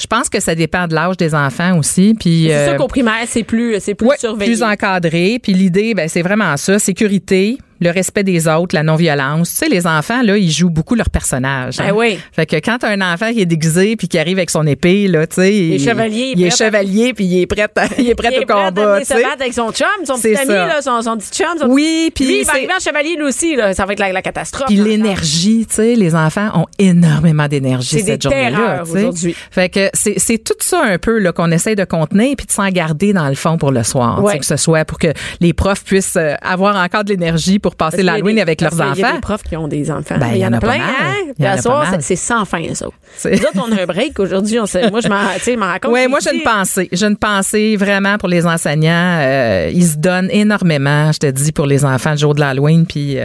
je 0.00 0.06
pense 0.06 0.28
que 0.28 0.40
ça 0.40 0.54
dépend 0.54 0.86
de 0.86 0.94
l'âge 0.94 1.16
des 1.16 1.34
enfants 1.34 1.78
aussi. 1.78 2.14
Puis 2.18 2.46
c'est 2.48 2.68
sûr 2.68 2.76
qu'au 2.76 2.88
primaire, 2.88 3.24
c'est 3.26 3.44
plus, 3.44 3.76
c'est 3.80 3.94
plus 3.94 4.06
Ouais, 4.08 4.16
surveillé. 4.18 4.52
plus 4.52 4.62
encadré. 4.62 5.38
Puis 5.42 5.52
l'idée, 5.52 5.94
ben, 5.94 6.08
c'est 6.08 6.22
vraiment 6.22 6.56
ça, 6.56 6.78
sécurité, 6.78 7.58
le 7.80 7.90
respect 7.90 8.22
des 8.24 8.48
autres, 8.48 8.74
la 8.74 8.82
non-violence. 8.82 9.50
Tu 9.50 9.56
sais, 9.56 9.68
les 9.68 9.86
enfants, 9.86 10.22
là, 10.22 10.36
ils 10.36 10.50
jouent 10.50 10.70
beaucoup 10.70 10.94
leur 10.94 11.10
personnage. 11.10 11.80
hein. 11.80 11.86
Ben 11.88 11.94
oui. 11.94 12.18
Fait 12.32 12.46
que 12.46 12.56
quand 12.56 12.82
un 12.84 13.00
enfant 13.00 13.32
qui 13.32 13.40
est 13.40 13.46
déguisé 13.46 13.96
puis 13.96 14.08
qui 14.08 14.18
arrive 14.18 14.38
avec 14.38 14.50
son 14.50 14.66
épée, 14.66 15.08
là, 15.08 15.26
tu 15.26 15.36
sais. 15.36 15.54
Il, 15.54 15.80
chevalier, 15.82 16.32
il 16.34 16.40
Il 16.40 16.46
est 16.46 16.56
chevalier 16.56 17.12
puis 17.14 17.24
il 17.24 17.40
est 17.42 17.46
prêt, 17.46 17.62
à- 17.62 17.86
il 17.98 18.08
est 18.10 18.14
prêt 18.14 18.28
Il 18.32 18.34
est 18.36 18.42
au 18.42 18.46
prêt 18.46 18.62
à 18.64 18.68
combat, 18.70 18.98
tu 19.00 19.06
se 19.06 19.14
battre 19.14 19.40
avec 19.40 19.52
son 19.52 19.70
chum, 19.72 19.86
son 20.04 20.14
petit 20.14 20.36
ami, 20.36 20.48
là, 20.48 20.80
son, 20.82 21.02
son 21.02 21.16
petit 21.16 21.30
chum. 21.30 21.46
son- 21.58 21.66
Oui, 21.68 22.10
puis 22.14 22.26
Lui, 22.26 22.40
il 22.40 22.44
va 22.44 22.52
arriver 22.52 22.72
en 22.76 22.82
chevalier, 22.82 23.16
lui 23.16 23.24
aussi. 23.24 23.56
Là. 23.56 23.74
Ça 23.74 23.84
va 23.86 23.92
être 23.92 24.00
la, 24.00 24.12
la 24.12 24.22
catastrophe. 24.22 24.66
Puis 24.68 24.76
l'énergie, 24.76 25.66
tu 25.68 25.74
sais, 25.76 25.94
les 25.94 26.14
enfants 26.14 26.50
ont 26.54 26.66
énormément 26.78 27.48
d'énergie 27.48 27.88
C'est 27.98 28.02
cette 28.04 28.22
des 28.22 28.28
journée-là. 28.30 28.82
aujourd'hui. 28.82 29.34
Fait 29.50 29.68
que 29.68 29.90
c'est 29.92 30.38
tout 30.44 30.54
ça 30.60 30.82
un 30.82 30.98
peu 30.98 31.18
là 31.18 31.32
qu'on 31.32 31.50
essaie 31.50 31.74
de 31.74 31.84
contenir 31.84 32.34
puis 32.36 32.46
de 32.46 32.52
s'en 32.52 32.68
garder 32.68 33.12
dans 33.12 33.28
le 33.28 33.34
fond 33.34 33.58
pour 33.58 33.72
le 33.72 33.82
soir, 33.82 34.22
Ouais. 34.22 34.38
que 34.38 34.46
ce 34.46 34.56
soit 34.56 34.84
pour 34.84 34.98
que 34.98 35.08
les 35.40 35.52
profs 35.52 35.84
puissent 35.84 36.16
euh, 36.16 36.34
avoir 36.42 36.76
encore 36.76 37.04
de 37.04 37.10
l'énergie 37.10 37.58
pour 37.64 37.76
passer 37.76 38.02
l'Halloween 38.02 38.38
avec 38.40 38.60
leurs 38.60 38.72
qu'il 38.72 38.78
y 38.78 38.82
a 38.82 38.90
enfants. 38.90 39.14
des 39.14 39.20
profs 39.22 39.42
qui 39.42 39.56
ont 39.56 39.68
des 39.68 39.90
enfants. 39.90 40.18
Ben, 40.18 40.32
il 40.34 40.38
y 40.40 40.46
en 40.46 40.52
a 40.52 40.60
plein, 40.60 40.74
hein? 40.74 41.14
Il 41.38 41.62
soir, 41.62 41.94
c'est 42.00 42.14
sans 42.14 42.44
fin, 42.44 42.62
ça. 42.74 42.84
Nous 43.24 43.38
autres, 43.38 43.66
on 43.66 43.72
a 43.72 43.82
un 43.82 43.86
break 43.86 44.20
aujourd'hui. 44.20 44.58
Moi, 44.58 44.66
je 45.00 45.56
m'en 45.56 45.66
raconte. 45.66 45.90
Oui, 45.90 46.06
moi, 46.06 46.18
j'ai 46.22 46.36
une 46.36 46.42
pensée. 46.42 46.90
J'ai 46.92 47.06
une 47.06 47.16
pensée 47.16 47.76
vraiment 47.76 48.18
pour 48.18 48.28
les 48.28 48.44
enseignants. 48.44 49.18
Euh, 49.22 49.70
ils 49.72 49.86
se 49.86 49.96
donnent 49.96 50.28
énormément, 50.30 51.10
je 51.10 51.20
te 51.20 51.26
dis, 51.26 51.52
pour 51.52 51.64
les 51.64 51.86
enfants 51.86 52.10
le 52.10 52.18
jour 52.18 52.34
de 52.34 52.40
l'Halloween. 52.40 52.84
Puis 52.84 53.18
euh, 53.18 53.24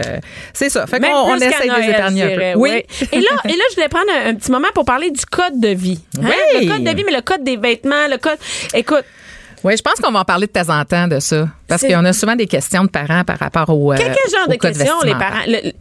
c'est 0.54 0.70
ça. 0.70 0.86
Fait 0.86 1.00
qu'on 1.00 1.36
essaie 1.36 1.68
de 1.68 1.80
les 1.82 1.90
épargner 1.90 2.22
un 2.22 2.52
peu. 2.54 2.58
oui. 2.58 2.82
Et 3.12 3.20
là, 3.20 3.30
et 3.44 3.48
là, 3.48 3.64
je 3.70 3.74
voulais 3.74 3.88
prendre 3.90 4.10
un, 4.24 4.30
un 4.30 4.34
petit 4.36 4.50
moment 4.50 4.68
pour 4.74 4.86
parler 4.86 5.10
du 5.10 5.26
code 5.26 5.60
de 5.60 5.68
vie. 5.68 6.00
Hein? 6.18 6.28
Oui. 6.54 6.66
Le 6.66 6.72
code 6.72 6.84
de 6.84 6.90
vie, 6.96 7.04
mais 7.04 7.14
le 7.14 7.20
code 7.20 7.44
des 7.44 7.58
vêtements, 7.58 8.08
le 8.10 8.16
code. 8.16 8.38
Écoute, 8.72 9.04
Oui, 9.64 9.76
je 9.76 9.82
pense 9.82 9.94
qu'on 9.94 10.10
va 10.12 10.20
en 10.20 10.24
parler 10.24 10.46
de 10.46 10.52
temps 10.52 10.68
en 10.74 10.84
temps 10.84 11.06
de 11.08 11.20
ça. 11.20 11.48
Parce 11.68 11.82
qu'on 11.86 12.04
a 12.04 12.12
souvent 12.12 12.36
des 12.36 12.46
questions 12.46 12.84
de 12.84 12.88
parents 12.88 13.24
par 13.24 13.38
rapport 13.38 13.68
au. 13.70 13.92
euh, 13.92 13.96
quel, 13.98 14.06
quel 14.14 14.32
genre 14.32 14.48
au 14.48 14.52
de 14.52 14.56
questions 14.56 15.00
les 15.04 15.12
parents. 15.14 15.44
le- 15.46 15.72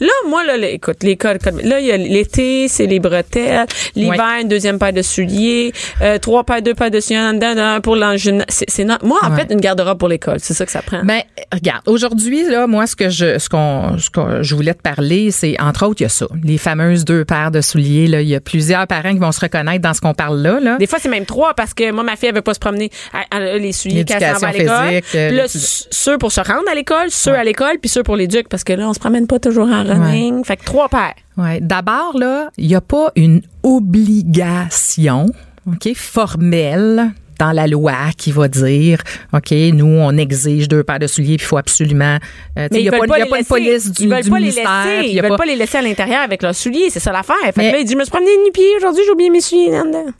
Là, 0.00 0.08
moi, 0.28 0.44
là, 0.44 0.56
écoute, 0.68 1.02
les 1.02 1.16
codes, 1.16 1.38
là, 1.62 1.80
il 1.80 1.86
y 1.86 1.92
a 1.92 1.96
l'été, 1.96 2.68
c'est 2.68 2.86
les 2.86 3.00
bretelles. 3.00 3.66
L'hiver, 3.94 4.38
une 4.42 4.48
deuxième 4.48 4.78
paire 4.78 4.92
de 4.92 5.02
souliers. 5.02 5.72
Euh, 6.02 6.18
trois 6.18 6.44
paires, 6.44 6.62
deux 6.62 6.74
paires 6.74 6.90
de 6.90 7.00
souliers 7.00 7.20
en 7.20 7.32
dedans, 7.34 7.54
un 7.56 7.80
pour 7.80 7.96
l'engin. 7.96 8.40
C'est, 8.48 8.84
Moi, 9.02 9.18
en 9.22 9.34
fait, 9.36 9.52
une 9.52 9.60
garde-robe 9.60 9.98
pour 9.98 10.08
l'école. 10.08 10.38
C'est 10.40 10.54
ça 10.54 10.64
que 10.66 10.72
ça 10.72 10.82
prend. 10.82 11.02
Ben, 11.04 11.20
regarde, 11.52 11.82
aujourd'hui, 11.86 12.48
là, 12.48 12.66
moi, 12.66 12.86
ce 12.86 12.96
que 12.96 13.08
je, 13.08 13.38
ce 13.38 13.48
qu'on, 13.48 13.98
ce 13.98 14.10
que 14.10 14.42
je 14.42 14.54
voulais 14.54 14.74
te 14.74 14.82
parler, 14.82 15.30
c'est, 15.30 15.60
entre 15.60 15.86
autres, 15.86 16.00
il 16.00 16.04
y 16.04 16.06
a 16.06 16.10
ça. 16.10 16.26
Les 16.44 16.58
fameuses 16.58 17.04
deux 17.04 17.24
paires 17.24 17.50
de 17.50 17.60
souliers, 17.60 18.06
là. 18.06 18.20
Il 18.22 18.28
y 18.28 18.34
a 18.34 18.40
plusieurs 18.40 18.86
parents 18.86 19.12
qui 19.12 19.18
vont 19.18 19.32
se 19.32 19.40
reconnaître 19.40 19.82
dans 19.82 19.94
ce 19.94 20.00
qu'on 20.00 20.14
parle 20.14 20.40
là, 20.40 20.60
là. 20.60 20.76
Des 20.78 20.86
fois, 20.86 20.98
c'est 21.00 21.08
même 21.08 21.26
trois 21.26 21.54
parce 21.54 21.74
que 21.74 21.90
moi, 21.90 22.02
ma 22.02 22.16
fille, 22.16 22.28
elle 22.28 22.34
veut 22.34 22.42
pas 22.42 22.54
se 22.54 22.58
promener. 22.60 22.90
Elle 23.32 23.42
a 23.42 23.58
les 23.58 23.72
souliers 23.72 24.04
quand 24.04 24.18
elle 24.20 24.36
s'en 24.36 24.46
à 24.46 24.52
l'école. 24.52 25.00
euh, 25.14 25.46
ceux 25.48 26.18
pour 26.18 26.32
se 26.32 26.40
rendre 26.40 26.68
à 26.70 26.74
l'école, 26.74 27.10
ceux 27.10 27.34
à 27.34 27.44
l'école, 27.44 27.78
puis 27.80 27.88
ceux 27.88 28.02
pour 28.02 28.16
l'éduc 28.16 28.48
parce 28.48 28.64
que 28.64 28.72
là, 28.72 28.88
on 28.88 28.94
se 28.94 28.98
promène 29.00 29.26
pas 29.26 29.38
toujours 29.38 29.65
en 29.72 29.84
running. 29.84 30.44
Fait 30.44 30.56
que 30.56 30.64
trois 30.64 30.88
paires. 30.88 31.14
Ouais. 31.36 31.60
D'abord, 31.60 32.16
là, 32.18 32.50
il 32.56 32.66
n'y 32.68 32.74
a 32.74 32.80
pas 32.80 33.10
une 33.16 33.42
obligation, 33.62 35.26
OK, 35.66 35.88
formelle 35.94 37.10
dans 37.38 37.52
la 37.52 37.66
loi 37.66 37.92
qui 38.16 38.32
va 38.32 38.48
dire, 38.48 39.02
OK, 39.34 39.50
nous, 39.74 39.84
on 39.84 40.16
exige 40.16 40.68
deux 40.68 40.82
paires 40.82 40.98
de 40.98 41.06
souliers, 41.06 41.36
puis 41.36 41.44
il 41.44 41.48
faut 41.48 41.58
absolument... 41.58 42.16
euh, 42.58 42.66
Mais 42.72 42.78
il 42.78 42.78
ils 42.78 42.82
n'y 42.84 42.88
a 42.88 42.92
veulent 42.92 43.00
pas, 43.00 43.06
pas 43.08 43.18
il 43.18 43.18
y 43.18 43.22
a 43.22 43.24
les 43.26 43.30
pas 43.30 43.36
une 43.36 43.40
laisser. 43.40 43.48
police 43.84 43.92
du, 43.92 44.02
Ils 44.04 44.08
veulent 44.08 44.22
du 44.22 44.30
pas 44.30 44.38
les 44.38 44.46
laisser. 44.46 44.60
Ils 45.04 45.18
a 45.18 45.22
veulent 45.22 45.30
pas- 45.32 45.36
pas 45.36 45.44
les 45.44 45.56
laisser 45.56 45.76
à 45.76 45.82
l'intérieur 45.82 46.20
avec 46.22 46.42
leurs 46.42 46.54
souliers. 46.54 46.88
C'est 46.88 46.98
ça 47.00 47.12
l'affaire. 47.12 47.36
Fait 47.44 47.52
Mais- 47.58 47.68
que 47.68 47.72
là, 47.74 47.80
il 47.80 47.84
dit, 47.84 47.92
je 47.92 47.98
me 47.98 48.04
suis 48.04 48.10
promené 48.10 48.30
nu-pied 48.42 48.64
aujourd'hui, 48.78 49.02
j'ai 49.04 49.12
oublié 49.12 49.28
mes 49.28 49.42
souliers. 49.42 49.70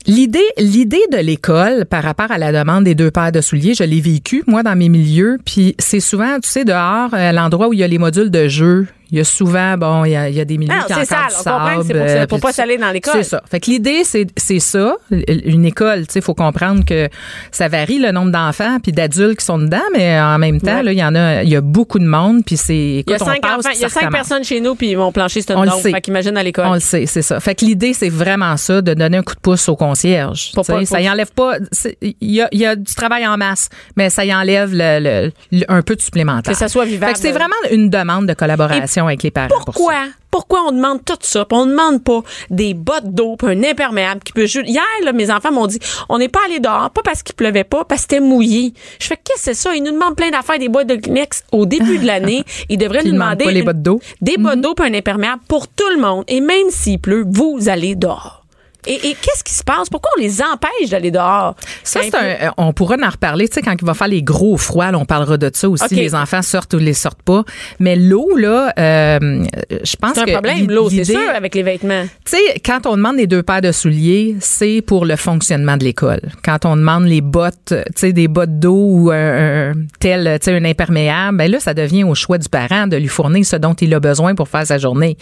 L'idée, 0.07 0.45
l'idée 0.59 1.05
de 1.11 1.17
l'école 1.17 1.87
par 1.87 2.03
rapport 2.03 2.31
à 2.31 2.37
la 2.37 2.53
demande 2.53 2.85
des 2.85 2.95
deux 2.95 3.11
paires 3.11 3.33
de 3.33 3.41
souliers, 3.41 3.73
je 3.73 3.85
l'ai 3.85 4.03
vécu 4.03 4.45
moi 4.47 4.63
dans 4.63 4.77
mes 4.77 4.91
milieux, 4.91 5.39
puis 5.43 5.75
c'est 5.79 6.01
souvent, 6.01 6.39
tu 6.39 6.51
sais, 6.51 6.67
dehors, 6.67 7.15
à 7.15 7.33
l'endroit 7.33 7.69
où 7.69 7.73
il 7.73 7.79
y 7.79 7.83
a 7.83 7.89
les 7.89 7.97
modules 7.99 8.31
de 8.31 8.47
jeu, 8.47 8.89
il 9.11 9.19
y 9.19 9.21
a 9.21 9.25
souvent, 9.25 9.77
bon, 9.77 10.05
il 10.05 10.11
y 10.13 10.17
a, 10.17 10.29
il 10.29 10.35
y 10.35 10.41
a 10.41 10.45
des 10.45 10.59
milieux 10.59 10.73
Non, 10.75 10.83
qui 10.87 10.93
ont 10.93 10.97
c'est 11.05 11.15
encore 11.15 11.31
sale. 11.31 11.81
du 11.81 11.87
c'est 11.87 11.95
pour, 11.95 12.09
ça- 12.09 12.15
euh, 12.15 12.27
pour 12.27 12.41
pas 12.41 12.53
s'aller 12.53 12.77
dans 12.79 12.91
l'école. 12.91 13.15
C'est 13.17 13.23
ça. 13.23 13.43
Fait 13.51 13.61
que 13.61 13.71
l'idée, 13.71 14.03
c'est, 14.05 14.27
ça. 14.61 14.97
Une 15.11 15.65
école, 15.65 16.07
tu 16.07 16.15
sais, 16.15 16.21
faut 16.21 16.35
comprendre 16.35 16.85
que 16.85 17.09
ça 17.53 17.69
varie 17.69 17.99
le 17.99 18.11
nombre 18.13 18.31
d'enfants 18.33 18.79
puis 18.83 18.93
d'adultes 18.93 19.39
qui 19.39 19.45
sont 19.45 19.59
dedans, 19.59 19.83
mais 19.95 20.21
en 20.21 20.39
même 20.39 20.61
temps, 20.61 20.77
Ouais. 20.79 20.83
là, 20.83 20.93
il 20.93 20.99
y 20.99 21.05
en 21.05 21.15
a, 21.15 21.43
il 21.43 21.49
y 21.49 21.57
a 21.57 21.61
beaucoup 21.61 21.99
de 21.99 22.07
monde 22.07 22.43
puis 22.45 22.57
c'est, 22.57 23.05
Il 23.07 23.11
y 23.11 23.15
a 23.15 23.19
cinq 23.19 23.41
passe, 23.41 23.51
enfants, 23.59 23.69
puis 23.71 23.79
il 23.79 23.83
y 23.83 23.85
a 23.85 23.89
cinq 23.89 24.11
personnes 24.11 24.45
chez 24.45 24.61
nous, 24.61 24.75
puis 24.75 24.91
ils 24.91 24.97
vont 24.97 25.13
plancher 25.13 25.41
le 25.49 25.55
nombre. 25.55 25.79
Fait 25.81 26.01
qu'imagine 26.01 26.37
à 26.37 26.43
l'école. 26.43 26.67
On 26.67 26.75
le 26.75 26.81
sait, 26.81 27.07
c'est 27.07 27.23
ça. 27.23 27.39
Fait 27.41 27.55
que 27.55 27.65
l'idée, 27.65 27.93
c'est 27.93 28.09
vraiment 28.09 28.57
ça, 28.57 28.83
de 28.83 28.95
donner 28.95 29.19
un 29.19 29.23
coup 29.23 29.35
de 29.35 29.41
pouce 29.41 29.69
au 29.69 29.77
concierge. 29.77 30.53
Pour 30.55 30.67
pas- 30.67 30.85
ça 30.85 31.01
y 31.01 31.09
enlève 31.09 31.33
pas. 31.33 31.55
Il 32.01 32.15
y 32.21 32.41
a, 32.41 32.49
il 32.53 32.61
y 32.61 32.67
a 32.67 32.75
du 32.77 32.95
travail 32.95 33.27
en 33.27 33.37
masse, 33.37 33.69
mais 33.97 34.11
ça 34.11 34.25
y 34.25 34.35
enlève 34.35 34.71
le, 34.73 34.99
le- 35.01 35.33
le- 35.53 35.65
un 35.69 35.83
peu 35.83 35.95
de 35.97 36.01
supplémentaire. 36.03 36.53
Que 36.53 36.59
ça 36.59 36.69
soit 36.69 36.85
vivable. 36.85 37.09
Fait 37.09 37.13
que 37.15 37.19
c'est 37.21 37.33
vraiment 37.33 37.55
une 37.71 37.91
demande 37.91 38.27
de 38.27 38.35
collaboration 38.35 38.96
avec 39.05 39.23
les 39.23 39.31
parents. 39.31 39.49
pour 39.49 39.65
Pourquoi? 39.67 39.95
Pourquoi 40.31 40.65
on 40.69 40.73
demande 40.73 41.03
tout 41.05 41.17
ça? 41.21 41.45
Puis 41.47 41.57
on 41.59 41.65
demande 41.67 42.03
pas 42.05 42.21
des 42.51 42.75
bottes 42.75 43.07
d'eau, 43.15 43.37
puis 43.37 43.49
un 43.49 43.63
imperméable 43.65 44.21
qui 44.23 44.33
peut 44.33 44.45
juste. 44.47 44.69
Hier, 44.69 44.83
là, 45.03 45.13
mes 45.13 45.31
enfants 45.31 45.51
m'ont 45.53 45.67
dit, 45.67 45.79
on 46.11 46.19
n'est 46.19 46.29
pas 46.29 46.41
allé 46.45 46.61
dehors, 46.61 46.91
pas 46.91 47.01
parce 47.03 47.23
qu'il 47.23 47.35
pleuvait 47.35 47.65
pas, 47.65 47.85
parce 47.85 48.03
que 48.03 48.09
c'était 48.15 48.21
mouillé. 48.25 48.75
Je 48.99 49.07
fais, 49.07 49.17
qu'est-ce 49.17 49.37
que 49.37 49.41
c'est 49.45 49.55
ça? 49.55 49.75
Ils 49.75 49.83
nous 49.83 49.93
demandent 49.93 50.17
plein 50.17 50.31
d'affaires, 50.31 50.59
des 50.59 50.69
boîtes 50.69 50.89
de 50.89 50.97
Kleenex 50.97 51.45
au 51.53 51.65
début 51.65 51.99
de 51.99 52.07
l'année. 52.07 52.45
Ils 52.69 52.77
devraient 52.79 53.03
nous 53.05 53.13
demander. 53.13 53.45
pas 53.45 53.51
les 53.51 53.61
une- 53.61 53.67
bottes 53.67 53.83
d'eau. 53.83 54.01
Des 54.21 54.37
bottes 54.37 54.61
d'eau, 54.61 54.75
puis 54.75 54.87
un 54.91 54.95
imperméable 54.95 55.41
pour 55.49 55.69
tout 55.69 55.89
le 55.95 56.01
monde. 56.01 56.25
Et 56.29 56.41
même 56.41 56.69
s'il 56.71 56.99
pleut, 57.01 57.25
vous 57.27 57.69
allez 57.69 57.95
dehors. 57.95 58.46
Et, 58.87 58.95
et 58.95 59.17
qu'est-ce 59.21 59.45
qui 59.45 59.55
se 59.55 59.65
passe? 59.65 59.89
Pourquoi 59.91 60.11
on 60.17 60.21
les 60.21 60.41
empêche 60.43 60.91
d'aller 60.91 61.11
dehors? 61.11 61.55
Ça, 61.83 62.01
c'est 62.03 62.15
un, 62.15 62.53
on 62.57 62.73
pourra 62.73 62.97
en 63.03 63.11
reparler. 63.11 63.49
Tu 63.49 63.55
sais, 63.55 63.63
quand 63.63 63.75
il 63.79 63.85
va 63.85 63.95
faire 63.95 64.09
les 64.09 64.23
gros 64.23 64.57
froids, 64.57 64.91
là, 64.91 64.99
on 64.99 65.05
parlera 65.05 65.37
de 65.37 65.51
ça 65.53 65.69
aussi. 65.69 65.95
Les 65.95 66.15
enfants 66.15 66.43
sortent 66.43 66.75
ou 66.75 66.79
les 66.79 66.95
sortent 66.95 67.23
pas. 67.23 67.45
Mais 67.81 67.97
l'eau, 67.97 68.37
là, 68.37 68.73
euh, 68.79 69.45
je 69.71 69.97
pense 69.97 70.15
C'est 70.15 70.25
que 70.25 70.31
un 70.31 70.35
problème, 70.35 70.71
l'eau, 70.71 70.89
c'est 70.91 71.05
sûr, 71.05 71.31
avec 71.35 71.55
les 71.55 71.63
vêtements. 71.63 72.05
Tu 72.25 72.37
sais, 72.37 72.61
quand 72.65 72.87
on 72.87 72.97
demande 72.97 73.17
les 73.17 73.27
deux 73.27 73.43
paires 73.43 73.61
de 73.61 73.73
souliers, 73.73 74.37
c'est 74.41 74.83
pour 74.83 75.05
le 75.05 75.17
fonctionnement 75.17 75.77
de 75.77 75.85
l'école. 75.85 76.21
Quand 76.45 76.65
on 76.65 76.77
demande 76.77 77.05
les 77.05 77.21
bottes, 77.21 77.69
tu 77.69 77.83
sais, 77.95 78.13
des 78.13 78.29
bottes 78.29 78.59
d'eau 78.59 78.75
ou 78.77 79.11
un, 79.11 79.71
un 79.71 79.73
tel, 80.01 80.39
tu 80.41 80.45
sais, 80.45 80.57
un 80.57 80.65
imperméable, 80.65 81.39
ben 81.39 81.51
là, 81.51 81.61
ça 81.61 81.75
devient 81.75 82.05
au 82.05 82.15
choix 82.15 82.39
du 82.39 82.49
parent 82.49 82.87
de 82.87 82.97
lui 82.97 83.09
fournir 83.09 83.45
ce 83.45 83.57
dont 83.57 83.75
il 83.75 83.95
a 83.95 84.01
besoin 84.01 84.35
pour 84.35 84.49
faire 84.49 84.67
sa 84.67 84.79
journée. 84.79 85.17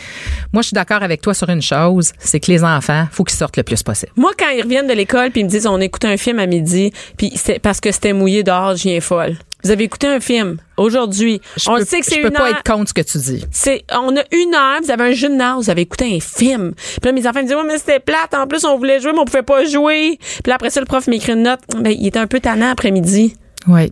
Moi, 0.53 0.63
je 0.63 0.69
suis 0.69 0.75
d'accord 0.75 1.03
avec 1.03 1.21
toi 1.21 1.35
sur 1.35 1.49
une 1.49 1.63
chose, 1.63 2.13
c'est 2.19 2.41
que 2.41 2.51
les 2.51 2.65
enfants, 2.65 3.07
faut 3.11 3.25
qu'ils 3.25 3.37
sortent 3.37 3.54
sortent 3.55 3.57
le 3.57 3.63
plus 3.63 3.83
possible. 3.83 4.13
Moi, 4.17 4.33
quand 4.39 4.49
ils 4.51 4.63
reviennent 4.63 4.87
de 4.87 4.93
l'école 4.93 5.31
puis 5.31 5.41
ils 5.41 5.45
me 5.45 5.51
disent 5.51 5.67
on 5.67 5.81
écoute 5.81 6.05
un 6.05 6.17
film 6.17 6.39
à 6.39 6.47
midi, 6.47 6.93
puis 7.17 7.33
c'est 7.37 7.59
parce 7.59 7.81
que 7.81 7.93
c'était 7.93 8.13
mouillé 8.13 8.43
dehors, 8.43 8.77
je 8.77 8.85
viens 8.85 9.01
folle. 9.01 9.37
Vous 9.63 9.71
avez 9.71 9.85
écouté 9.85 10.07
un 10.09 10.21
film 10.21 10.59
aujourd'hui. 10.77 11.41
Je 11.57 11.71
On 11.71 11.77
peux, 11.79 11.85
sait 11.87 12.01
que 12.01 12.05
c'est 12.05 12.17
je 12.17 12.21
peux 12.21 12.29
une 12.29 12.35
pas 12.35 12.51
être 12.51 12.63
contre 12.65 12.91
ce 12.91 12.95
que 12.95 13.01
tu 13.01 13.17
dis. 13.17 13.47
C'est, 13.51 13.83
on 13.93 14.15
a 14.15 14.23
une 14.31 14.55
heure, 14.55 14.81
vous 14.83 14.91
avez 14.91 15.25
un 15.25 15.29
nord, 15.31 15.63
vous 15.63 15.71
avez 15.71 15.83
écouté 15.83 16.05
un 16.05 16.21
film. 16.21 16.75
Puis 16.75 17.01
là, 17.03 17.13
mes 17.13 17.27
enfants 17.27 17.41
me 17.41 17.47
disent, 17.47 17.55
ouais, 17.57 17.63
mais 17.67 17.79
c'était 17.79 17.99
plate. 17.99 18.35
En 18.35 18.47
plus, 18.47 18.63
on 18.67 18.77
voulait 18.77 19.01
jouer, 19.01 19.13
mais 19.13 19.21
on 19.21 19.25
pouvait 19.25 19.43
pas 19.43 19.65
jouer. 19.65 20.19
Puis 20.21 20.49
là, 20.49 20.57
après 20.57 20.69
ça, 20.69 20.81
le 20.81 20.87
prof 20.87 21.07
m'écrit 21.07 21.33
une 21.33 21.45
note. 21.45 21.61
Ben, 21.79 21.95
il 21.99 22.07
était 22.07 22.19
un 22.19 22.27
peu 22.27 22.41
tannant 22.41 22.73
après-midi. 22.73 23.37
Oui. 23.67 23.91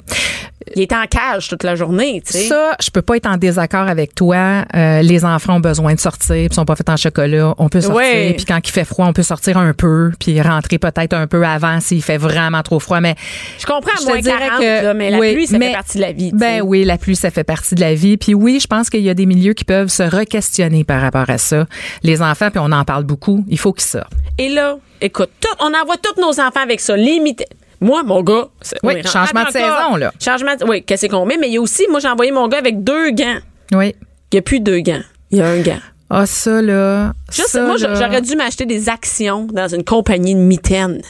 Il 0.77 0.83
était 0.83 0.95
en 0.95 1.07
cage 1.07 1.49
toute 1.49 1.63
la 1.63 1.75
journée, 1.75 2.23
tu 2.27 2.33
sais. 2.33 2.45
Ça, 2.49 2.77
je 2.83 2.91
peux 2.91 3.03
pas 3.03 3.17
être 3.17 3.27
en 3.27 3.37
désaccord 3.37 3.89
avec 3.89 4.15
toi. 4.15 4.65
Euh, 4.75 5.03
les 5.03 5.25
enfants 5.25 5.57
ont 5.57 5.61
besoin 5.61 5.95
de 5.95 6.01
sortir, 6.01 6.49
puis 6.49 6.55
sont 6.55 6.65
pas 6.65 6.77
faits 6.77 6.89
en 6.91 6.97
chocolat. 6.97 7.55
On 7.59 7.69
peut 7.69 7.81
sortir, 7.81 8.35
puis 8.37 8.45
quand 8.45 8.59
il 8.63 8.71
fait 8.71 8.85
froid, 8.85 9.07
on 9.07 9.13
peut 9.13 9.23
sortir 9.23 9.59
un 9.59 9.73
peu, 9.73 10.13
puis 10.19 10.41
rentrer 10.41 10.79
peut-être 10.79 11.13
un 11.15 11.27
peu 11.27 11.45
avant 11.45 11.81
s'il 11.81 12.03
fait 12.03 12.19
vraiment 12.19 12.63
trop 12.63 12.81
froid. 12.81 13.01
Mais 13.01 13.15
je 13.59 13.67
comprends, 13.67 13.93
je 14.01 14.07
moins 14.07 14.17
te 14.19 14.23
dirais 14.23 14.49
40, 14.49 14.61
que 14.61 14.85
là, 14.85 14.95
mais 14.95 15.11
la 15.11 15.19
oui, 15.19 15.33
pluie, 15.35 15.47
ça 15.47 15.59
mais- 15.59 15.69
fait 15.69 15.73
partie 15.75 15.99
de 15.99 16.03
la 16.03 16.13
vie. 16.13 16.31
Ben 16.33 16.63
oui, 16.63 16.85
la 16.85 16.99
pluie, 16.99 17.17
ça 17.17 17.31
fait 17.31 17.45
partie 17.45 17.75
de 17.75 17.81
la 17.81 17.95
vie. 17.95 18.17
Puis 18.17 18.35
oui, 18.35 18.59
je 18.61 18.67
pense 18.67 18.91
qu'il 18.91 19.03
y 19.03 19.11
a 19.11 19.15
des 19.15 19.27
milieux 19.27 19.53
qui 19.55 19.65
peuvent 19.65 19.89
se 19.89 20.03
re-questionner 20.03 20.85
par 20.85 21.01
rapport 21.01 21.29
à 21.29 21.39
ça. 21.39 21.67
Les 22.03 22.23
enfants, 22.23 22.51
puis 22.51 22.61
on 22.63 22.73
en 22.73 22.85
parle 22.85 23.05
beaucoup, 23.05 23.45
il 23.49 23.59
faut 23.59 23.73
qu'ils 23.73 23.85
sortent. 23.85 24.13
Et 24.39 24.49
là, 24.49 24.77
écoute, 25.01 25.31
tout, 25.41 25.49
on 25.61 25.67
envoie 25.75 25.97
tous 25.97 26.21
nos 26.21 26.41
enfants 26.41 26.63
avec 26.63 26.81
ça. 26.81 26.97
Limité. 26.97 27.47
Moi, 27.83 28.03
mon 28.05 28.23
gars. 28.23 28.47
c'est- 28.63 28.79
Oui, 28.83 28.95
rentre 28.95 29.11
changement 29.13 29.45
de 29.45 29.51
saison, 29.51 29.97
là. 29.97 30.13
Changement 30.23 30.55
de, 30.57 30.65
oui, 30.65 30.83
qu'est-ce 30.83 31.07
qu'on 31.07 31.27
met? 31.27 31.37
Mais 31.37 31.49
il 31.49 31.55
y 31.55 31.57
a 31.59 31.61
aussi, 31.61 31.85
moi, 31.91 32.01
j'ai 32.01 32.09
envoyé 32.09 32.31
mon 32.33 32.49
gars 32.49 32.59
avec 32.59 32.83
deux 32.83 33.11
gants. 33.11 33.39
Oui. 33.73 33.95
Il 34.33 34.37
n'y 34.37 34.39
a 34.39 34.43
plus 34.43 34.61
deux 34.61 34.81
gants. 34.81 35.03
Il 35.31 35.39
y 35.39 35.43
a 35.43 35.49
un 35.49 35.61
gant. 35.61 35.79
Ah, 36.09 36.27
ça, 36.27 36.63
là. 36.63 37.13
Juste, 37.31 37.49
ça, 37.49 37.63
moi, 37.63 37.77
j'aurais 37.79 38.21
dû 38.23 38.37
m'acheter 38.37 38.67
des 38.67 38.89
actions 38.89 39.47
dans 39.53 39.69
une 39.69 39.83
compagnie 39.85 40.35
de 40.35 40.41
mitaines. 40.41 41.01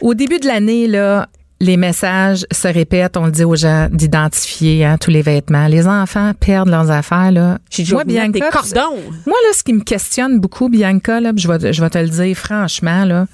Au 0.00 0.14
début 0.14 0.38
de 0.38 0.46
l'année, 0.46 0.86
là, 0.86 1.28
les 1.60 1.76
messages 1.76 2.46
se 2.50 2.68
répètent. 2.68 3.16
On 3.18 3.26
le 3.26 3.32
dit 3.32 3.44
aux 3.44 3.54
gens 3.56 3.88
d'identifier 3.90 4.84
hein, 4.84 4.96
tous 4.98 5.10
les 5.10 5.22
vêtements. 5.22 5.66
Les 5.66 5.86
enfants 5.86 6.32
perdent 6.40 6.70
leurs 6.70 6.90
affaires. 6.90 7.30
Là. 7.32 7.58
Moi, 7.90 8.04
mettre 8.04 8.32
des 8.32 8.40
Bianca, 8.40 8.50
cordons. 8.50 8.96
Moi, 9.26 9.36
là, 9.46 9.52
ce 9.54 9.62
qui 9.62 9.74
me 9.74 9.82
questionne 9.82 10.40
beaucoup, 10.40 10.68
Bianca, 10.68 11.20
là, 11.20 11.32
je 11.36 11.46
vais, 11.46 11.72
je 11.72 11.80
vais 11.82 11.90
te 11.90 11.98
le 11.98 12.08
dire 12.08 12.36
franchement, 12.36 13.04
là, 13.04 13.26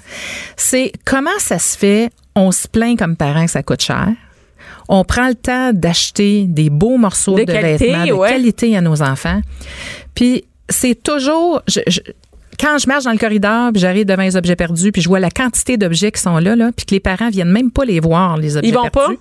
c'est 0.57 0.91
comment 1.05 1.29
ça 1.39 1.57
se 1.57 1.77
fait, 1.77 2.09
on 2.35 2.51
se 2.51 2.67
plaint 2.67 2.97
comme 2.99 3.15
parents 3.15 3.45
que 3.45 3.51
ça 3.51 3.63
coûte 3.63 3.81
cher. 3.81 4.09
On 4.89 5.03
prend 5.03 5.27
le 5.27 5.35
temps 5.35 5.71
d'acheter 5.73 6.45
des 6.47 6.69
beaux 6.69 6.97
morceaux 6.97 7.35
De 7.35 7.43
de, 7.43 7.51
qualité, 7.51 7.87
vêtements 7.91 8.05
de 8.05 8.11
ouais. 8.13 8.29
qualité 8.29 8.75
à 8.77 8.81
nos 8.81 9.01
enfants. 9.01 9.41
Puis 10.15 10.45
c'est 10.69 11.01
toujours... 11.01 11.61
je- 11.67 11.79
je- 11.87 12.01
quand 12.59 12.77
je 12.77 12.87
marche 12.87 13.03
dans 13.03 13.11
le 13.11 13.17
corridor, 13.17 13.71
puis 13.71 13.79
j'arrive 13.81 14.05
devant 14.05 14.23
les 14.23 14.35
objets 14.35 14.55
perdus, 14.55 14.91
puis 14.91 15.01
je 15.01 15.07
vois 15.07 15.19
la 15.19 15.29
quantité 15.29 15.77
d'objets 15.77 16.11
qui 16.11 16.21
sont 16.21 16.37
là, 16.39 16.55
là, 16.55 16.71
puis 16.75 16.85
que 16.85 16.91
les 16.95 16.99
parents 16.99 17.29
viennent 17.29 17.51
même 17.51 17.71
pas 17.71 17.85
les 17.85 17.99
voir, 17.99 18.37
les 18.37 18.57
objets 18.57 18.69
Ils 18.69 18.73
vont 18.73 18.89
perdus. 18.89 19.17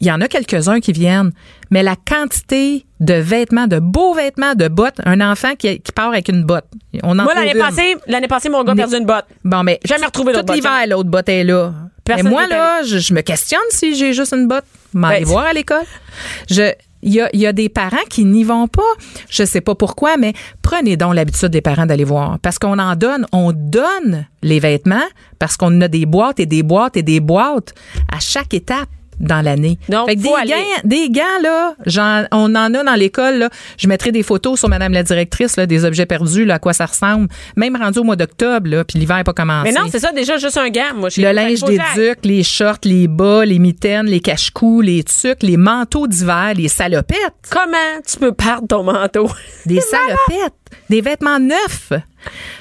Il 0.00 0.06
y 0.06 0.12
en 0.12 0.20
a 0.20 0.28
quelques-uns 0.28 0.80
qui 0.80 0.92
viennent, 0.92 1.32
mais 1.70 1.82
la 1.82 1.96
quantité 1.96 2.86
de 3.00 3.14
vêtements, 3.14 3.66
de 3.66 3.78
beaux 3.78 4.14
vêtements, 4.14 4.54
de 4.54 4.68
bottes, 4.68 5.00
un 5.04 5.20
enfant 5.20 5.54
qui, 5.56 5.80
qui 5.80 5.92
part 5.92 6.08
avec 6.08 6.28
une 6.28 6.44
botte. 6.44 6.66
On 7.02 7.18
en 7.18 7.24
Moi, 7.24 7.34
l'année 7.34 7.54
passée, 7.54 7.96
l'année 8.06 8.28
passée, 8.28 8.48
mon 8.48 8.64
gars 8.64 8.72
a 8.72 8.76
perdu 8.76 8.96
une 8.96 9.06
botte. 9.06 9.26
Bon, 9.44 9.62
mais 9.62 9.80
Jamais 9.84 10.06
retrouvé 10.06 10.32
l'autre 10.32 10.46
Tout 10.46 10.52
botte. 10.52 10.56
l'hiver, 10.56 10.86
l'autre 10.88 11.08
botte 11.10 11.28
est 11.28 11.44
là. 11.44 11.72
Personne 12.04 12.24
mais 12.24 12.30
moi, 12.30 12.46
là, 12.46 12.82
je, 12.84 12.98
je 12.98 13.12
me 13.12 13.20
questionne 13.20 13.60
si 13.70 13.94
j'ai 13.94 14.12
juste 14.14 14.32
une 14.32 14.48
botte. 14.48 14.64
M'en 14.94 15.08
Ben, 15.08 15.16
aller 15.16 15.24
voir 15.24 15.44
à 15.44 15.52
l'école. 15.52 15.84
Je, 16.48 16.72
il 17.02 17.12
y 17.32 17.46
a, 17.46 17.52
des 17.52 17.68
parents 17.68 17.96
qui 18.10 18.24
n'y 18.24 18.44
vont 18.44 18.66
pas. 18.66 18.82
Je 19.30 19.44
sais 19.44 19.60
pas 19.60 19.74
pourquoi, 19.74 20.16
mais 20.16 20.32
prenez 20.62 20.96
donc 20.96 21.14
l'habitude 21.14 21.48
des 21.48 21.60
parents 21.60 21.86
d'aller 21.86 22.04
voir. 22.04 22.38
Parce 22.40 22.58
qu'on 22.58 22.78
en 22.78 22.96
donne, 22.96 23.26
on 23.32 23.52
donne 23.52 24.26
les 24.42 24.60
vêtements 24.60 25.06
parce 25.38 25.56
qu'on 25.56 25.80
a 25.80 25.88
des 25.88 26.06
boîtes 26.06 26.40
et 26.40 26.46
des 26.46 26.62
boîtes 26.62 26.96
et 26.96 27.02
des 27.02 27.20
boîtes 27.20 27.74
à 28.12 28.18
chaque 28.18 28.54
étape 28.54 28.88
dans 29.20 29.40
l'année. 29.42 29.78
Donc, 29.88 30.08
Fait 30.08 30.16
que 30.16 30.22
des 30.22 30.28
aller. 30.32 30.50
gants, 30.50 30.80
des 30.84 31.10
gants 31.10 31.22
là, 31.42 32.26
on 32.32 32.54
en 32.54 32.74
a 32.74 32.84
dans 32.84 32.94
l'école 32.94 33.36
là. 33.38 33.50
Je 33.76 33.88
mettrai 33.88 34.12
des 34.12 34.22
photos 34.22 34.58
sur 34.58 34.68
Madame 34.68 34.92
la 34.92 35.02
directrice 35.02 35.56
là, 35.56 35.66
des 35.66 35.84
objets 35.84 36.06
perdus, 36.06 36.44
là, 36.44 36.54
à 36.54 36.58
quoi 36.58 36.72
ça 36.72 36.86
ressemble. 36.86 37.28
Même 37.56 37.76
rendu 37.76 37.98
au 37.98 38.04
mois 38.04 38.16
d'octobre 38.16 38.68
là, 38.70 38.84
puis 38.84 38.98
l'hiver 38.98 39.16
n'est 39.16 39.24
pas 39.24 39.32
commencé. 39.32 39.72
Mais 39.72 39.78
non, 39.80 39.86
c'est 39.90 39.98
ça, 40.00 40.12
déjà, 40.12 40.38
juste 40.38 40.56
un 40.56 40.70
gant. 40.70 40.94
Moi, 40.96 41.08
Le 41.16 41.32
linge 41.32 41.58
j'aille. 41.58 41.78
d'éduc, 41.96 42.18
les 42.24 42.42
shorts, 42.42 42.78
les 42.84 43.08
bas, 43.08 43.44
les 43.44 43.58
mitaines, 43.58 44.06
les 44.06 44.20
cache-cous, 44.20 44.80
les 44.80 45.02
tucs, 45.04 45.42
les 45.42 45.56
manteaux 45.56 46.06
d'hiver, 46.06 46.52
les 46.56 46.68
salopettes. 46.68 47.18
Comment 47.50 48.00
tu 48.06 48.16
peux 48.18 48.32
perdre 48.32 48.66
ton 48.68 48.82
manteau? 48.84 49.28
Des 49.66 49.80
salopettes. 49.80 50.54
Des 50.90 51.00
vêtements 51.00 51.38
neufs. 51.40 51.92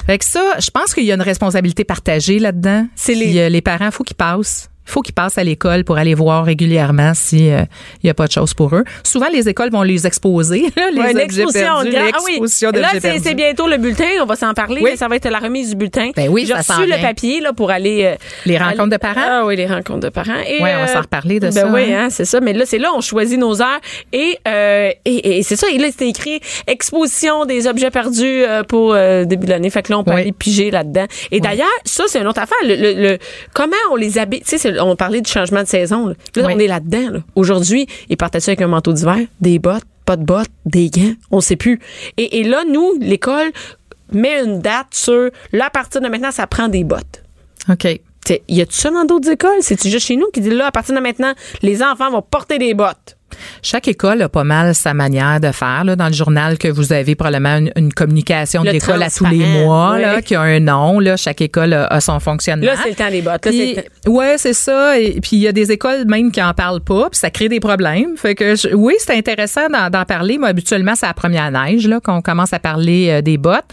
Fait 0.05 0.17
que 0.17 0.25
ça, 0.25 0.55
je 0.59 0.69
pense 0.69 0.93
qu'il 0.93 1.03
y 1.03 1.11
a 1.11 1.15
une 1.15 1.21
responsabilité 1.21 1.83
partagée 1.83 2.39
là-dedans. 2.39 2.87
C'est 2.95 3.15
les- 3.15 3.37
euh, 3.39 3.49
les 3.49 3.61
parents, 3.61 3.91
faut 3.91 4.03
qu'ils 4.03 4.15
passent. 4.15 4.69
Il 4.87 4.91
faut 4.91 5.01
qu'ils 5.01 5.13
passent 5.13 5.37
à 5.37 5.43
l'école 5.43 5.83
pour 5.83 5.97
aller 5.97 6.13
voir 6.13 6.45
régulièrement 6.45 7.13
s'il 7.13 7.67
n'y 8.03 8.09
a 8.09 8.13
pas 8.13 8.25
de 8.27 8.31
choses 8.31 8.53
pour 8.53 8.73
eux. 8.75 8.83
Souvent, 9.03 9.27
les 9.31 9.49
écoles 9.49 9.69
vont 9.69 9.81
les 9.83 10.07
exposer, 10.07 10.65
là, 10.77 10.89
les 10.91 11.01
Ouais, 11.01 11.23
objets 11.23 11.43
perdus, 11.53 11.93
Ah 12.13 12.17
oui. 12.25 12.39
Là, 12.73 12.87
c'est 13.21 13.33
bientôt 13.35 13.67
le 13.67 13.77
bulletin. 13.77 14.05
On 14.21 14.25
va 14.25 14.35
s'en 14.35 14.53
parler. 14.53 14.79
Oui. 14.81 14.97
Ça 14.97 15.07
va 15.07 15.17
être 15.17 15.29
la 15.29 15.39
remise 15.39 15.71
du 15.71 15.75
bulletin. 15.75 16.11
Ben 16.15 16.29
oui, 16.29 16.45
J'ai 16.47 16.53
reçu 16.53 16.71
le 16.85 17.01
papier 17.01 17.41
là, 17.41 17.51
pour 17.53 17.69
aller. 17.69 18.03
euh, 18.05 18.15
Les 18.45 18.57
rencontres 18.57 18.81
aller- 18.81 18.91
de 18.91 18.97
parents? 18.97 19.21
Ah 19.27 19.43
oui, 19.45 19.55
les 19.57 19.67
rencontres 19.67 19.99
de 19.99 20.09
parents. 20.09 20.39
Et, 20.47 20.61
Ouais, 20.63 20.73
on 20.77 20.85
va 20.85 20.87
s'en 20.87 21.01
reparler 21.01 21.35
de 21.39 21.47
ben 21.47 21.51
ça, 21.51 21.67
oui, 21.67 21.93
hein. 21.93 22.05
hein, 22.05 22.07
c'est 22.09 22.25
ça. 22.25 22.39
Mais 22.39 22.53
là, 22.53 22.65
c'est 22.65 22.77
là, 22.77 22.91
on 22.95 23.01
choisit 23.01 23.37
nos 23.37 23.61
heures. 23.61 23.79
Et, 24.13 24.37
euh, 24.47 24.91
et, 25.05 25.37
et 25.39 25.43
c'est 25.43 25.55
ça. 25.57 25.67
Et 25.69 25.77
là, 25.77 25.87
c'était 25.91 26.07
écrit 26.09 26.39
exposition 26.67 27.45
des 27.45 27.67
objets 27.67 27.91
perdus 27.91 28.23
euh, 28.43 28.63
pour 28.63 28.93
euh, 28.93 29.25
début 29.25 29.45
de 29.45 29.51
l'année. 29.51 29.69
Fait 29.69 29.81
que 29.83 29.91
là, 29.91 29.99
on 29.99 30.03
peut 30.03 30.13
Oui. 30.13 30.21
aller 30.21 30.31
piger 30.31 30.71
là-dedans. 30.71 31.05
Et 31.31 31.39
d'ailleurs, 31.39 31.67
ça, 31.83 32.03
c'est 32.07 32.19
une 32.19 32.27
autre 32.27 32.41
affaire. 32.41 32.57
Le, 32.63 32.75
le- 32.75 32.93
le- 33.01 33.17
comment 33.53 33.75
on 33.91 33.95
les 33.95 34.17
habille. 34.17 34.41
Tu 34.41 34.51
sais, 34.51 34.57
c'est- 34.57 34.76
on 34.79 34.95
parlait 34.95 35.21
du 35.21 35.29
changement 35.31 35.61
de 35.63 35.67
saison. 35.67 36.07
Là, 36.07 36.13
Là, 36.35 36.43
Oui. 36.47 36.53
on 36.55 36.59
est 36.59 36.67
là-dedans. 36.67 37.09
là. 37.11 37.19
Aujourd'hui, 37.35 37.87
ils 38.09 38.17
partaient 38.17 38.39
avec 38.47 38.61
un 38.61 38.67
manteau 38.67 38.93
d'hiver, 38.93 39.19
des 39.41 39.59
bottes, 39.59 39.83
pas 40.05 40.15
de 40.17 40.23
bottes, 40.23 40.49
des 40.65 40.89
gants. 40.89 41.13
On 41.31 41.41
sait 41.41 41.55
plus. 41.55 41.79
Et, 42.17 42.39
et 42.39 42.43
là, 42.43 42.63
nous, 42.71 42.93
l'école 42.99 43.51
met 44.13 44.41
une 44.43 44.61
date 44.61 44.87
sur 44.91 45.29
là, 45.51 45.65
à 45.65 45.69
partir 45.69 45.99
de 46.01 46.07
maintenant, 46.07 46.31
ça 46.31 46.47
prend 46.47 46.67
des 46.69 46.83
bottes. 46.83 47.23
OK. 47.69 47.99
T'sais, 48.23 48.41
Y 48.47 48.61
a-tu 48.61 48.73
ça 48.75 48.89
dans 48.89 49.05
d'autres 49.05 49.29
écoles? 49.29 49.57
C'est-tu 49.61 49.89
juste 49.89 50.07
chez 50.07 50.15
nous 50.15 50.27
qui 50.33 50.41
dit 50.41 50.49
là, 50.49 50.67
à 50.67 50.71
partir 50.71 50.95
de 50.95 50.99
maintenant, 51.01 51.33
les 51.61 51.81
enfants 51.83 52.09
vont 52.11 52.21
porter 52.21 52.57
des 52.57 52.73
bottes? 52.73 53.16
Chaque 53.61 53.87
école 53.87 54.21
a 54.21 54.29
pas 54.29 54.43
mal 54.43 54.73
sa 54.75 54.93
manière 54.93 55.39
de 55.39 55.51
faire. 55.51 55.83
Là. 55.83 55.95
Dans 55.95 56.07
le 56.07 56.13
journal 56.13 56.57
que 56.57 56.67
vous 56.67 56.93
avez 56.93 57.15
probablement 57.15 57.57
une, 57.57 57.71
une 57.75 57.93
communication 57.93 58.61
de 58.61 58.67
Le 58.67 58.73
l'école 58.73 59.03
à 59.03 59.09
tous 59.09 59.25
les 59.25 59.45
mois, 59.45 59.93
oui. 59.95 60.01
là, 60.01 60.21
qui 60.21 60.35
a 60.35 60.41
un 60.41 60.59
nom. 60.59 60.99
Là. 60.99 61.17
Chaque 61.17 61.41
école 61.41 61.73
a, 61.73 61.85
a 61.87 61.99
son 61.99 62.19
fonctionnement. 62.19 62.65
Là, 62.65 62.75
c'est 62.81 62.89
le 62.89 62.95
temps 62.95 63.09
des 63.09 63.21
bottes. 63.21 63.45
Là, 63.45 63.51
Puis, 63.51 63.75
le 64.05 64.11
ouais, 64.11 64.35
c'est 64.37 64.53
ça. 64.53 64.97
Et 64.99 65.19
puis 65.21 65.31
il 65.37 65.39
y 65.39 65.47
a 65.47 65.51
des 65.51 65.71
écoles 65.71 66.05
même 66.07 66.31
qui 66.31 66.41
en 66.41 66.53
parlent 66.53 66.81
pas, 66.81 67.09
puis 67.09 67.19
ça 67.19 67.29
crée 67.29 67.49
des 67.49 67.59
problèmes. 67.59 68.17
Fait 68.17 68.35
que 68.35 68.55
je- 68.55 68.73
oui, 68.73 68.95
c'est 68.99 69.15
intéressant 69.15 69.67
d'en, 69.69 70.05
parler. 70.05 70.37
Mais 70.39 70.47
habituellement, 70.47 70.93
c'est 70.95 71.05
la 71.07 71.13
première 71.13 71.51
neige 71.51 71.87
là 71.87 71.99
qu'on 71.99 72.21
commence 72.21 72.53
à 72.53 72.59
parler 72.59 73.07
euh, 73.09 73.21
des 73.21 73.37
bottes, 73.37 73.65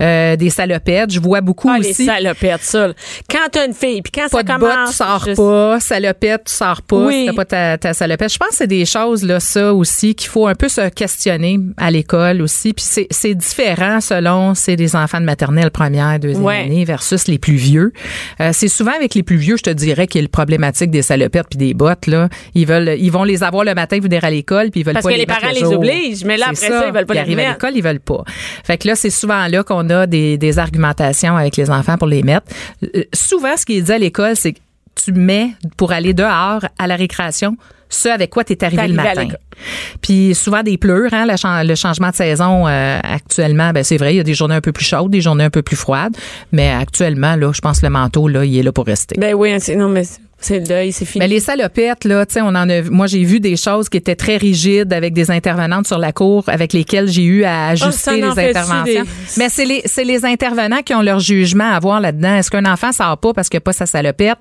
euh, 0.00 0.36
des 0.36 0.50
salopettes. 0.50 1.10
Je 1.12 1.20
vois 1.20 1.40
beaucoup 1.40 1.68
Ah, 1.70 1.78
les 1.78 1.90
aussi. 1.90 2.04
salopettes, 2.06 2.62
ça. 2.62 2.88
Quand 3.30 3.48
t'as 3.50 3.66
une 3.66 3.74
fille, 3.74 4.02
puis 4.02 4.12
quand 4.14 4.28
Pas 4.30 4.38
ça 4.38 4.42
de 4.42 4.46
commence... 4.52 4.60
bottes, 4.60 4.88
tu 4.88 4.94
sors 4.94 5.24
je- 5.26 5.34
pas. 5.34 5.80
Salopette, 5.80 6.42
tu 6.46 6.52
sors 6.52 6.82
pas. 6.82 6.96
Oui. 6.96 7.20
Si 7.22 7.26
t'as 7.26 7.32
pas 7.32 7.44
ta, 7.44 7.78
ta 7.78 7.94
salopette. 7.94 8.32
Je 8.32 8.38
pense 8.38 8.50
que 8.50 8.54
c'est 8.56 8.66
des 8.66 8.84
choses, 8.84 8.99
là, 9.22 9.40
ça 9.40 9.72
aussi, 9.74 10.14
qu'il 10.14 10.28
faut 10.28 10.46
un 10.46 10.54
peu 10.54 10.68
se 10.68 10.88
questionner 10.90 11.58
à 11.76 11.90
l'école 11.90 12.42
aussi. 12.42 12.72
Puis 12.72 12.84
c'est, 12.86 13.06
c'est 13.10 13.34
différent 13.34 14.00
selon 14.00 14.54
c'est 14.54 14.76
des 14.76 14.96
enfants 14.96 15.20
de 15.20 15.24
maternelle 15.24 15.70
première, 15.70 16.18
deuxième 16.18 16.44
Ouais. 16.44 16.60
année 16.62 16.84
versus 16.84 17.26
les 17.28 17.38
plus 17.38 17.54
vieux. 17.56 17.92
Euh, 18.40 18.50
c'est 18.52 18.68
souvent 18.68 18.92
avec 18.92 19.14
les 19.14 19.22
plus 19.22 19.36
vieux, 19.36 19.56
je 19.56 19.62
te 19.62 19.70
dirais, 19.70 20.06
qu'il 20.06 20.20
y 20.20 20.22
a 20.22 20.24
le 20.24 20.28
problématique 20.28 20.90
des 20.90 21.02
salopettes 21.02 21.46
puis 21.50 21.58
des 21.58 21.74
bottes, 21.74 22.06
là. 22.06 22.28
Ils 22.54 22.66
veulent, 22.66 22.96
ils 22.98 23.10
vont 23.10 23.24
les 23.24 23.42
avoir 23.42 23.64
le 23.64 23.74
matin, 23.74 23.98
venir 24.00 24.24
à 24.24 24.30
l'école, 24.30 24.70
puis 24.70 24.80
ils 24.80 24.84
veulent 24.84 24.94
Parce 24.94 25.04
pas 25.04 25.10
que 25.10 25.14
les 25.14 25.20
les 25.20 25.26
parents 25.26 25.48
le 25.48 25.54
les 25.54 25.64
obligent, 25.64 26.24
mais 26.24 26.36
là, 26.36 26.46
après 26.50 26.68
ça, 26.68 26.84
ils 26.86 26.92
veulent 26.92 27.06
pas 27.06 27.14
Ils 27.14 27.16
les 27.16 27.20
arrivent 27.22 27.38
à 27.40 27.52
l'école, 27.52 27.72
ils 27.74 27.82
veulent 27.82 28.00
pas. 28.00 28.24
Fait 28.64 28.78
que 28.78 28.88
là, 28.88 28.94
c'est 28.94 29.10
souvent 29.10 29.46
là 29.46 29.62
qu'on 29.62 29.88
a 29.90 30.06
des, 30.06 30.38
des 30.38 30.58
argumentations 30.58 31.36
avec 31.36 31.56
les 31.56 31.70
enfants 31.70 31.96
pour 31.98 32.08
les 32.08 32.22
mettre. 32.22 32.46
Euh, 32.94 33.04
souvent, 33.12 33.56
ce 33.56 33.64
qui 33.66 33.78
est 33.78 33.82
dit 33.82 33.92
à 33.92 33.98
l'école, 33.98 34.36
c'est 34.36 34.52
que 34.52 34.58
tu 35.02 35.12
mets 35.12 35.50
pour 35.76 35.92
aller 35.92 36.12
dehors 36.14 36.64
à 36.78 36.86
la 36.86 36.96
récréation 36.96 37.56
ce 37.90 38.08
avec 38.08 38.30
quoi 38.30 38.44
tu 38.44 38.54
es 38.54 38.64
arrivé 38.64 38.88
le 38.88 38.94
matin. 38.94 39.28
Puis 40.00 40.34
souvent 40.34 40.62
des 40.62 40.78
pleurs, 40.78 41.12
hein, 41.12 41.26
le, 41.26 41.36
chan- 41.36 41.62
le 41.62 41.74
changement 41.74 42.08
de 42.10 42.14
saison 42.14 42.66
euh, 42.66 42.98
actuellement, 43.02 43.72
ben 43.72 43.84
c'est 43.84 43.98
vrai, 43.98 44.14
il 44.14 44.16
y 44.16 44.20
a 44.20 44.24
des 44.24 44.32
journées 44.32 44.54
un 44.54 44.60
peu 44.62 44.72
plus 44.72 44.84
chaudes, 44.86 45.10
des 45.10 45.20
journées 45.20 45.44
un 45.44 45.50
peu 45.50 45.60
plus 45.62 45.76
froides, 45.76 46.16
mais 46.52 46.70
actuellement 46.70 47.36
là, 47.36 47.50
je 47.52 47.60
pense 47.60 47.80
que 47.80 47.86
le 47.86 47.90
manteau 47.90 48.26
là, 48.28 48.44
il 48.46 48.56
est 48.56 48.62
là 48.62 48.72
pour 48.72 48.86
rester. 48.86 49.16
Ben 49.20 49.34
oui, 49.34 49.52
c'est, 49.58 49.76
non, 49.76 49.88
mais 49.90 50.04
C'est 50.40 50.58
le 50.60 50.64
deuil, 50.66 50.92
c'est 50.92 51.04
fini. 51.04 51.20
Mais 51.20 51.28
les 51.28 51.40
salopettes, 51.40 52.04
là, 52.04 52.24
tu 52.24 52.34
sais, 52.34 52.40
on 52.40 52.48
en 52.48 52.68
a, 52.68 52.82
moi, 52.90 53.06
j'ai 53.06 53.24
vu 53.24 53.40
des 53.40 53.56
choses 53.56 53.88
qui 53.88 53.98
étaient 53.98 54.14
très 54.16 54.36
rigides 54.38 54.92
avec 54.92 55.12
des 55.12 55.30
intervenantes 55.30 55.86
sur 55.86 55.98
la 55.98 56.12
cour 56.12 56.44
avec 56.46 56.72
lesquelles 56.72 57.08
j'ai 57.08 57.24
eu 57.24 57.44
à 57.44 57.68
ajuster 57.68 57.92
ça 57.92 58.12
en 58.12 58.14
les 58.14 58.22
interventions. 58.48 58.84
des- 58.84 59.02
Mais 59.36 59.48
c'est 59.50 59.64
les, 59.66 59.82
c'est 59.84 60.04
les 60.04 60.24
intervenants 60.24 60.82
qui 60.82 60.94
ont 60.94 61.02
leur 61.02 61.20
jugement 61.20 61.70
à 61.72 61.76
avoir 61.76 62.00
là-dedans. 62.00 62.36
Est-ce 62.36 62.50
qu'un 62.50 62.64
enfant 62.64 62.90
sort 62.92 63.18
pas 63.18 63.34
parce 63.34 63.48
qu'il 63.48 63.58
n'a 63.58 63.62
pas 63.62 63.72
sa 63.74 63.86
salopette? 63.86 64.38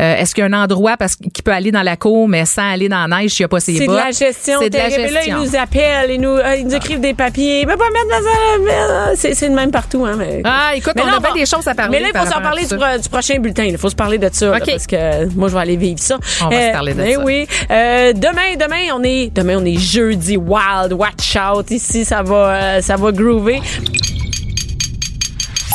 Euh, 0.00 0.16
est-ce 0.16 0.34
qu'il 0.34 0.42
y 0.42 0.44
a 0.44 0.50
un 0.50 0.62
endroit 0.62 0.96
parce 0.96 1.14
qu'il 1.16 1.30
peut 1.44 1.52
aller 1.52 1.70
dans 1.70 1.82
la 1.82 1.96
cour, 1.96 2.28
mais 2.28 2.44
sans 2.44 2.68
aller 2.72 2.88
dans 2.88 3.06
la 3.06 3.20
neige 3.20 3.30
s'il 3.32 3.42
n'y 3.44 3.46
a 3.46 3.48
pas 3.48 3.60
ses 3.60 3.74
C'est 3.76 3.86
de 3.86 3.86
bottes? 3.92 4.02
la 4.04 4.10
gestion 4.10 4.58
C'est 4.60 4.70
de 4.70 4.76
la 4.78 4.88
terrible. 4.90 5.12
Là, 5.14 5.20
gestion. 5.20 5.36
ils 5.42 5.48
nous 5.50 5.56
appellent, 5.56 6.10
ils 6.10 6.20
nous, 6.20 6.28
euh, 6.30 6.56
ils 6.56 6.66
nous 6.66 6.74
écrivent 6.74 7.00
des 7.00 7.14
papiers. 7.14 7.64
Mais 7.66 7.76
pas 7.76 7.84
mettre 7.90 8.08
la 8.10 9.16
C'est 9.16 9.34
c'est 9.34 9.48
le 9.48 9.54
même 9.54 9.70
partout, 9.70 10.04
hein. 10.04 10.16
Mais, 10.18 10.40
Ah, 10.44 10.72
écoute, 10.74 10.92
Mais 10.96 11.02
on 11.02 11.06
là, 11.06 11.16
a 11.16 11.20
bien 11.20 11.30
va- 11.30 11.34
des 11.38 11.46
choses 11.46 11.66
à 11.68 11.74
parler. 11.74 11.98
Mais 11.98 12.02
là, 12.02 12.10
il 12.14 12.18
faut 12.18 12.26
s'en 12.32 12.40
parler 12.40 12.64
du, 12.66 12.76
pro- 12.76 12.98
du 13.00 13.08
prochain 13.08 13.38
bulletin. 13.38 13.64
Il 13.64 13.78
faut 13.78 13.90
se 13.90 13.94
parler 13.94 14.18
de 14.18 14.28
ça. 14.32 14.50
là, 14.50 14.56
OK. 14.56 14.66
parce 14.70 14.86
que 14.86 15.35
moi, 15.36 15.48
je 15.48 15.54
vais 15.54 15.60
aller 15.60 15.76
vivre 15.76 16.00
ça. 16.00 16.18
On 16.42 16.48
va 16.48 16.68
se 16.68 16.72
parler 16.72 16.94
de 16.94 17.00
mais 17.02 17.14
ça. 17.14 17.24
oui. 17.24 17.46
Euh, 17.70 18.12
demain, 18.12 18.56
demain, 18.58 18.94
on 18.94 19.02
est, 19.04 19.32
demain, 19.34 19.58
on 19.58 19.64
est 19.64 19.78
jeudi. 19.78 20.36
Wild, 20.36 20.92
watch 20.92 21.36
out. 21.36 21.70
Ici, 21.70 22.04
ça 22.04 22.22
va, 22.22 22.36
euh, 22.54 22.80
ça 22.80 22.96
va 22.96 23.12
groover. 23.12 23.60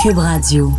Cube 0.02 0.18
Radio. 0.18 0.72